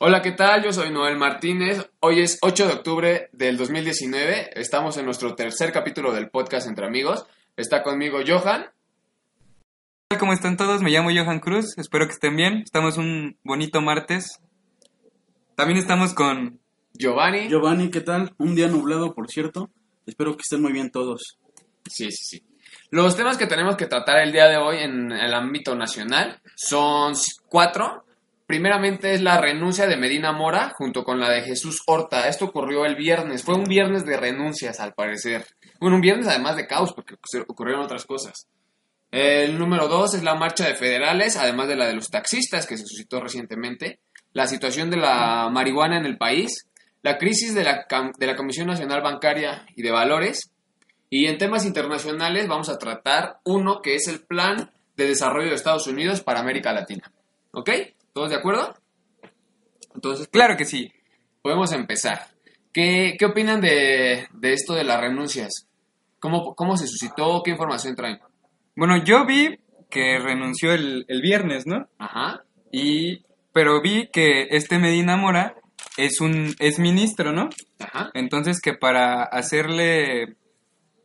Hola, 0.00 0.22
¿qué 0.22 0.30
tal? 0.30 0.62
Yo 0.62 0.72
soy 0.72 0.92
Noel 0.92 1.16
Martínez. 1.16 1.90
Hoy 1.98 2.20
es 2.20 2.38
8 2.40 2.68
de 2.68 2.72
octubre 2.72 3.30
del 3.32 3.56
2019. 3.56 4.50
Estamos 4.54 4.96
en 4.96 5.04
nuestro 5.04 5.34
tercer 5.34 5.72
capítulo 5.72 6.12
del 6.12 6.30
podcast 6.30 6.68
Entre 6.68 6.86
Amigos. 6.86 7.26
Está 7.56 7.82
conmigo 7.82 8.20
Johan. 8.24 8.66
¿Cómo 10.16 10.32
están 10.32 10.56
todos? 10.56 10.82
Me 10.82 10.90
llamo 10.90 11.10
Johan 11.10 11.40
Cruz. 11.40 11.76
Espero 11.78 12.06
que 12.06 12.12
estén 12.12 12.36
bien. 12.36 12.58
Estamos 12.58 12.96
un 12.96 13.38
bonito 13.42 13.80
martes. 13.80 14.38
También 15.56 15.80
estamos 15.80 16.14
con 16.14 16.60
Giovanni. 16.92 17.48
Giovanni, 17.48 17.90
¿qué 17.90 18.00
tal? 18.00 18.32
Un 18.38 18.54
día 18.54 18.68
nublado, 18.68 19.16
por 19.16 19.28
cierto. 19.28 19.68
Espero 20.06 20.36
que 20.36 20.42
estén 20.42 20.62
muy 20.62 20.72
bien 20.72 20.92
todos. 20.92 21.40
Sí, 21.90 22.12
sí, 22.12 22.38
sí. 22.38 22.46
Los 22.90 23.16
temas 23.16 23.36
que 23.36 23.48
tenemos 23.48 23.74
que 23.74 23.86
tratar 23.86 24.20
el 24.20 24.30
día 24.30 24.46
de 24.46 24.58
hoy 24.58 24.76
en 24.78 25.10
el 25.10 25.34
ámbito 25.34 25.74
nacional 25.74 26.40
son 26.54 27.14
cuatro. 27.48 28.04
Primeramente 28.48 29.12
es 29.12 29.20
la 29.20 29.38
renuncia 29.38 29.86
de 29.86 29.98
Medina 29.98 30.32
Mora 30.32 30.72
junto 30.74 31.04
con 31.04 31.20
la 31.20 31.28
de 31.28 31.42
Jesús 31.42 31.82
Horta. 31.84 32.28
Esto 32.28 32.46
ocurrió 32.46 32.86
el 32.86 32.96
viernes. 32.96 33.44
Fue 33.44 33.54
un 33.54 33.64
viernes 33.64 34.06
de 34.06 34.16
renuncias, 34.16 34.80
al 34.80 34.94
parecer. 34.94 35.44
Bueno, 35.78 35.96
un 35.96 36.00
viernes 36.00 36.28
además 36.28 36.56
de 36.56 36.66
caos, 36.66 36.94
porque 36.94 37.16
ocurrieron 37.46 37.84
otras 37.84 38.06
cosas. 38.06 38.48
El 39.10 39.58
número 39.58 39.86
dos 39.86 40.14
es 40.14 40.22
la 40.22 40.34
marcha 40.34 40.66
de 40.66 40.76
federales, 40.76 41.36
además 41.36 41.68
de 41.68 41.76
la 41.76 41.88
de 41.88 41.92
los 41.92 42.08
taxistas 42.08 42.66
que 42.66 42.78
se 42.78 42.86
suscitó 42.86 43.20
recientemente. 43.20 44.00
La 44.32 44.46
situación 44.46 44.88
de 44.88 44.96
la 44.96 45.50
marihuana 45.52 45.98
en 45.98 46.06
el 46.06 46.16
país. 46.16 46.70
La 47.02 47.18
crisis 47.18 47.54
de 47.54 47.64
la, 47.64 47.86
de 48.18 48.26
la 48.26 48.34
Comisión 48.34 48.68
Nacional 48.68 49.02
Bancaria 49.02 49.66
y 49.76 49.82
de 49.82 49.90
Valores. 49.90 50.52
Y 51.10 51.26
en 51.26 51.36
temas 51.36 51.66
internacionales 51.66 52.48
vamos 52.48 52.70
a 52.70 52.78
tratar 52.78 53.40
uno 53.44 53.82
que 53.82 53.94
es 53.94 54.08
el 54.08 54.20
Plan 54.20 54.70
de 54.96 55.06
Desarrollo 55.06 55.50
de 55.50 55.54
Estados 55.54 55.86
Unidos 55.86 56.22
para 56.22 56.40
América 56.40 56.72
Latina. 56.72 57.12
¿Ok? 57.50 57.68
¿Todos 58.12 58.30
de 58.30 58.36
acuerdo? 58.36 58.74
Entonces, 59.94 60.28
claro 60.28 60.56
que 60.56 60.64
sí. 60.64 60.92
Podemos 61.42 61.72
empezar. 61.72 62.28
¿Qué, 62.72 63.16
qué 63.18 63.26
opinan 63.26 63.60
de, 63.60 64.28
de, 64.32 64.52
esto 64.52 64.74
de 64.74 64.84
las 64.84 65.00
renuncias? 65.00 65.66
¿Cómo, 66.20 66.54
¿Cómo 66.54 66.76
se 66.76 66.86
suscitó? 66.86 67.42
¿Qué 67.42 67.50
información 67.50 67.94
traen? 67.96 68.20
Bueno, 68.76 69.02
yo 69.04 69.24
vi 69.26 69.58
que 69.90 70.18
renunció 70.18 70.72
el, 70.72 71.04
el 71.08 71.22
viernes, 71.22 71.66
¿no? 71.66 71.88
Ajá. 71.98 72.44
Y, 72.70 73.24
pero 73.52 73.80
vi 73.80 74.08
que 74.12 74.48
este 74.50 74.78
Medina 74.78 75.16
Mora 75.16 75.56
es 75.96 76.20
un 76.20 76.54
es 76.58 76.78
ministro, 76.78 77.32
¿no? 77.32 77.48
Ajá. 77.80 78.10
Entonces 78.14 78.60
que 78.60 78.74
para 78.74 79.24
hacerle, 79.24 80.36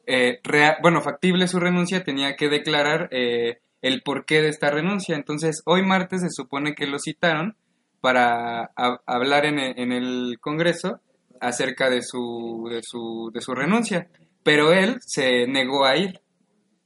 eh, 0.05 0.39
rea, 0.43 0.77
bueno, 0.81 1.01
factible 1.01 1.47
su 1.47 1.59
renuncia 1.59 2.03
tenía 2.03 2.35
que 2.35 2.49
declarar 2.49 3.09
eh, 3.11 3.59
el 3.83 4.01
porqué 4.01 4.41
de 4.41 4.49
esta 4.49 4.71
renuncia. 4.71 5.15
Entonces, 5.15 5.61
hoy 5.65 5.83
martes 5.83 6.21
se 6.21 6.29
supone 6.31 6.73
que 6.73 6.87
lo 6.87 6.97
citaron 6.97 7.55
para 8.01 8.71
hablar 9.05 9.45
en 9.45 9.59
el, 9.59 9.79
en 9.79 9.91
el, 9.91 10.39
Congreso 10.39 10.99
acerca 11.39 11.89
de 11.89 12.01
su, 12.01 12.67
de, 12.71 12.79
su, 12.81 13.29
de 13.33 13.41
su 13.41 13.53
renuncia, 13.53 14.07
pero 14.41 14.73
él 14.73 14.97
se 15.01 15.47
negó 15.47 15.85
a 15.85 15.97
ir. 15.97 16.21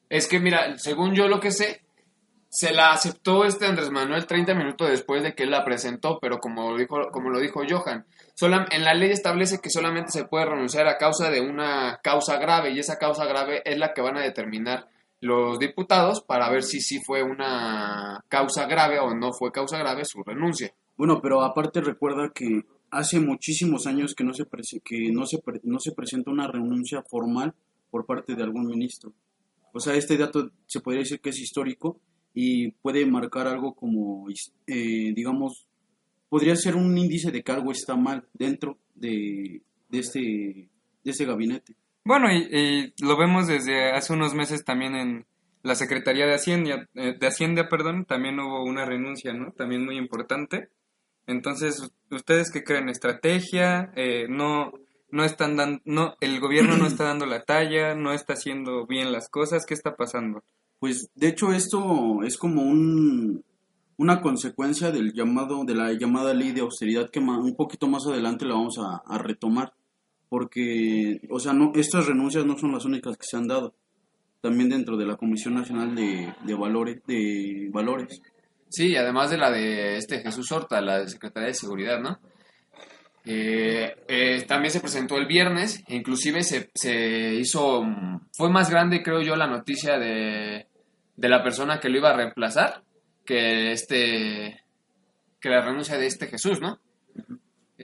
Es 0.09 0.27
que, 0.27 0.39
mira, 0.39 0.77
según 0.77 1.13
yo 1.13 1.27
lo 1.27 1.39
que 1.39 1.51
sé, 1.51 1.81
se 2.49 2.73
la 2.73 2.91
aceptó 2.91 3.45
este 3.45 3.67
Andrés 3.67 3.91
Manuel 3.91 4.25
30 4.25 4.55
minutos 4.55 4.89
después 4.89 5.21
de 5.21 5.35
que 5.35 5.43
él 5.43 5.51
la 5.51 5.65
presentó, 5.65 6.17
pero 6.19 6.39
como 6.39 6.71
lo 6.71 6.77
dijo, 6.77 7.09
como 7.11 7.29
lo 7.29 7.39
dijo 7.39 7.61
Johan, 7.67 8.05
sola, 8.33 8.65
en 8.71 8.83
la 8.83 8.95
ley 8.95 9.11
establece 9.11 9.59
que 9.59 9.69
solamente 9.69 10.11
se 10.11 10.25
puede 10.25 10.45
renunciar 10.45 10.87
a 10.87 10.97
causa 10.97 11.29
de 11.29 11.41
una 11.41 11.99
causa 12.01 12.37
grave 12.37 12.71
y 12.71 12.79
esa 12.79 12.97
causa 12.97 13.25
grave 13.25 13.61
es 13.65 13.77
la 13.77 13.93
que 13.93 14.01
van 14.01 14.17
a 14.17 14.21
determinar 14.21 14.87
los 15.19 15.59
diputados 15.59 16.21
para 16.21 16.49
ver 16.49 16.63
si 16.63 16.79
sí 16.79 16.99
fue 16.99 17.23
una 17.23 18.23
causa 18.27 18.65
grave 18.67 18.99
o 18.99 19.13
no 19.15 19.33
fue 19.33 19.51
causa 19.51 19.77
grave 19.77 20.05
su 20.05 20.23
renuncia. 20.23 20.73
Bueno, 20.95 21.19
pero 21.21 21.41
aparte 21.41 21.81
recuerda 21.81 22.31
que 22.33 22.65
hace 22.91 23.19
muchísimos 23.19 23.87
años 23.87 24.13
que 24.15 24.23
no 24.23 24.33
se 24.33 24.45
que 24.83 25.11
no 25.11 25.25
se 25.25 25.41
no 25.63 25.79
se 25.79 25.91
presenta 25.91 26.31
una 26.31 26.47
renuncia 26.47 27.03
formal 27.09 27.53
por 27.89 28.05
parte 28.05 28.35
de 28.35 28.43
algún 28.43 28.67
ministro. 28.67 29.13
O 29.73 29.79
sea, 29.79 29.95
este 29.95 30.17
dato 30.17 30.51
se 30.65 30.79
podría 30.79 31.01
decir 31.01 31.19
que 31.19 31.29
es 31.29 31.39
histórico 31.39 31.99
y 32.33 32.71
puede 32.71 33.05
marcar 33.05 33.47
algo 33.47 33.73
como, 33.73 34.27
eh, 34.29 35.13
digamos, 35.15 35.65
podría 36.29 36.55
ser 36.55 36.75
un 36.75 36.97
índice 36.97 37.31
de 37.31 37.43
que 37.43 37.51
algo 37.51 37.71
está 37.71 37.95
mal 37.95 38.25
dentro 38.33 38.77
de, 38.95 39.61
de, 39.89 39.99
este, 39.99 40.19
de 40.19 41.11
este 41.11 41.25
gabinete. 41.25 41.75
Bueno, 42.07 42.31
y, 42.31 42.37
y, 42.37 43.03
lo 43.03 43.17
vemos 43.17 43.47
desde 43.47 43.91
hace 43.91 44.13
unos 44.13 44.33
meses 44.33 44.63
también 44.63 44.95
en 44.95 45.25
la 45.61 45.75
Secretaría 45.75 46.25
de 46.25 46.35
Hacienda, 46.35 46.87
eh, 46.95 47.17
de 47.19 47.27
Hacienda, 47.27 47.67
perdón, 47.67 48.05
también 48.05 48.39
hubo 48.39 48.63
una 48.63 48.85
renuncia, 48.85 49.33
¿no? 49.33 49.51
También 49.51 49.83
muy 49.83 49.97
importante. 49.97 50.69
Entonces, 51.25 51.91
¿ustedes 52.09 52.49
qué 52.49 52.63
creen? 52.63 52.87
¿Estrategia? 52.87 53.91
Eh, 53.97 54.27
no, 54.29 54.71
no 55.11 55.25
están 55.25 55.57
dando, 55.57 55.81
no, 55.83 56.15
el 56.21 56.39
gobierno 56.39 56.77
no 56.77 56.87
está 56.87 57.03
dando 57.03 57.25
la 57.25 57.43
talla, 57.43 57.93
no 57.93 58.13
está 58.13 58.35
haciendo 58.35 58.87
bien 58.87 59.11
las 59.11 59.27
cosas, 59.27 59.65
¿qué 59.65 59.73
está 59.73 59.97
pasando? 59.97 60.45
Pues, 60.79 61.09
de 61.13 61.27
hecho, 61.27 61.51
esto 61.51 62.23
es 62.23 62.37
como 62.37 62.61
un, 62.61 63.43
una 63.97 64.21
consecuencia 64.21 64.91
del 64.91 65.11
llamado, 65.11 65.65
de 65.65 65.75
la 65.75 65.91
llamada 65.91 66.33
ley 66.33 66.53
de 66.53 66.61
austeridad 66.61 67.09
que 67.09 67.19
un 67.19 67.55
poquito 67.57 67.89
más 67.89 68.07
adelante 68.07 68.45
la 68.45 68.53
vamos 68.53 68.77
a, 68.79 69.01
a 69.05 69.17
retomar 69.17 69.73
porque, 70.29 71.19
o 71.29 71.39
sea, 71.39 71.53
no, 71.53 71.71
estas 71.75 72.07
renuncias 72.07 72.45
no 72.45 72.57
son 72.57 72.71
las 72.71 72.85
únicas 72.85 73.17
que 73.17 73.25
se 73.25 73.37
han 73.37 73.47
dado. 73.47 73.73
También 74.41 74.69
dentro 74.69 74.97
de 74.97 75.05
la 75.05 75.15
Comisión 75.15 75.55
Nacional 75.55 75.95
de, 75.95 76.33
de 76.43 76.53
Valores, 76.53 77.01
de 77.07 77.69
Valores. 77.71 78.21
Sí, 78.69 78.95
además 78.95 79.31
de 79.31 79.37
la 79.37 79.51
de 79.51 79.97
este 79.97 80.19
Jesús 80.19 80.51
Horta, 80.51 80.79
la 80.81 80.99
de 80.99 81.07
Secretaría 81.07 81.47
de 81.47 81.53
Seguridad, 81.53 81.99
¿no? 81.99 82.19
Eh, 83.25 83.93
eh, 84.07 84.45
también 84.47 84.71
se 84.71 84.79
presentó 84.79 85.17
el 85.17 85.25
viernes, 85.25 85.83
inclusive 85.89 86.43
se, 86.43 86.69
se, 86.73 87.33
hizo, 87.35 87.83
fue 88.31 88.49
más 88.49 88.69
grande 88.69 89.03
creo 89.03 89.21
yo 89.21 89.35
la 89.35 89.47
noticia 89.47 89.97
de, 89.97 90.67
de 91.17 91.29
la 91.29 91.43
persona 91.43 91.81
que 91.81 91.89
lo 91.89 91.97
iba 91.97 92.11
a 92.11 92.15
reemplazar 92.15 92.83
que 93.25 93.73
este, 93.73 94.63
que 95.39 95.49
la 95.49 95.61
renuncia 95.61 95.97
de 95.97 96.07
este 96.07 96.27
Jesús, 96.27 96.61
¿no? 96.61 96.79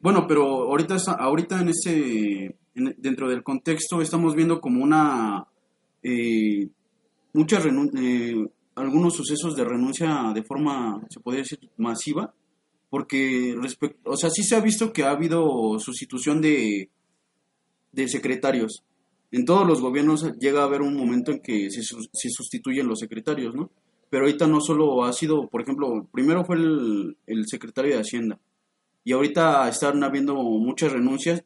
Bueno, 0.03 0.27
pero 0.27 0.63
ahorita, 0.63 0.97
ahorita 1.17 1.61
en 1.61 1.69
ese, 1.69 2.57
en, 2.75 2.93
dentro 2.97 3.29
del 3.29 3.41
contexto 3.41 4.01
estamos 4.01 4.35
viendo 4.35 4.59
como 4.59 4.83
una, 4.83 5.47
eh, 6.03 6.67
muchas 7.31 7.65
eh, 7.65 8.45
algunos 8.75 9.13
sucesos 9.13 9.55
de 9.55 9.63
renuncia 9.63 10.33
de 10.35 10.43
forma, 10.43 11.01
se 11.09 11.21
podría 11.21 11.43
decir, 11.43 11.69
masiva, 11.77 12.33
porque, 12.89 13.55
respecto, 13.57 14.11
o 14.11 14.17
sea, 14.17 14.29
sí 14.29 14.43
se 14.43 14.57
ha 14.57 14.59
visto 14.59 14.91
que 14.91 15.03
ha 15.03 15.11
habido 15.11 15.79
sustitución 15.79 16.41
de, 16.41 16.89
de 17.93 18.07
secretarios. 18.09 18.83
En 19.31 19.45
todos 19.45 19.65
los 19.65 19.79
gobiernos 19.79 20.37
llega 20.37 20.63
a 20.63 20.65
haber 20.65 20.81
un 20.81 20.97
momento 20.97 21.31
en 21.31 21.39
que 21.39 21.71
se, 21.71 21.81
se 21.81 22.29
sustituyen 22.29 22.89
los 22.89 22.99
secretarios, 22.99 23.55
¿no? 23.55 23.71
Pero 24.09 24.25
ahorita 24.25 24.47
no 24.47 24.59
solo 24.59 25.05
ha 25.05 25.13
sido, 25.13 25.47
por 25.47 25.61
ejemplo, 25.61 26.09
primero 26.11 26.43
fue 26.43 26.57
el, 26.57 27.15
el 27.25 27.47
secretario 27.47 27.95
de 27.95 28.01
Hacienda, 28.01 28.37
y 29.03 29.13
ahorita 29.13 29.67
están 29.67 30.03
habiendo 30.03 30.35
muchas 30.35 30.91
renuncias 30.91 31.43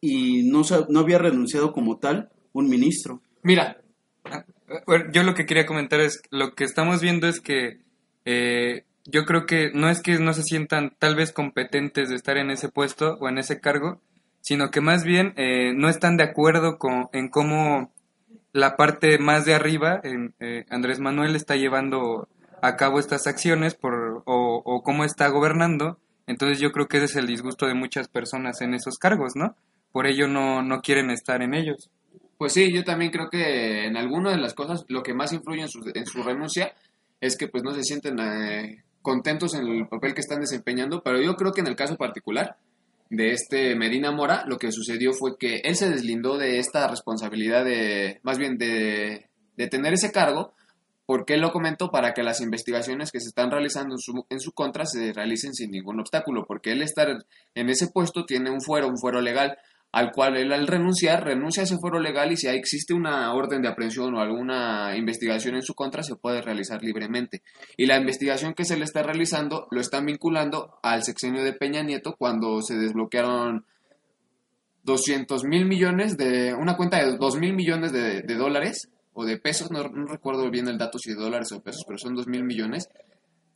y 0.00 0.44
no, 0.50 0.62
no 0.88 1.00
había 1.00 1.18
renunciado 1.18 1.72
como 1.72 1.98
tal 1.98 2.30
un 2.52 2.68
ministro. 2.68 3.20
Mira, 3.42 3.80
yo 5.12 5.22
lo 5.22 5.34
que 5.34 5.46
quería 5.46 5.66
comentar 5.66 6.00
es, 6.00 6.22
lo 6.30 6.54
que 6.54 6.64
estamos 6.64 7.00
viendo 7.00 7.28
es 7.28 7.40
que 7.40 7.80
eh, 8.24 8.84
yo 9.04 9.24
creo 9.24 9.46
que 9.46 9.70
no 9.74 9.88
es 9.88 10.02
que 10.02 10.18
no 10.18 10.32
se 10.32 10.42
sientan 10.42 10.94
tal 10.98 11.16
vez 11.16 11.32
competentes 11.32 12.08
de 12.08 12.16
estar 12.16 12.36
en 12.36 12.50
ese 12.50 12.68
puesto 12.68 13.16
o 13.20 13.28
en 13.28 13.38
ese 13.38 13.60
cargo, 13.60 14.00
sino 14.40 14.70
que 14.70 14.80
más 14.80 15.04
bien 15.04 15.34
eh, 15.36 15.72
no 15.74 15.88
están 15.88 16.16
de 16.16 16.24
acuerdo 16.24 16.78
con, 16.78 17.08
en 17.12 17.28
cómo 17.28 17.92
la 18.52 18.76
parte 18.76 19.18
más 19.18 19.44
de 19.44 19.54
arriba, 19.54 20.00
en, 20.02 20.34
eh, 20.40 20.64
Andrés 20.70 20.98
Manuel 20.98 21.36
está 21.36 21.56
llevando 21.56 22.28
a 22.62 22.76
cabo 22.76 22.98
estas 22.98 23.26
acciones 23.26 23.74
por, 23.74 24.22
o, 24.26 24.62
o 24.64 24.82
cómo 24.82 25.04
está 25.04 25.28
gobernando 25.28 25.98
entonces 26.26 26.58
yo 26.58 26.72
creo 26.72 26.86
que 26.86 26.98
ese 26.98 27.06
es 27.06 27.16
el 27.16 27.26
disgusto 27.26 27.66
de 27.66 27.74
muchas 27.74 28.08
personas 28.08 28.60
en 28.60 28.74
esos 28.74 28.98
cargos, 28.98 29.36
¿no? 29.36 29.56
Por 29.92 30.06
ello 30.06 30.28
no, 30.28 30.62
no 30.62 30.80
quieren 30.80 31.10
estar 31.10 31.42
en 31.42 31.54
ellos. 31.54 31.90
Pues 32.38 32.54
sí, 32.54 32.72
yo 32.72 32.84
también 32.84 33.10
creo 33.10 33.28
que 33.28 33.86
en 33.86 33.96
algunas 33.96 34.34
de 34.34 34.40
las 34.40 34.54
cosas 34.54 34.84
lo 34.88 35.02
que 35.02 35.12
más 35.12 35.32
influye 35.32 35.62
en 35.62 35.68
su, 35.68 35.80
en 35.92 36.06
su 36.06 36.22
renuncia 36.22 36.72
es 37.20 37.36
que 37.36 37.48
pues 37.48 37.62
no 37.62 37.74
se 37.74 37.82
sienten 37.82 38.18
eh, 38.18 38.82
contentos 39.02 39.54
en 39.54 39.66
el 39.66 39.88
papel 39.88 40.14
que 40.14 40.20
están 40.20 40.40
desempeñando, 40.40 41.02
pero 41.02 41.20
yo 41.20 41.34
creo 41.36 41.52
que 41.52 41.60
en 41.60 41.66
el 41.66 41.76
caso 41.76 41.96
particular 41.96 42.56
de 43.10 43.32
este 43.32 43.74
Medina 43.74 44.12
Mora, 44.12 44.44
lo 44.46 44.56
que 44.56 44.72
sucedió 44.72 45.12
fue 45.12 45.36
que 45.36 45.56
él 45.64 45.76
se 45.76 45.90
deslindó 45.90 46.38
de 46.38 46.58
esta 46.58 46.86
responsabilidad 46.88 47.64
de, 47.64 48.20
más 48.22 48.38
bien 48.38 48.56
de, 48.56 49.26
de 49.56 49.66
tener 49.66 49.92
ese 49.92 50.12
cargo, 50.12 50.54
¿Por 51.10 51.24
qué 51.24 51.38
lo 51.38 51.50
comento? 51.50 51.90
Para 51.90 52.14
que 52.14 52.22
las 52.22 52.40
investigaciones 52.40 53.10
que 53.10 53.18
se 53.18 53.30
están 53.30 53.50
realizando 53.50 53.96
en 53.96 53.98
su, 53.98 54.24
en 54.30 54.38
su, 54.38 54.52
contra 54.52 54.86
se 54.86 55.12
realicen 55.12 55.54
sin 55.54 55.72
ningún 55.72 55.98
obstáculo, 55.98 56.46
porque 56.46 56.70
él 56.70 56.82
estar 56.82 57.08
en 57.56 57.68
ese 57.68 57.88
puesto 57.88 58.26
tiene 58.26 58.48
un 58.48 58.60
fuero, 58.60 58.86
un 58.86 58.96
fuero 58.96 59.20
legal. 59.20 59.58
al 59.90 60.12
cual 60.12 60.36
él 60.36 60.52
al 60.52 60.68
renunciar, 60.68 61.24
renuncia 61.24 61.62
a 61.62 61.64
ese 61.64 61.78
fuero 61.78 61.98
legal 61.98 62.30
y 62.30 62.36
si 62.36 62.46
existe 62.46 62.94
una 62.94 63.34
orden 63.34 63.60
de 63.60 63.66
aprehensión 63.66 64.14
o 64.14 64.20
alguna 64.20 64.96
investigación 64.96 65.56
en 65.56 65.62
su 65.62 65.74
contra, 65.74 66.04
se 66.04 66.14
puede 66.14 66.42
realizar 66.42 66.80
libremente. 66.80 67.42
Y 67.76 67.86
la 67.86 67.96
investigación 67.96 68.54
que 68.54 68.64
se 68.64 68.76
le 68.76 68.84
está 68.84 69.02
realizando 69.02 69.66
lo 69.72 69.80
están 69.80 70.06
vinculando 70.06 70.78
al 70.84 71.02
sexenio 71.02 71.42
de 71.42 71.54
Peña 71.54 71.82
Nieto 71.82 72.14
cuando 72.16 72.62
se 72.62 72.76
desbloquearon 72.78 73.64
200 74.84 75.42
mil 75.42 75.64
millones 75.66 76.16
de, 76.16 76.54
una 76.54 76.76
cuenta 76.76 77.04
de 77.04 77.16
2 77.16 77.36
mil 77.38 77.54
millones 77.54 77.90
de, 77.92 78.22
dólares 78.36 78.88
o 79.12 79.24
de 79.24 79.38
pesos, 79.38 79.70
no, 79.70 79.82
recuerdo 79.82 80.50
bien 80.50 80.68
el 80.68 80.78
dato 80.78 80.98
si 80.98 81.10
de 81.10 81.20
dólares 81.20 81.52
o 81.52 81.62
pesos, 81.62 81.84
pero 81.86 81.98
son 81.98 82.14
2 82.14 82.26
mil 82.26 82.44
millones, 82.44 82.88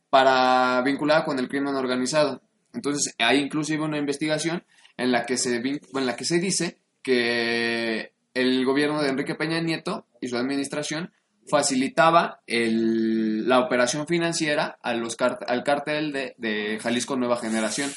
para 0.09 0.81
vinculada 0.83 1.25
con 1.25 1.39
el 1.39 1.47
crimen 1.47 1.75
organizado. 1.75 2.41
Entonces 2.73 3.15
hay 3.19 3.39
inclusive 3.39 3.83
una 3.83 3.97
investigación 3.97 4.63
en 4.97 5.11
la 5.11 5.25
que 5.25 5.37
se, 5.37 5.55
en 5.55 6.05
la 6.05 6.15
que 6.15 6.25
se 6.25 6.39
dice 6.39 6.79
que 7.01 8.13
el 8.33 8.65
gobierno 8.65 9.01
de 9.01 9.09
Enrique 9.09 9.35
Peña 9.35 9.61
Nieto 9.61 10.07
y 10.21 10.27
su 10.27 10.37
administración 10.37 11.11
facilitaba 11.47 12.41
la 12.47 13.59
operación 13.59 14.07
financiera 14.07 14.77
a 14.81 14.93
los 14.93 15.15
al 15.19 15.63
cártel 15.63 16.11
de, 16.11 16.79
Jalisco 16.81 17.15
Nueva 17.15 17.37
Generación. 17.37 17.91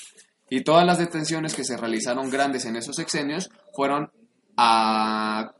Y 0.51 0.63
todas 0.63 0.87
las 0.87 0.99
detenciones 0.99 1.55
que 1.55 1.65
se 1.65 1.77
realizaron 1.77 2.31
grandes 2.31 2.65
en 2.65 2.77
esos 2.77 2.97
sexenios 2.97 3.51
fueron 3.75 4.11
a, 4.57 5.55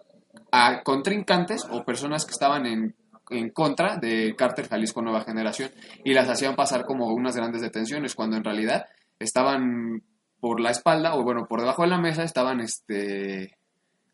a 0.51 0.83
contrincantes 0.83 1.67
o 1.71 1.85
personas 1.85 2.25
que 2.25 2.33
estaban 2.33 2.67
en, 2.67 2.97
en 3.31 3.51
contra 3.51 3.97
del 3.97 4.37
cártel 4.37 4.69
Jalisco 4.69 5.03
Nueva 5.03 5.25
Generación 5.25 5.71
y 6.05 6.15
las 6.15 6.29
hacían 6.29 6.57
pasar 6.57 6.85
como 6.85 7.13
unas 7.13 7.37
grandes 7.37 7.61
detenciones, 7.61 8.15
cuando 8.15 8.37
en 8.37 8.45
realidad 8.45 8.87
estaban 9.19 10.03
por 10.41 10.61
la 10.61 10.71
espalda 10.71 11.17
o 11.17 11.25
bueno, 11.25 11.47
por 11.49 11.61
debajo 11.61 11.83
de 11.83 11.89
la 11.89 11.99
mesa 11.99 12.23
estaban 12.23 12.61
este, 12.61 13.57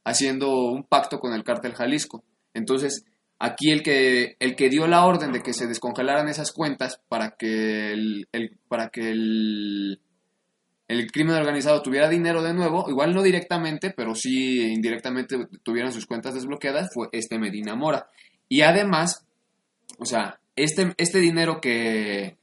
haciendo 0.04 0.70
un 0.70 0.84
pacto 0.84 1.18
con 1.20 1.32
el 1.32 1.44
cártel 1.44 1.74
Jalisco. 1.74 2.24
Entonces, 2.54 3.04
aquí 3.38 3.70
el 3.70 3.82
que, 3.82 4.36
el 4.38 4.56
que 4.56 4.68
dio 4.68 4.86
la 4.86 5.04
orden 5.04 5.32
de 5.32 5.42
que 5.42 5.52
se 5.52 5.66
descongelaran 5.66 6.28
esas 6.28 6.52
cuentas 6.52 7.00
para 7.08 7.32
que 7.36 7.92
el, 7.92 8.28
para 8.68 8.88
que 8.88 9.10
el, 9.10 10.00
el 10.88 11.10
crimen 11.10 11.36
organizado 11.36 11.82
tuviera 11.82 12.08
dinero 12.08 12.42
de 12.42 12.54
nuevo, 12.54 12.88
igual 12.88 13.14
no 13.14 13.22
directamente, 13.22 13.90
pero 13.90 14.14
sí 14.14 14.72
indirectamente 14.72 15.46
tuvieran 15.62 15.92
sus 15.92 16.06
cuentas 16.06 16.34
desbloqueadas, 16.34 16.90
fue 16.92 17.08
este 17.12 17.38
Medina 17.38 17.74
Mora. 17.74 18.08
Y 18.48 18.62
además, 18.62 19.24
o 19.98 20.04
sea, 20.04 20.38
este, 20.56 20.92
este 20.98 21.18
dinero 21.18 21.60
que, 21.60 22.36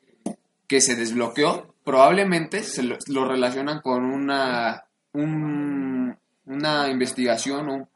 que 0.67 0.81
se 0.81 0.95
desbloqueó 0.95 1.71
probablemente 1.83 2.63
se 2.63 2.83
lo, 2.83 3.27
relacionan 3.27 3.81
con 3.81 4.05
una, 4.05 4.85
una 5.13 6.89
investigación, 6.89 7.87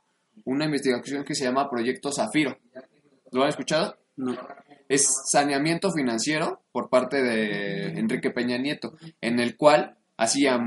una 0.44 0.66
investigación 0.66 1.24
que 1.24 1.36
se 1.36 1.46
llama 1.46 1.70
Proyecto 1.70 2.12
Zafiro. 2.12 2.58
¿Lo 3.32 3.44
han 3.44 3.50
escuchado? 3.50 3.98
No. 4.18 4.38
Es 4.88 5.08
saneamiento 5.32 5.92
financiero 5.92 6.62
por 6.72 6.90
parte 6.90 7.22
de 7.22 7.98
Enrique 8.00 8.30
Peña 8.30 8.58
Nieto, 8.58 8.98
en 9.22 9.40
el 9.40 9.58
cual, 9.58 9.98
así 10.18 10.48
a, 10.48 10.60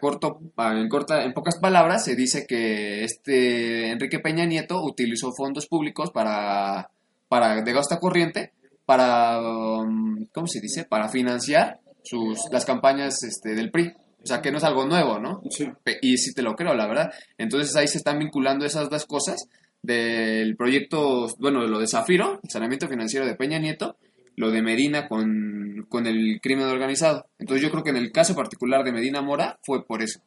corto, 0.00 0.40
en, 0.58 0.88
corta, 0.88 1.24
en 1.24 1.32
pocas 1.32 1.58
palabras, 1.60 2.04
se 2.04 2.16
dice 2.16 2.46
que 2.46 3.04
este 3.04 3.90
Enrique 3.90 4.18
Peña 4.18 4.44
Nieto 4.46 4.82
utilizó 4.82 5.32
fondos 5.32 5.66
públicos 5.66 6.10
para, 6.10 6.90
para 7.28 7.62
de 7.62 7.72
gasto 7.72 7.98
corriente 7.98 8.52
para, 8.86 9.40
um, 9.40 10.26
¿cómo 10.32 10.46
se 10.46 10.60
dice? 10.60 10.84
Para 10.84 11.08
financiar 11.08 11.80
sus, 12.02 12.38
las 12.52 12.64
campañas 12.64 13.22
este, 13.24 13.54
del 13.54 13.70
PRI. 13.70 13.92
O 14.22 14.26
sea, 14.26 14.40
que 14.40 14.50
no 14.50 14.58
es 14.58 14.64
algo 14.64 14.86
nuevo, 14.86 15.18
¿no? 15.18 15.42
Sí. 15.50 15.68
Y 16.02 16.16
sí 16.16 16.32
te 16.32 16.42
lo 16.42 16.54
creo, 16.54 16.74
la 16.74 16.86
verdad. 16.86 17.12
Entonces 17.36 17.76
ahí 17.76 17.86
se 17.86 17.98
están 17.98 18.18
vinculando 18.18 18.64
esas 18.64 18.88
dos 18.88 19.04
cosas 19.06 19.48
del 19.82 20.56
proyecto, 20.56 21.28
bueno, 21.38 21.64
lo 21.66 21.78
de 21.78 21.86
Zafiro, 21.86 22.40
el 22.42 22.50
saneamiento 22.50 22.88
financiero 22.88 23.26
de 23.26 23.36
Peña 23.36 23.58
Nieto, 23.58 23.96
lo 24.36 24.50
de 24.50 24.62
Medina 24.62 25.08
con, 25.08 25.86
con 25.88 26.06
el 26.06 26.40
crimen 26.40 26.66
organizado. 26.66 27.26
Entonces 27.38 27.62
yo 27.62 27.70
creo 27.70 27.82
que 27.82 27.90
en 27.90 27.96
el 27.96 28.12
caso 28.12 28.34
particular 28.34 28.84
de 28.84 28.92
Medina 28.92 29.22
Mora 29.22 29.58
fue 29.62 29.84
por 29.84 30.02
eso. 30.02 30.20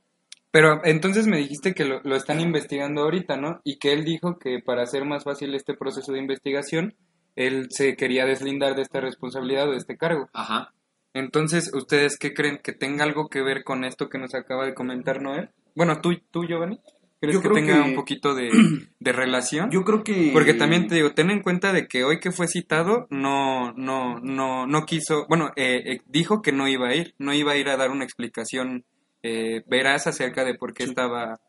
Pero 0.51 0.81
entonces 0.83 1.27
me 1.27 1.37
dijiste 1.37 1.73
que 1.73 1.85
lo, 1.85 2.01
lo, 2.01 2.15
están 2.15 2.41
investigando 2.41 3.01
ahorita, 3.01 3.37
¿no? 3.37 3.61
Y 3.63 3.77
que 3.77 3.93
él 3.93 4.03
dijo 4.03 4.39
que 4.39 4.59
para 4.59 4.81
hacer 4.81 5.05
más 5.05 5.23
fácil 5.23 5.53
este 5.53 5.75
proceso 5.75 6.11
de 6.11 6.19
investigación, 6.19 6.95
él 7.35 7.67
se 7.69 7.95
quería 7.95 8.25
deslindar 8.25 8.75
de 8.75 8.81
esta 8.81 8.99
responsabilidad 8.99 9.69
o 9.69 9.71
de 9.71 9.77
este 9.77 9.95
cargo. 9.95 10.27
Ajá. 10.33 10.73
Entonces, 11.13 11.71
¿ustedes 11.73 12.17
qué 12.17 12.33
creen? 12.33 12.59
¿Que 12.63 12.73
tenga 12.73 13.03
algo 13.03 13.29
que 13.29 13.41
ver 13.41 13.63
con 13.63 13.83
esto 13.83 14.09
que 14.09 14.17
nos 14.17 14.33
acaba 14.33 14.65
de 14.65 14.73
comentar 14.73 15.21
Noel? 15.21 15.49
Bueno, 15.75 16.01
tú, 16.01 16.11
tú 16.31 16.45
Giovanni. 16.45 16.79
¿Crees 17.19 17.39
que 17.39 17.49
tenga 17.49 17.83
un 17.83 17.95
poquito 17.95 18.33
de, 18.35 19.11
relación? 19.11 19.69
Yo 19.71 19.83
creo 19.83 20.03
que... 20.03 20.31
Porque 20.33 20.53
también 20.53 20.87
te 20.87 20.95
digo, 20.95 21.11
ten 21.13 21.29
en 21.31 21.41
cuenta 21.41 21.73
de 21.73 21.87
que 21.87 22.03
hoy 22.03 22.19
que 22.19 22.31
fue 22.31 22.47
citado, 22.47 23.07
no, 23.09 23.73
no, 23.73 24.19
no, 24.19 24.65
no 24.65 24.85
quiso, 24.85 25.25
bueno, 25.27 25.51
eh, 25.55 25.81
eh, 25.85 26.01
dijo 26.07 26.41
que 26.41 26.51
no 26.51 26.67
iba 26.67 26.89
a 26.89 26.95
ir, 26.95 27.15
no 27.17 27.33
iba 27.33 27.51
a 27.51 27.57
ir 27.57 27.69
a 27.69 27.77
dar 27.77 27.91
una 27.91 28.05
explicación 28.05 28.85
eh, 29.23 29.63
veraz 29.67 30.07
acerca 30.07 30.45
de 30.45 30.55
por 30.55 30.73
qué 30.73 30.83
estaba... 30.83 31.39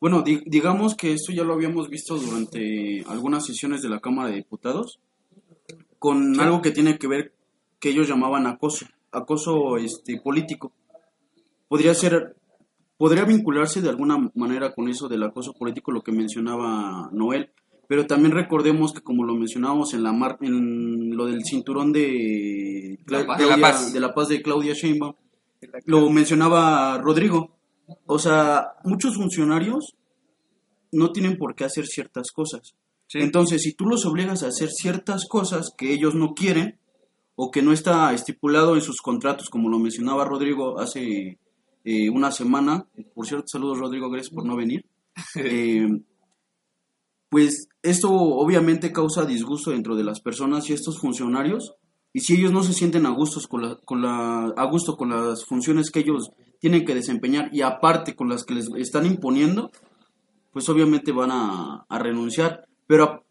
Bueno, 0.00 0.22
digamos 0.22 0.94
que 0.94 1.12
esto 1.12 1.32
ya 1.32 1.42
lo 1.42 1.54
habíamos 1.54 1.88
visto 1.88 2.16
durante 2.16 3.02
algunas 3.08 3.44
sesiones 3.44 3.82
de 3.82 3.88
la 3.88 3.98
Cámara 3.98 4.28
de 4.28 4.36
Diputados, 4.36 5.00
con 5.98 6.38
algo 6.38 6.62
que 6.62 6.70
tiene 6.70 6.98
que 6.98 7.08
ver 7.08 7.32
que 7.80 7.88
ellos 7.88 8.06
llamaban 8.06 8.46
acoso 8.46 8.86
acoso 9.12 9.76
este, 9.76 10.20
político. 10.20 10.72
Podría 11.68 11.94
ser, 11.94 12.36
podría 12.98 13.24
vincularse 13.24 13.80
de 13.80 13.88
alguna 13.88 14.30
manera 14.34 14.74
con 14.74 14.88
eso 14.88 15.08
del 15.08 15.22
acoso 15.22 15.54
político, 15.54 15.92
lo 15.92 16.02
que 16.02 16.12
mencionaba 16.12 17.08
Noel. 17.12 17.50
Pero 17.86 18.06
también 18.06 18.32
recordemos 18.32 18.92
que 18.92 19.00
como 19.00 19.24
lo 19.24 19.34
mencionábamos 19.34 19.94
en 19.94 20.02
la 20.02 20.12
mar, 20.12 20.36
en 20.42 21.16
lo 21.16 21.24
del 21.24 21.42
cinturón 21.44 21.92
de, 21.92 22.98
Claudia, 23.06 23.36
de, 23.36 23.46
la 23.46 23.56
paz. 23.58 23.92
de 23.94 24.00
la 24.00 24.12
paz 24.12 24.28
de 24.28 24.42
Claudia 24.42 24.74
Sheinbaum, 24.74 25.14
lo 25.86 26.10
mencionaba 26.10 26.98
Rodrigo. 26.98 27.56
O 28.04 28.18
sea, 28.18 28.72
muchos 28.84 29.16
funcionarios 29.16 29.94
no 30.92 31.12
tienen 31.12 31.38
por 31.38 31.54
qué 31.54 31.64
hacer 31.64 31.86
ciertas 31.86 32.30
cosas. 32.30 32.74
Entonces, 33.14 33.62
si 33.62 33.72
tú 33.72 33.86
los 33.86 34.04
obligas 34.04 34.42
a 34.42 34.48
hacer 34.48 34.68
ciertas 34.68 35.26
cosas 35.26 35.72
que 35.74 35.94
ellos 35.94 36.14
no 36.14 36.34
quieren, 36.34 36.78
o 37.40 37.52
que 37.52 37.62
no 37.62 37.72
está 37.72 38.12
estipulado 38.12 38.74
en 38.74 38.82
sus 38.82 39.00
contratos, 39.00 39.48
como 39.48 39.68
lo 39.68 39.78
mencionaba 39.78 40.24
Rodrigo 40.24 40.80
hace 40.80 41.38
eh, 41.90 42.10
una 42.10 42.30
semana. 42.30 42.86
Por 43.14 43.26
cierto, 43.26 43.46
saludos 43.48 43.78
Rodrigo, 43.78 44.10
gracias 44.10 44.34
por 44.34 44.44
no 44.44 44.56
venir. 44.56 44.84
Eh, 45.36 45.88
pues 47.30 47.68
esto 47.82 48.10
obviamente 48.10 48.92
causa 48.92 49.24
disgusto 49.24 49.70
dentro 49.70 49.96
de 49.96 50.04
las 50.04 50.20
personas 50.20 50.68
y 50.68 50.74
estos 50.74 50.98
funcionarios. 51.00 51.74
Y 52.12 52.20
si 52.20 52.34
ellos 52.34 52.52
no 52.52 52.62
se 52.62 52.74
sienten 52.74 53.06
a, 53.06 53.10
gustos 53.10 53.48
con 53.48 53.62
la, 53.62 53.76
con 53.84 54.02
la, 54.02 54.52
a 54.56 54.64
gusto 54.66 54.96
con 54.96 55.10
las 55.10 55.44
funciones 55.44 55.90
que 55.90 56.00
ellos 56.00 56.30
tienen 56.60 56.84
que 56.84 56.94
desempeñar 56.94 57.48
y 57.52 57.62
aparte 57.62 58.14
con 58.14 58.28
las 58.28 58.44
que 58.44 58.54
les 58.54 58.68
están 58.76 59.06
imponiendo, 59.06 59.70
pues 60.52 60.68
obviamente 60.68 61.12
van 61.12 61.30
a, 61.30 61.86
a 61.88 61.98
renunciar. 61.98 62.68
Pero 62.86 63.24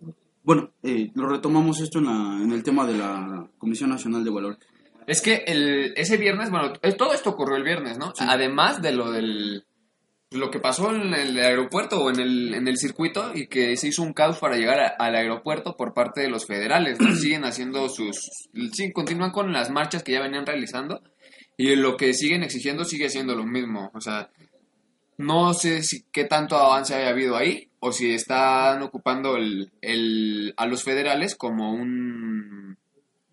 bueno, 0.44 0.72
eh, 0.82 1.12
lo 1.14 1.28
retomamos 1.30 1.80
esto 1.80 2.00
en, 2.00 2.06
la, 2.06 2.40
en 2.42 2.52
el 2.52 2.64
tema 2.64 2.88
de 2.88 2.98
la 2.98 3.50
Comisión 3.60 3.92
Nacional 3.92 4.24
de 4.24 4.32
Valores. 4.32 4.60
Es 5.08 5.22
que 5.22 5.46
el, 5.48 5.94
ese 5.96 6.18
viernes, 6.18 6.52
bueno, 6.52 6.74
todo 6.98 7.14
esto 7.14 7.32
ocurrió 7.32 7.56
el 7.56 7.64
viernes, 7.64 7.98
¿no? 7.98 8.14
Además 8.20 8.82
de 8.82 8.92
lo 8.92 9.10
del 9.12 9.66
lo 10.32 10.52
que 10.52 10.60
pasó 10.60 10.94
en 10.94 11.14
el 11.14 11.40
aeropuerto 11.40 12.04
o 12.04 12.10
en 12.10 12.20
el, 12.20 12.54
en 12.54 12.68
el 12.68 12.78
circuito 12.78 13.32
y 13.34 13.48
que 13.48 13.78
se 13.78 13.88
hizo 13.88 14.04
un 14.04 14.12
caos 14.12 14.40
para 14.40 14.58
llegar 14.58 14.96
al 15.00 15.16
aeropuerto 15.16 15.78
por 15.78 15.94
parte 15.94 16.20
de 16.20 16.30
los 16.30 16.46
federales, 16.46 17.00
¿no? 17.00 17.16
siguen 17.16 17.46
haciendo 17.46 17.88
sus, 17.88 18.30
sí, 18.74 18.92
continúan 18.92 19.32
con 19.32 19.54
las 19.54 19.70
marchas 19.70 20.04
que 20.04 20.12
ya 20.12 20.22
venían 20.22 20.46
realizando 20.46 21.02
y 21.56 21.76
lo 21.78 21.96
que 21.96 22.14
siguen 22.14 22.44
exigiendo 22.44 22.84
sigue 22.84 23.10
siendo 23.10 23.36
lo 23.36 23.46
mismo, 23.46 23.90
o 23.94 24.02
sea, 24.02 24.30
no 25.18 25.54
sé 25.54 25.82
si 25.82 26.04
qué 26.12 26.26
tanto 26.26 26.58
avance 26.58 26.94
haya 26.94 27.10
habido 27.10 27.38
ahí 27.38 27.70
o 27.80 27.92
si 27.92 28.14
están 28.14 28.84
ocupando 28.84 29.38
el, 29.38 30.54
a 30.58 30.66
los 30.66 30.84
federales 30.84 31.36
como 31.36 31.72
un 31.72 32.78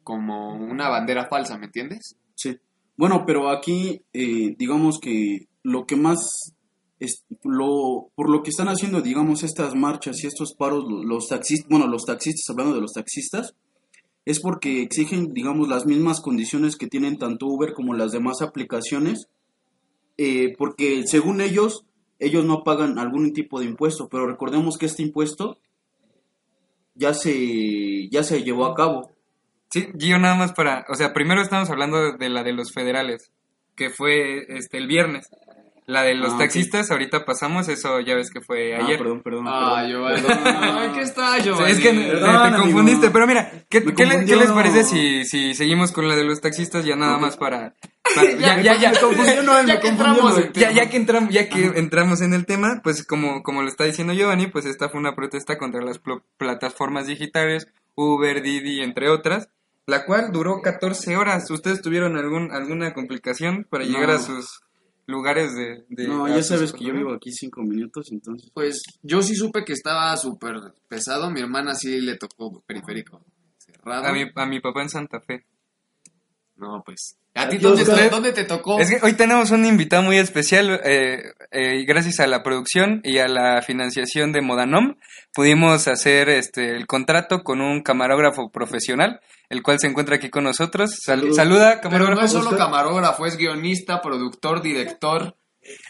como 0.05 0.55
una 0.55 0.89
bandera 0.89 1.27
falsa, 1.27 1.59
¿me 1.59 1.67
entiendes? 1.67 2.17
Sí. 2.35 2.57
Bueno, 2.97 3.25
pero 3.27 3.51
aquí 3.51 4.03
eh, 4.13 4.55
digamos 4.57 5.01
que 5.01 5.49
lo 5.63 5.87
que 5.87 5.97
más 5.97 6.55
es, 7.01 7.25
lo 7.43 8.11
por 8.15 8.31
lo 8.31 8.43
que 8.43 8.51
están 8.51 8.69
haciendo, 8.69 9.01
digamos, 9.01 9.43
estas 9.43 9.75
marchas 9.75 10.23
y 10.23 10.29
estos 10.29 10.55
paros 10.55 10.85
los 10.87 11.27
taxistas, 11.29 11.69
bueno, 11.69 11.89
los 11.89 12.05
taxistas 12.05 12.49
hablando 12.51 12.75
de 12.75 12.81
los 12.81 12.93
taxistas 12.93 13.55
es 14.25 14.41
porque 14.41 14.83
exigen, 14.83 15.35
digamos, 15.35 15.69
las 15.69 15.87
mismas 15.87 16.21
condiciones 16.21 16.77
que 16.77 16.87
tienen 16.87 17.19
tanto 17.19 17.47
Uber 17.47 17.75
como 17.75 17.93
las 17.95 18.13
demás 18.13 18.41
aplicaciones, 18.41 19.29
eh, 20.17 20.55
porque 20.57 21.03
según 21.07 21.41
ellos 21.41 21.85
ellos 22.19 22.45
no 22.45 22.65
pagan 22.65 22.99
algún 22.99 23.33
tipo 23.33 23.61
de 23.61 23.67
impuesto, 23.67 24.09
pero 24.09 24.27
recordemos 24.27 24.79
que 24.79 24.87
este 24.87 25.03
impuesto 25.03 25.59
ya 26.95 27.13
se, 27.13 28.09
ya 28.09 28.23
se 28.23 28.43
llevó 28.43 28.67
a 28.67 28.75
cabo. 28.75 29.11
Sí, 29.75 29.88
yo 29.95 30.19
nada 30.21 30.37
más 30.37 30.52
para, 30.52 30.85
o 30.88 30.95
sea, 30.95 31.12
primero 31.12 31.43
estamos 31.43 31.69
hablando 31.69 32.12
de 32.12 32.28
la 32.28 32.45
de 32.45 32.52
los 32.52 32.73
federales, 32.73 33.33
que 33.75 33.90
fue 33.90 34.47
este 34.57 34.78
el 34.78 34.87
viernes. 34.87 35.26
La 35.87 36.02
de 36.02 36.14
los 36.14 36.33
Ah, 36.35 36.38
taxistas, 36.38 36.90
ahorita 36.93 37.25
pasamos, 37.26 37.69
eso 37.69 37.99
ya 38.00 38.14
ves 38.14 38.31
que 38.31 38.40
fue 38.40 38.75
Ah, 38.75 38.85
ayer. 38.85 38.97
perdón, 38.99 39.21
perdón. 39.23 39.45
Ah, 39.49 39.83
perdón. 39.85 39.90
Giovanni. 39.90 40.23
Perdón. 40.23 40.57
Ay, 40.78 40.90
¿qué 40.95 41.00
está, 41.02 41.38
Giovanni? 41.40 41.73
es 41.73 41.81
que 41.81 41.90
te- 41.90 42.07
Perdón, 42.07 42.21
te, 42.37 42.47
amigo. 42.49 42.62
confundiste, 42.62 43.11
pero 43.11 43.26
mira, 43.26 43.50
¿qué, 43.69 43.83
qué 43.83 43.85
le- 43.85 43.95
confundió. 43.95 44.26
qué 44.38 44.45
les 44.45 44.52
parece 44.52 44.85
si, 44.85 45.25
si 45.26 45.54
seguimos 45.54 45.90
con 45.93 46.07
la 46.09 46.14
de 46.16 46.23
los 46.25 46.40
taxistas 46.40 46.85
ya 46.87 46.95
nada 46.97 47.19
más 47.19 47.37
para... 47.37 47.75
para- 48.14 48.62
ya, 48.62 48.78
que 48.78 48.87
entramos 48.87 49.66
ya, 49.66 49.81
que 50.88 50.97
entramos, 50.97 51.31
ya 51.35 51.49
que 51.49 51.64
entramos 51.78 52.21
en 52.23 52.33
el 52.33 52.47
tema, 52.47 52.81
pues 52.85 53.04
como, 53.04 53.43
como 53.43 53.61
lo 53.62 53.69
está 53.69 53.85
diciendo 53.85 54.14
Giovanni, 54.14 54.47
pues 54.47 54.64
esta 54.66 54.88
fue 54.88 55.00
una 55.00 55.14
protesta 55.16 55.59
contra 55.59 55.83
las 55.83 56.00
plataformas 56.38 57.09
digitales, 57.09 57.69
Uber, 57.95 58.40
Didi, 58.40 58.81
entre 58.83 59.11
otras, 59.11 59.49
la 59.87 60.05
cual 60.07 60.33
duró 60.33 60.61
14 60.62 61.17
horas. 61.17 61.50
¿Ustedes 61.50 61.83
tuvieron 61.83 62.17
algún, 62.17 62.50
alguna 62.53 62.95
complicación 62.95 63.67
para 63.69 63.85
llegar 63.85 64.09
No. 64.09 64.14
a 64.14 64.19
sus 64.19 64.61
lugares 65.07 65.55
de... 65.55 65.85
de- 65.88 66.09
No, 66.09 66.26
ya 66.29 66.43
sabes 66.43 66.73
que 66.73 66.85
yo 66.85 66.95
vivo 66.95 67.12
aquí 67.14 67.31
cinco 67.33 67.62
minutos, 67.62 68.11
entonces. 68.11 68.50
Pues 68.55 68.83
yo 69.03 69.23
sí 69.23 69.35
supe 69.35 69.64
que 69.64 69.73
estaba 69.75 70.17
súper 70.17 70.57
pesado. 70.88 71.31
Mi 71.31 71.41
hermana 71.41 71.75
sí 71.75 72.00
le 72.00 72.17
tocó 72.17 72.62
periférico 72.67 73.23
cerrado. 73.59 74.07
A 74.07 74.12
mi, 74.12 74.25
a 74.35 74.47
mi 74.47 74.61
papá 74.61 74.83
en 74.83 74.88
Santa 74.88 75.21
Fe. 75.21 75.45
No, 76.57 76.83
pues. 76.85 77.17
¿A 77.37 77.49
ti 77.49 77.59
dónde, 77.59 77.85
te, 77.85 78.09
dónde 78.11 78.33
te 78.33 78.45
tocó? 78.45 78.79
Es 78.79 78.89
que 78.89 79.05
hoy 79.05 79.15
tenemos 79.15 79.51
un 79.51 79.67
invitado 79.67 80.03
muy 80.05 80.19
especial, 80.19 80.81
eh, 80.85 81.33
eh, 81.51 81.85
gracias 81.85 82.21
a 82.21 82.29
la 82.29 82.45
producción 82.45 83.01
y 83.03 83.19
a 83.19 83.27
la 83.27 83.61
financiación 83.61 84.33
de 84.33 84.41
Modanom, 84.41 84.95
pudimos 85.35 85.89
hacer 85.89 86.29
este 86.29 86.77
el 86.77 86.87
contrato 86.87 87.43
con 87.43 87.61
un 87.61 87.83
camarógrafo 87.83 88.53
profesional, 88.53 89.21
el 89.49 89.65
cual 89.65 89.81
se 89.81 89.89
encuentra 89.89 90.15
aquí 90.17 90.31
con 90.31 90.45
nosotros. 90.45 90.97
Sal- 91.05 91.35
saluda, 91.35 91.71
Pero 91.71 91.81
camarógrafo. 91.83 92.21
no 92.21 92.27
es 92.27 92.33
solo 92.33 92.57
camarógrafo, 92.57 93.27
es 93.27 93.37
guionista, 93.37 94.01
productor, 94.01 94.63
director. 94.63 95.37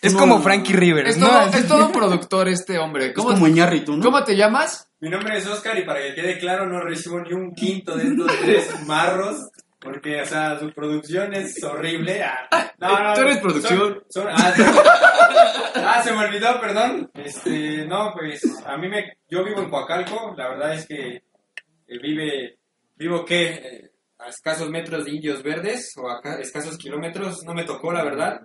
Es 0.00 0.12
No, 0.14 0.20
como 0.20 0.40
Frankie. 0.40 0.72
Rivers, 0.72 1.10
Es 1.10 1.18
¿no? 1.18 1.26
todo, 1.26 1.40
es 1.48 1.66
todo 1.68 1.86
un 1.86 1.92
productor 1.92 2.48
este 2.48 2.78
hombre. 2.78 3.06
Es 3.08 3.12
¿Cómo, 3.12 3.30
como 3.30 3.48
Iñárritu, 3.48 3.96
¿no? 3.96 4.04
¿Cómo 4.04 4.22
te 4.24 4.36
llamas? 4.36 4.88
Mi 5.00 5.10
nombre 5.10 5.36
es 5.36 5.46
Oscar 5.48 5.76
y 5.78 5.84
para 5.84 6.00
que 6.00 6.14
quede 6.14 6.38
claro 6.38 6.66
no 6.66 6.80
recibo 6.80 7.20
ni 7.20 7.32
un 7.34 7.52
quinto 7.54 7.96
de 7.96 8.04
estos 8.04 8.32
tres 8.40 8.86
marros 8.86 9.36
porque, 9.84 10.22
o 10.22 10.26
sea, 10.26 10.58
su 10.58 10.72
producción 10.72 11.34
es 11.34 11.62
horrible. 11.62 12.22
Ah, 12.22 12.72
no, 12.78 12.98
no, 13.02 13.14
Tú 13.14 13.20
eres 13.20 13.38
producción. 13.38 14.02
son- 14.08 14.28
ah, 14.30 14.52
se- 14.56 14.64
ah, 15.80 16.02
se 16.02 16.12
me 16.12 16.24
olvidó, 16.24 16.60
perdón. 16.60 17.10
Este, 17.14 17.86
no, 17.86 18.12
pues 18.12 18.42
a 18.66 18.76
mí 18.76 18.88
me, 18.88 19.18
yo 19.28 19.44
vivo 19.44 19.60
en 19.62 19.70
Coacalco, 19.70 20.34
la 20.36 20.48
verdad 20.48 20.74
es 20.74 20.86
que 20.86 21.16
eh, 21.16 21.98
vive, 22.02 22.58
vivo 22.96 23.24
que 23.24 23.48
eh, 23.50 23.90
a 24.18 24.28
escasos 24.28 24.70
metros 24.70 25.04
de 25.04 25.10
Indios 25.12 25.42
Verdes 25.42 25.92
o 25.96 26.08
a 26.10 26.20
ca- 26.20 26.40
escasos 26.40 26.78
kilómetros, 26.78 27.44
no 27.44 27.52
me 27.54 27.64
tocó, 27.64 27.92
la 27.92 28.02
verdad. 28.04 28.40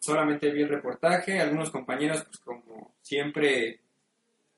Solamente 0.00 0.50
vi 0.50 0.62
el 0.62 0.68
reportaje, 0.70 1.38
algunos 1.40 1.70
compañeros, 1.70 2.24
pues 2.24 2.38
como 2.38 2.94
siempre, 3.02 3.80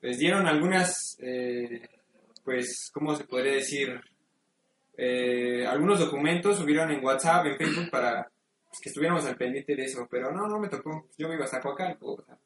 les 0.00 0.18
dieron 0.18 0.46
algunas, 0.46 1.16
eh, 1.20 1.82
pues, 2.44 2.90
¿cómo 2.92 3.14
se 3.16 3.24
podría 3.24 3.54
decir? 3.54 4.00
Eh, 4.96 5.66
algunos 5.66 5.99
documentos 5.99 6.58
subieron 6.58 6.90
en 6.90 7.04
WhatsApp, 7.04 7.46
en 7.46 7.56
Facebook 7.56 7.90
para 7.90 8.30
pues, 8.68 8.80
que 8.80 8.88
estuviéramos 8.88 9.25
al 9.26 9.37
pendiente 9.37 9.75
de 9.75 9.84
eso, 9.84 10.06
pero 10.11 10.32
no, 10.32 10.46
no 10.49 10.58
me 10.58 10.68
tocó. 10.68 11.08
Yo 11.18 11.28
vivo 11.28 11.44
hasta 11.44 11.61
Coacalco. 11.61 12.14
o 12.14 12.22
sea. 12.22 12.38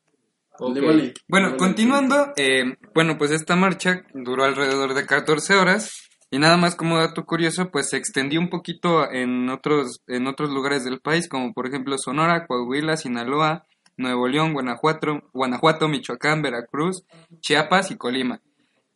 Bueno, 1.29 1.57
continuando, 1.57 2.33
eh, 2.37 2.77
bueno, 2.95 3.19
pues 3.19 3.31
esta 3.31 3.57
marcha 3.57 4.05
duró 4.15 4.45
alrededor 4.45 4.95
de 4.95 5.05
14 5.05 5.55
horas 5.55 6.09
y 6.31 6.39
nada 6.39 6.57
más 6.57 6.75
como 6.75 6.99
dato 6.99 7.25
curioso, 7.25 7.71
pues 7.71 7.91
se 7.91 7.97
extendió 7.97 8.41
un 8.41 8.49
poquito 8.49 9.11
en 9.11 9.49
otros, 9.51 10.03
en 10.07 10.27
otros 10.27 10.51
lugares 10.51 10.85
del 10.85 11.01
país, 11.01 11.29
como 11.29 11.53
por 11.53 11.67
ejemplo 11.67 11.99
Sonora, 11.99 12.47
Coahuila, 12.47 12.97
Sinaloa, 12.97 13.67
Nuevo 13.97 14.29
León, 14.29 14.53
Guanajuato, 14.53 15.23
Guanajuato, 15.33 15.89
Michoacán, 15.89 16.43
Veracruz, 16.43 17.05
Chiapas 17.41 17.91
y 17.91 17.97
Colima. 17.97 18.41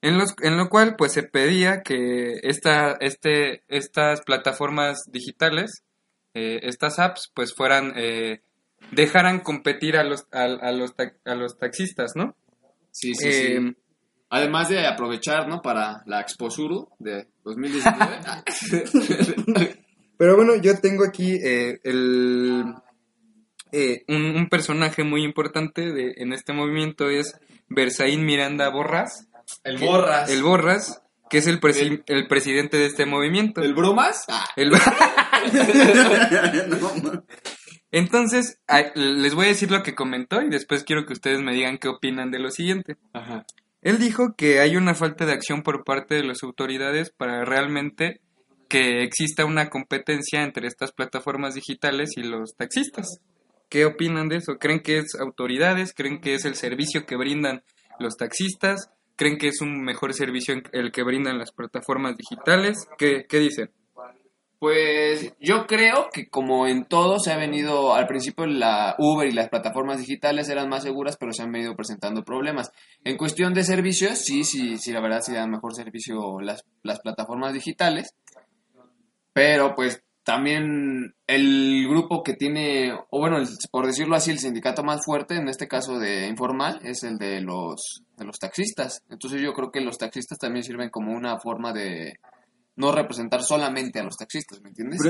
En, 0.03 0.17
los, 0.19 0.35
en 0.43 0.57
lo 0.57 0.69
cual 0.71 0.97
pues 0.97 1.13
se 1.13 1.23
pedía 1.23 1.83
que 1.83 2.41
esta, 2.43 2.93
este, 3.01 3.63
estas 3.69 4.23
plataformas 4.23 5.03
digitales, 5.11 5.85
eh, 6.35 6.61
estas 6.63 6.99
apps, 6.99 7.31
pues 7.35 7.55
fueran, 7.55 7.93
eh, 7.97 8.41
dejaran 8.93 9.41
competir 9.41 9.97
a 9.97 10.05
los, 10.05 10.27
a, 10.33 10.45
a 10.45 10.73
los, 10.73 10.95
ta- 10.97 11.13
a 11.25 11.35
los 11.35 11.59
taxistas, 11.59 12.13
¿no? 12.17 12.35
Sí, 12.93 13.15
sí, 13.15 13.29
Eh, 13.29 13.59
sí. 13.61 13.77
Además 14.33 14.69
de 14.69 14.87
aprovechar, 14.87 15.49
¿no? 15.49 15.61
Para 15.61 16.03
la 16.07 16.21
Exposuru 16.21 16.89
de 17.01 17.27
2019. 17.45 18.17
Ah, 18.27 18.45
Pero 20.17 20.37
bueno, 20.37 20.55
yo 20.57 20.79
tengo 20.81 21.05
aquí 21.05 21.33
eh, 21.43 21.81
el, 21.83 22.63
eh, 23.73 24.05
un, 24.09 24.37
un 24.37 24.49
personaje 24.49 25.03
muy 25.03 25.25
importante 25.25 25.93
de, 25.93 26.15
en 26.19 26.33
este 26.33 26.53
movimiento 26.53 27.09
es 27.11 27.35
Bersaín 27.69 28.25
Miranda 28.25 28.69
Borras. 28.69 29.27
El 29.65 29.79
que- 29.79 29.87
Borras. 29.87 30.31
El 30.31 30.43
Borras, 30.43 31.03
que 31.29 31.39
es 31.39 31.47
el, 31.47 31.61
presi- 31.61 32.03
el 32.07 32.27
presidente 32.29 32.77
de 32.77 32.87
este 32.87 33.07
movimiento. 33.07 33.61
¿El 33.63 33.75
Bromas? 33.75 34.25
Ah, 34.29 34.47
El- 34.57 34.71
No. 36.81 37.25
Entonces, 37.93 38.61
les 38.95 39.35
voy 39.35 39.47
a 39.47 39.49
decir 39.49 39.71
lo 39.71 39.83
que 39.83 39.95
comentó 39.95 40.41
y 40.43 40.49
después 40.49 40.85
quiero 40.85 41.07
que 41.07 41.13
ustedes 41.13 41.41
me 41.41 41.53
digan 41.55 41.79
qué 41.79 41.89
opinan 41.89 42.31
de 42.31 42.39
lo 42.39 42.51
siguiente. 42.51 42.97
ajá. 43.13 43.45
Él 43.83 43.99
dijo 43.99 44.35
que 44.37 44.61
hay 44.61 44.77
una 44.77 44.95
falta 44.95 45.25
de 45.25 45.33
acción 45.33 45.63
por 45.63 45.85
parte 45.85 46.15
de 46.15 46.23
las 46.23 46.43
autoridades 46.43 47.11
para 47.17 47.47
realmente 47.47 48.21
que 48.69 49.03
exista 49.03 49.47
una 49.47 49.71
competencia 49.71 50.43
entre 50.43 50.67
estas 50.69 50.93
plataformas 50.93 51.55
digitales 51.55 52.11
y 52.19 52.23
los 52.25 52.55
taxistas. 52.57 53.21
¿Qué 53.71 53.87
opinan 53.87 54.29
de 54.29 54.37
eso? 54.37 54.59
¿Creen 54.59 54.81
que 54.81 54.99
es 54.99 55.15
autoridades? 55.19 55.95
¿Creen 55.95 56.21
que 56.21 56.35
es 56.35 56.45
el 56.45 56.57
servicio 56.57 57.07
que 57.07 57.17
brindan 57.17 57.63
los 57.99 58.19
taxistas? 58.19 58.91
¿Creen 59.21 59.37
que 59.37 59.49
es 59.49 59.61
un 59.61 59.83
mejor 59.83 60.15
servicio 60.15 60.55
el 60.73 60.93
que 60.93 61.03
brindan 61.03 61.37
las 61.37 61.53
plataformas 61.53 62.17
digitales? 62.17 62.89
¿Qué, 62.97 63.27
qué 63.29 63.39
dicen? 63.39 63.71
Pues 64.59 65.35
yo 65.39 65.67
creo 65.67 66.09
que 66.11 66.31
como 66.31 66.67
en 66.67 66.87
todo 66.87 67.19
se 67.19 67.31
ha 67.31 67.37
venido, 67.37 67.93
al 67.93 68.07
principio 68.07 68.47
la 68.47 68.95
Uber 68.97 69.29
y 69.29 69.33
las 69.33 69.51
plataformas 69.51 69.99
digitales 69.99 70.49
eran 70.49 70.71
más 70.71 70.85
seguras, 70.85 71.19
pero 71.21 71.35
se 71.35 71.43
han 71.43 71.53
venido 71.53 71.77
presentando 71.77 72.25
problemas. 72.25 72.73
En 73.05 73.19
cuestión 73.19 73.53
de 73.53 73.63
servicios, 73.63 74.17
sí, 74.21 74.43
sí, 74.43 74.79
sí, 74.79 74.91
la 74.91 75.03
verdad 75.03 75.21
sí 75.21 75.35
dan 75.35 75.51
mejor 75.51 75.75
servicio 75.75 76.41
las, 76.41 76.65
las 76.83 77.01
plataformas 77.01 77.53
digitales, 77.53 78.15
pero 79.35 79.75
pues 79.75 80.03
también 80.31 81.13
el 81.27 81.89
grupo 81.89 82.23
que 82.23 82.35
tiene, 82.35 82.93
o 83.11 83.19
bueno, 83.19 83.39
el- 83.39 83.49
por 83.73 83.85
decirlo 83.87 84.15
así, 84.15 84.31
el 84.31 84.39
sindicato 84.39 84.85
más 84.85 85.01
fuerte, 85.05 85.35
en 85.35 85.49
este 85.49 85.67
caso 85.67 85.99
de 85.99 86.29
informal, 86.29 86.79
es 86.85 87.03
el 87.03 87.19
de 87.19 87.41
los, 87.41 88.03
de 88.17 88.25
los 88.25 88.39
taxistas. 88.39 89.03
Entonces 89.11 89.43
yo 89.43 89.53
creo 89.55 89.73
que 89.73 89.81
los 89.81 89.99
taxistas 89.99 90.39
también 90.39 90.63
sirven 90.63 90.89
como 90.91 91.13
una 91.13 91.41
forma 91.41 91.73
de 91.73 92.21
no 92.77 92.93
representar 92.93 93.43
solamente 93.43 93.99
a 93.99 94.05
los 94.05 94.17
taxistas, 94.17 94.61
¿me 94.63 94.69
entiendes? 94.69 95.01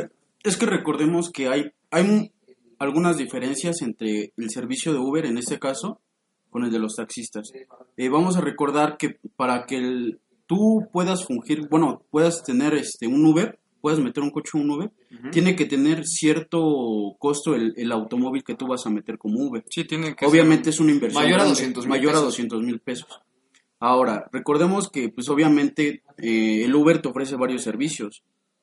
Es 0.42 0.56
que 0.56 0.64
recordemos 0.64 1.30
que 1.30 1.48
hay, 1.48 1.70
hay 1.90 2.32
algunas 2.78 3.18
diferencias 3.18 3.82
entre 3.82 4.32
el 4.34 4.48
servicio 4.50 4.92
de 4.94 5.00
Uber, 5.00 5.26
en 5.26 5.36
este 5.36 5.58
caso, 5.58 6.00
con 6.48 6.64
el 6.64 6.70
de 6.72 6.78
los 6.78 6.94
taxistas. 6.96 7.50
Eh, 7.98 8.08
vamos 8.08 8.38
a 8.38 8.40
recordar 8.40 8.96
que 8.96 9.18
para 9.36 9.66
que 9.66 9.76
el- 9.76 10.18
tú 10.46 10.88
puedas 10.90 11.26
fungir, 11.26 11.68
bueno, 11.68 12.02
puedas 12.10 12.42
tener 12.42 12.72
este 12.74 13.06
un 13.06 13.24
Uber, 13.26 13.58
puedas 13.80 13.98
meter 13.98 14.22
un 14.22 14.30
coche 14.30 14.50
en 14.54 14.62
un 14.62 14.70
Uber, 14.70 14.90
tiene 15.32 15.56
que 15.56 15.66
tener 15.66 16.04
cierto 16.06 17.16
costo 17.18 17.54
el, 17.54 17.74
el 17.76 17.92
automóvil 17.92 18.44
que 18.44 18.54
tú 18.54 18.66
vas 18.66 18.86
a 18.86 18.90
meter 18.90 19.18
como 19.18 19.40
Uber. 19.40 19.64
Sí, 19.68 19.84
tiene 19.84 20.14
que 20.14 20.26
Obviamente 20.26 20.70
es 20.70 20.80
una 20.80 20.92
inversión 20.92 21.22
Mayor 21.22 21.40
a 21.40 21.44
grande, 21.44 21.50
200 21.50 21.84
mil 21.84 21.90
mayor 21.90 22.10
a 22.10 22.12
pesos. 22.12 22.24
200 22.24 22.62
mil 22.62 22.80
pesos. 22.80 23.20
Ahora, 23.78 24.28
recordemos 24.30 24.90
que, 24.90 25.08
pues 25.08 25.28
obviamente, 25.30 26.02
eh, 26.18 26.64
el 26.64 26.74
Uber 26.74 27.00
te 27.00 27.08
ofrece 27.08 27.36
varios 27.36 27.62
servicios. 27.62 28.22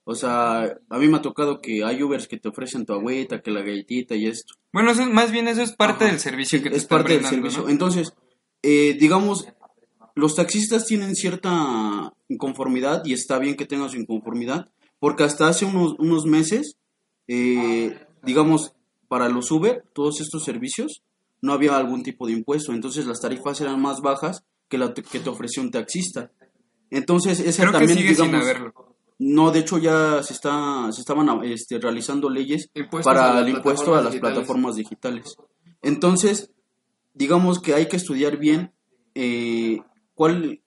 O 0.10 0.16
sea, 0.16 0.78
a 0.90 1.00
mí 1.00 1.08
me 1.10 1.18
ha 1.18 1.22
tocado 1.22 1.60
que 1.60 1.84
hay 1.84 2.02
Ubers 2.02 2.30
que 2.30 2.38
te 2.38 2.48
ofrecen 2.48 2.86
tu 2.86 2.94
agüita, 2.94 3.42
que 3.42 3.52
la 3.52 3.60
galletita 3.60 4.16
y 4.16 4.28
esto. 4.28 4.54
Bueno, 4.72 4.92
eso, 4.92 5.06
más 5.06 5.34
bien 5.34 5.50
eso 5.50 5.62
es 5.62 5.74
parte 5.74 6.06
Ajá. 6.06 6.14
del 6.14 6.22
servicio 6.22 6.64
que 6.64 6.70
te 6.70 6.78
es 6.78 6.84
están 6.84 7.00
parte 7.00 7.16
del 7.16 7.26
servicio. 7.26 7.64
¿no? 7.64 7.70
Entonces, 7.70 8.14
eh, 8.64 8.96
digamos, 8.98 9.50
los 10.16 10.36
taxistas 10.36 10.86
tienen 10.86 11.14
cierta 11.14 12.14
inconformidad 12.30 13.04
y 13.04 13.12
está 13.12 13.38
bien 13.38 13.58
que 13.58 13.66
tengan 13.66 13.90
su 13.90 13.98
inconformidad, 13.98 14.72
porque 15.00 15.24
hasta 15.24 15.48
hace 15.48 15.66
unos, 15.66 15.96
unos 16.00 16.26
meses, 16.26 16.76
eh, 17.28 17.98
digamos, 18.24 18.74
para 19.08 19.30
los 19.30 19.52
Uber, 19.52 19.84
todos 19.94 20.22
estos 20.22 20.44
servicios, 20.44 21.02
no 21.42 21.54
había 21.54 21.78
algún 21.78 22.04
tipo 22.04 22.26
de 22.28 22.34
impuesto, 22.34 22.74
entonces 22.74 23.06
las 23.06 23.22
tarifas 23.22 23.62
eran 23.62 23.82
más 23.82 24.02
bajas 24.02 24.44
que 24.70 24.78
la 24.78 24.94
que 24.94 25.20
te 25.20 25.30
ofrecía 25.30 25.64
un 25.64 25.72
taxista. 25.72 26.32
Entonces, 26.90 27.40
esa 27.40 27.64
Creo 27.64 27.74
que 27.74 27.78
también, 27.88 28.00
sin 28.00 28.08
digamos, 28.08 28.42
haberlo. 28.44 28.96
no, 29.20 29.52
de 29.52 29.60
hecho 29.60 29.78
ya 29.78 30.24
se 30.24 30.34
está 30.34 30.92
se 30.92 31.02
estaban 31.02 31.44
este, 31.44 31.80
realizando 31.80 32.30
leyes 32.30 32.70
Impuestos 32.74 33.14
para 33.14 33.40
el 33.40 33.50
impuesto 33.50 33.94
a 33.94 34.02
las 34.02 34.12
digitales. 34.12 34.34
plataformas 34.36 34.76
digitales. 34.76 35.36
Entonces, 35.82 36.52
digamos 37.14 37.60
que 37.62 37.74
hay 37.74 37.88
que 37.88 37.98
estudiar 37.98 38.38
bien 38.38 38.72
eh, 39.16 39.80
cuál... 40.16 40.62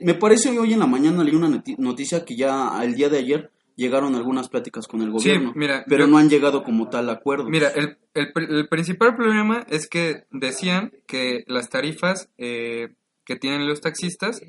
Me 0.00 0.14
parece 0.14 0.50
que 0.52 0.58
hoy 0.58 0.72
en 0.72 0.78
la 0.80 0.86
mañana 0.86 1.24
leí 1.24 1.34
una 1.34 1.48
noti- 1.48 1.76
noticia 1.78 2.24
que 2.24 2.36
ya 2.36 2.82
el 2.82 2.94
día 2.94 3.08
de 3.08 3.18
ayer 3.18 3.50
llegaron 3.76 4.14
algunas 4.14 4.48
pláticas 4.48 4.86
con 4.88 5.00
el 5.02 5.08
Sí, 5.18 5.30
gobierno, 5.30 5.52
mira, 5.54 5.84
pero 5.88 6.04
yo- 6.04 6.10
no 6.10 6.18
han 6.18 6.28
llegado 6.28 6.62
como 6.64 6.88
tal 6.90 7.08
a 7.08 7.12
acuerdo. 7.14 7.48
Mira, 7.48 7.68
el, 7.68 7.98
el, 8.14 8.32
el 8.34 8.68
principal 8.68 9.14
problema 9.16 9.64
es 9.68 9.88
que 9.88 10.24
decían 10.30 10.92
que 11.06 11.44
las 11.46 11.68
tarifas 11.70 12.28
eh, 12.38 12.94
que 13.24 13.36
tienen 13.36 13.66
los 13.68 13.80
taxistas 13.80 14.40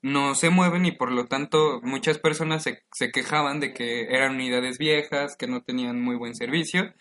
no 0.00 0.34
se 0.34 0.50
mueven 0.50 0.86
y 0.86 0.92
por 0.92 1.10
lo 1.10 1.26
tanto 1.26 1.80
muchas 1.82 2.18
personas 2.18 2.62
se, 2.62 2.82
se 2.92 3.10
quejaban 3.10 3.58
de 3.60 3.72
que 3.72 4.02
eran 4.14 4.34
unidades 4.36 4.78
viejas, 4.78 5.36
que 5.36 5.46
no 5.48 5.62
tenían 5.62 6.00
muy 6.00 6.16
buen 6.16 6.34
servicio. 6.34 6.92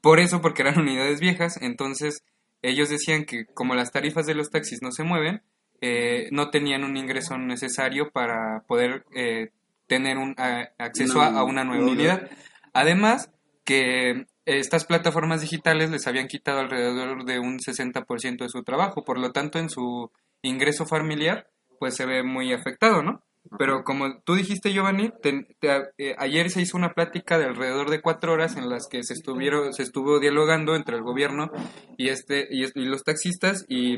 Por 0.00 0.18
eso, 0.18 0.40
porque 0.40 0.62
eran 0.62 0.78
unidades 0.80 1.20
viejas, 1.20 1.60
entonces 1.62 2.24
ellos 2.62 2.88
decían 2.90 3.24
que 3.24 3.46
como 3.54 3.74
las 3.74 3.92
tarifas 3.92 4.26
de 4.26 4.34
los 4.34 4.50
taxis 4.50 4.82
no 4.82 4.90
se 4.92 5.04
mueven, 5.04 5.42
eh, 5.80 6.28
no 6.32 6.50
tenían 6.50 6.84
un 6.84 6.96
ingreso 6.96 7.38
necesario 7.38 8.10
para 8.10 8.64
poder 8.66 9.04
eh, 9.14 9.50
tener 9.90 10.16
un 10.16 10.34
a- 10.38 10.70
acceso 10.78 11.20
a, 11.20 11.28
Una 11.28 11.38
a 11.40 11.44
una 11.44 11.64
nueva 11.64 11.84
unidad. 11.90 12.20
unidad. 12.22 12.30
Además, 12.72 13.30
que 13.64 14.24
estas 14.46 14.84
plataformas 14.86 15.42
digitales 15.42 15.90
les 15.90 16.06
habían 16.06 16.28
quitado 16.28 16.60
alrededor 16.60 17.24
de 17.24 17.38
un 17.40 17.58
60% 17.58 18.44
de 18.44 18.48
su 18.48 18.62
trabajo, 18.62 19.04
por 19.04 19.18
lo 19.18 19.32
tanto 19.32 19.58
en 19.58 19.68
su 19.68 20.10
ingreso 20.42 20.86
familiar 20.86 21.48
pues 21.78 21.96
se 21.96 22.06
ve 22.06 22.22
muy 22.22 22.52
afectado, 22.52 23.02
¿no? 23.02 23.22
Pero 23.58 23.84
como 23.84 24.20
tú 24.20 24.34
dijiste, 24.34 24.70
Giovanni, 24.72 25.10
te- 25.22 25.46
te- 25.60 25.88
eh, 25.98 26.14
ayer 26.18 26.50
se 26.50 26.60
hizo 26.60 26.76
una 26.76 26.92
plática 26.92 27.38
de 27.38 27.46
alrededor 27.46 27.88
de 27.90 28.02
cuatro 28.02 28.32
horas 28.34 28.56
en 28.56 28.68
las 28.68 28.86
que 28.86 29.02
se 29.02 29.14
estuvieron, 29.14 29.72
se 29.72 29.82
estuvo 29.82 30.20
dialogando 30.20 30.76
entre 30.76 30.96
el 30.96 31.02
gobierno 31.02 31.50
y 31.96 32.08
este 32.10 32.46
y, 32.50 32.64
y 32.64 32.84
los 32.84 33.02
taxistas 33.02 33.64
y, 33.66 33.96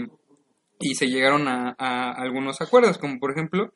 y 0.79 0.95
se 0.95 1.09
llegaron 1.09 1.49
a, 1.49 1.75
a 1.77 2.13
algunos 2.13 2.61
acuerdos, 2.61 2.99
como 2.99 3.19
por 3.19 3.33
ejemplo, 3.33 3.73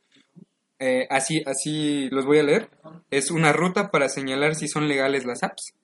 eh, 0.78 1.06
así 1.10 1.42
así 1.46 2.08
los 2.10 2.24
voy 2.26 2.38
a 2.38 2.42
leer, 2.42 2.70
es 3.10 3.30
una 3.30 3.52
ruta 3.52 3.90
para 3.90 4.08
señalar 4.08 4.54
si 4.54 4.68
son 4.68 4.88
legales 4.88 5.24
las 5.24 5.42
apps 5.42 5.74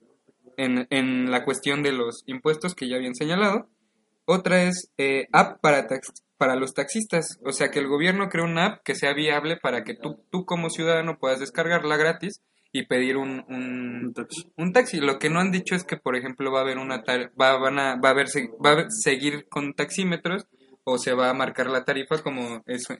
en, 0.57 0.87
en 0.89 1.31
la 1.31 1.43
cuestión 1.45 1.83
de 1.83 1.91
los 1.93 2.23
impuestos 2.27 2.75
que 2.75 2.87
ya 2.87 2.97
habían 2.97 3.15
señalado. 3.15 3.69
Otra 4.25 4.63
es 4.63 4.91
eh, 4.97 5.27
app 5.33 5.59
para, 5.61 5.87
tax- 5.87 6.23
para 6.37 6.55
los 6.55 6.73
taxistas, 6.73 7.39
o 7.45 7.51
sea 7.51 7.69
que 7.71 7.79
el 7.79 7.87
gobierno 7.87 8.29
cree 8.29 8.45
una 8.45 8.65
app 8.67 8.83
que 8.83 8.95
sea 8.95 9.13
viable 9.13 9.57
para 9.57 9.83
que 9.83 9.95
tú, 9.95 10.23
tú 10.31 10.45
como 10.45 10.69
ciudadano 10.69 11.17
puedas 11.19 11.39
descargarla 11.41 11.97
gratis 11.97 12.41
y 12.71 12.85
pedir 12.87 13.17
un, 13.17 13.43
un, 13.49 14.05
Un 14.07 14.13
taxi. 14.13 14.51
un 14.57 14.73
taxi. 14.73 14.99
Lo 14.99 15.19
que 15.19 15.29
no 15.29 15.39
han 15.39 15.51
dicho 15.51 15.75
es 15.75 15.83
que, 15.83 15.97
por 15.97 16.15
ejemplo, 16.15 16.51
va 16.51 16.59
a 16.59 16.61
haber 16.63 16.77
una 16.77 17.03
tar- 17.03 17.31
va, 17.39 17.57
van 17.57 17.77
a, 17.79 17.95
va 17.97 18.09
a 18.09 18.11
haber 18.13 18.27
va 18.65 18.71
a 18.71 18.85
seguir 18.89 19.47
con 19.49 19.73
taxímetros 19.73 20.47
o 20.85 20.97
se 20.97 21.13
va 21.13 21.29
a 21.29 21.33
marcar 21.33 21.67
la 21.67 21.83
tarifa 21.85 22.21
como 22.23 22.63
eso. 22.65 22.95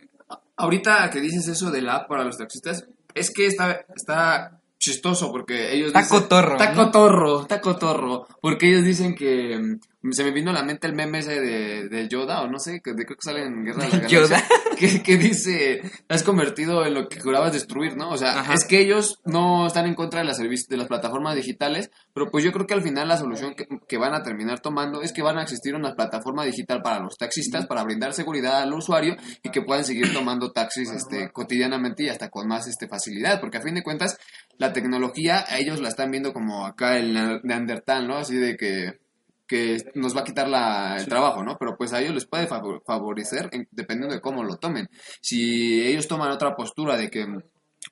Ahorita 0.57 1.09
que 1.09 1.19
dices 1.21 1.47
eso 1.47 1.71
de 1.71 1.81
la 1.81 1.95
app 1.95 2.07
para 2.09 2.23
los 2.23 2.37
taxistas, 2.37 2.85
es 3.15 3.31
que 3.31 3.47
está, 3.47 3.81
está 3.95 4.59
chistoso 4.79 5.31
porque 5.31 5.73
ellos 5.73 5.87
Está 5.87 6.01
dicen- 6.01 6.19
cotorro, 6.21 6.51
Está 6.57 6.73
¿no? 6.73 6.85
cotorro, 6.85 7.41
está 7.41 7.61
cotorro. 7.61 8.27
Porque 8.41 8.69
ellos 8.69 8.83
dicen 8.83 9.15
que... 9.15 9.57
mm, 10.01 10.11
Se 10.11 10.23
me 10.23 10.31
vino 10.31 10.51
a 10.51 10.53
la 10.53 10.63
mente 10.63 10.85
el 10.87 10.93
meme 10.93 11.19
ese 11.19 11.39
de, 11.39 11.87
de 11.89 12.07
Yoda, 12.09 12.41
o 12.41 12.47
no 12.47 12.59
sé, 12.59 12.81
que 12.83 12.91
de, 12.93 13.05
creo 13.05 13.17
que 13.17 13.23
sale 13.23 13.43
en 13.45 13.63
Guerra 13.63 13.83
de 13.83 13.89
la 13.89 13.97
Galaxia. 14.09 14.19
Yoda. 14.19 14.43
Que, 14.79 15.01
que 15.03 15.17
dice, 15.17 15.81
has 16.09 16.23
convertido 16.23 16.85
en 16.85 16.93
lo 16.93 17.07
que 17.07 17.19
jurabas 17.19 17.53
destruir, 17.53 17.95
¿no? 17.95 18.09
O 18.09 18.17
sea, 18.17 18.39
Ajá. 18.39 18.53
es 18.53 18.65
que 18.65 18.79
ellos 18.79 19.19
no 19.23 19.67
están 19.67 19.85
en 19.85 19.93
contra 19.95 20.19
de 20.21 20.25
las, 20.25 20.37
de 20.39 20.77
las 20.77 20.87
plataformas 20.87 21.35
digitales, 21.35 21.91
pero 22.13 22.29
pues 22.31 22.43
yo 22.43 22.51
creo 22.51 22.65
que 22.65 22.73
al 22.73 22.81
final 22.81 23.07
la 23.07 23.17
solución 23.17 23.53
que, 23.55 23.65
que 23.87 23.97
van 23.97 24.13
a 24.13 24.23
terminar 24.23 24.59
tomando 24.61 25.01
es 25.01 25.13
que 25.13 25.21
van 25.21 25.37
a 25.37 25.43
existir 25.43 25.75
una 25.75 25.93
plataforma 25.95 26.43
digital 26.43 26.81
para 26.81 26.99
los 26.99 27.17
taxistas, 27.17 27.65
para 27.67 27.83
brindar 27.83 28.13
seguridad 28.13 28.61
al 28.61 28.73
usuario 28.73 29.15
y 29.43 29.49
que 29.49 29.61
puedan 29.61 29.85
seguir 29.85 30.11
tomando 30.11 30.51
taxis 30.51 30.89
este, 30.91 31.31
cotidianamente 31.31 32.03
y 32.03 32.09
hasta 32.09 32.29
con 32.29 32.47
más 32.47 32.67
este, 32.67 32.87
facilidad, 32.87 33.39
porque 33.39 33.57
a 33.57 33.61
fin 33.61 33.75
de 33.75 33.83
cuentas 33.83 34.17
la 34.57 34.73
tecnología 34.73 35.45
a 35.47 35.59
ellos 35.59 35.79
la 35.81 35.89
están 35.89 36.11
viendo 36.11 36.33
como 36.33 36.65
acá 36.65 36.97
el 36.97 37.13
ne- 37.13 37.39
Neandertal, 37.43 38.07
¿no? 38.07 38.17
Así 38.17 38.35
de 38.35 38.57
que 38.57 39.02
que 39.47 39.77
nos 39.95 40.15
va 40.15 40.21
a 40.21 40.23
quitar 40.23 40.47
la, 40.47 40.97
el 40.97 41.05
trabajo, 41.07 41.43
¿no? 41.43 41.57
Pero 41.57 41.75
pues 41.77 41.93
a 41.93 41.99
ellos 42.01 42.13
les 42.15 42.25
puede 42.25 42.47
favor- 42.47 42.81
favorecer 42.85 43.49
en- 43.51 43.67
dependiendo 43.71 44.15
de 44.15 44.21
cómo 44.21 44.43
lo 44.43 44.57
tomen. 44.57 44.87
Si 45.21 45.81
ellos 45.85 46.07
toman 46.07 46.31
otra 46.31 46.55
postura 46.55 46.95
de 46.97 47.09
que, 47.09 47.25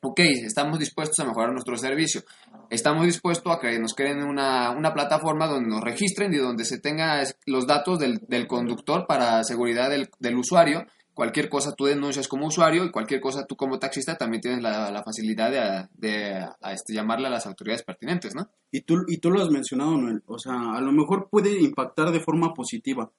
ok, 0.01 0.19
estamos 0.45 0.79
dispuestos 0.79 1.19
a 1.19 1.25
mejorar 1.25 1.51
nuestro 1.51 1.77
servicio, 1.77 2.21
estamos 2.69 3.05
dispuestos 3.05 3.53
a 3.53 3.59
que 3.59 3.77
nos 3.79 3.93
creen 3.93 4.23
una, 4.23 4.71
una 4.71 4.93
plataforma 4.93 5.47
donde 5.47 5.69
nos 5.69 5.81
registren 5.81 6.33
y 6.33 6.37
donde 6.37 6.63
se 6.65 6.79
tenga 6.79 7.21
es- 7.21 7.37
los 7.45 7.67
datos 7.67 7.99
del, 7.99 8.19
del 8.27 8.47
conductor 8.47 9.05
para 9.07 9.43
seguridad 9.43 9.89
del, 9.89 10.09
del 10.19 10.37
usuario. 10.37 10.85
Cualquier 11.21 11.49
cosa 11.49 11.75
tú 11.75 11.85
denuncias 11.85 12.27
como 12.27 12.47
usuario 12.47 12.83
y 12.83 12.89
cualquier 12.89 13.21
cosa 13.21 13.45
tú 13.45 13.55
como 13.55 13.77
taxista 13.77 14.17
también 14.17 14.41
tienes 14.41 14.63
la, 14.63 14.89
la 14.89 15.03
facilidad 15.03 15.51
de, 15.51 15.87
de, 16.09 16.33
a, 16.59 16.73
este, 16.73 16.95
llamarle 16.95 17.27
a 17.27 17.29
las 17.29 17.45
autoridades 17.45 17.83
pertinentes, 17.83 18.33
¿no? 18.33 18.49
Y 18.71 18.81
tú, 18.81 18.95
y 19.07 19.19
tú 19.19 19.29
lo 19.29 19.39
has 19.39 19.51
mencionado, 19.51 19.95
Noel. 19.97 20.23
O 20.25 20.39
sea, 20.39 20.53
a 20.73 20.81
lo 20.81 20.91
mejor 20.91 21.27
puede 21.29 21.61
impactar 21.61 22.09
de 22.11 22.21
forma 22.21 22.55
positiva, 22.55 23.11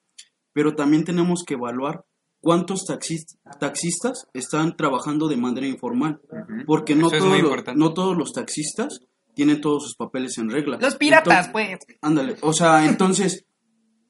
pero 0.52 0.74
también 0.74 1.04
tenemos 1.04 1.44
que 1.46 1.54
evaluar 1.54 2.04
cuántos 2.40 2.80
taxis- 2.88 3.38
taxistas 3.60 4.26
están 4.32 4.76
trabajando 4.76 5.28
de 5.28 5.36
manera 5.36 5.68
informal. 5.68 6.20
Porque 6.66 6.96
no 6.96 7.06
Eso 7.06 7.14
es 7.16 7.20
todos, 7.20 7.30
muy 7.30 7.40
los, 7.40 7.50
importante. 7.50 7.78
no 7.78 7.94
todos 7.94 8.16
los 8.16 8.32
taxistas 8.32 8.98
tienen 9.34 9.60
todos 9.60 9.84
sus 9.84 9.94
papeles 9.94 10.36
en 10.38 10.50
regla. 10.50 10.76
Los 10.80 10.96
piratas, 10.96 11.46
Entonces- 11.46 11.78
pues. 11.86 11.98
Ándale, 12.02 12.36
o 12.42 12.52
sea, 12.52 12.84
entonces, 12.84 13.44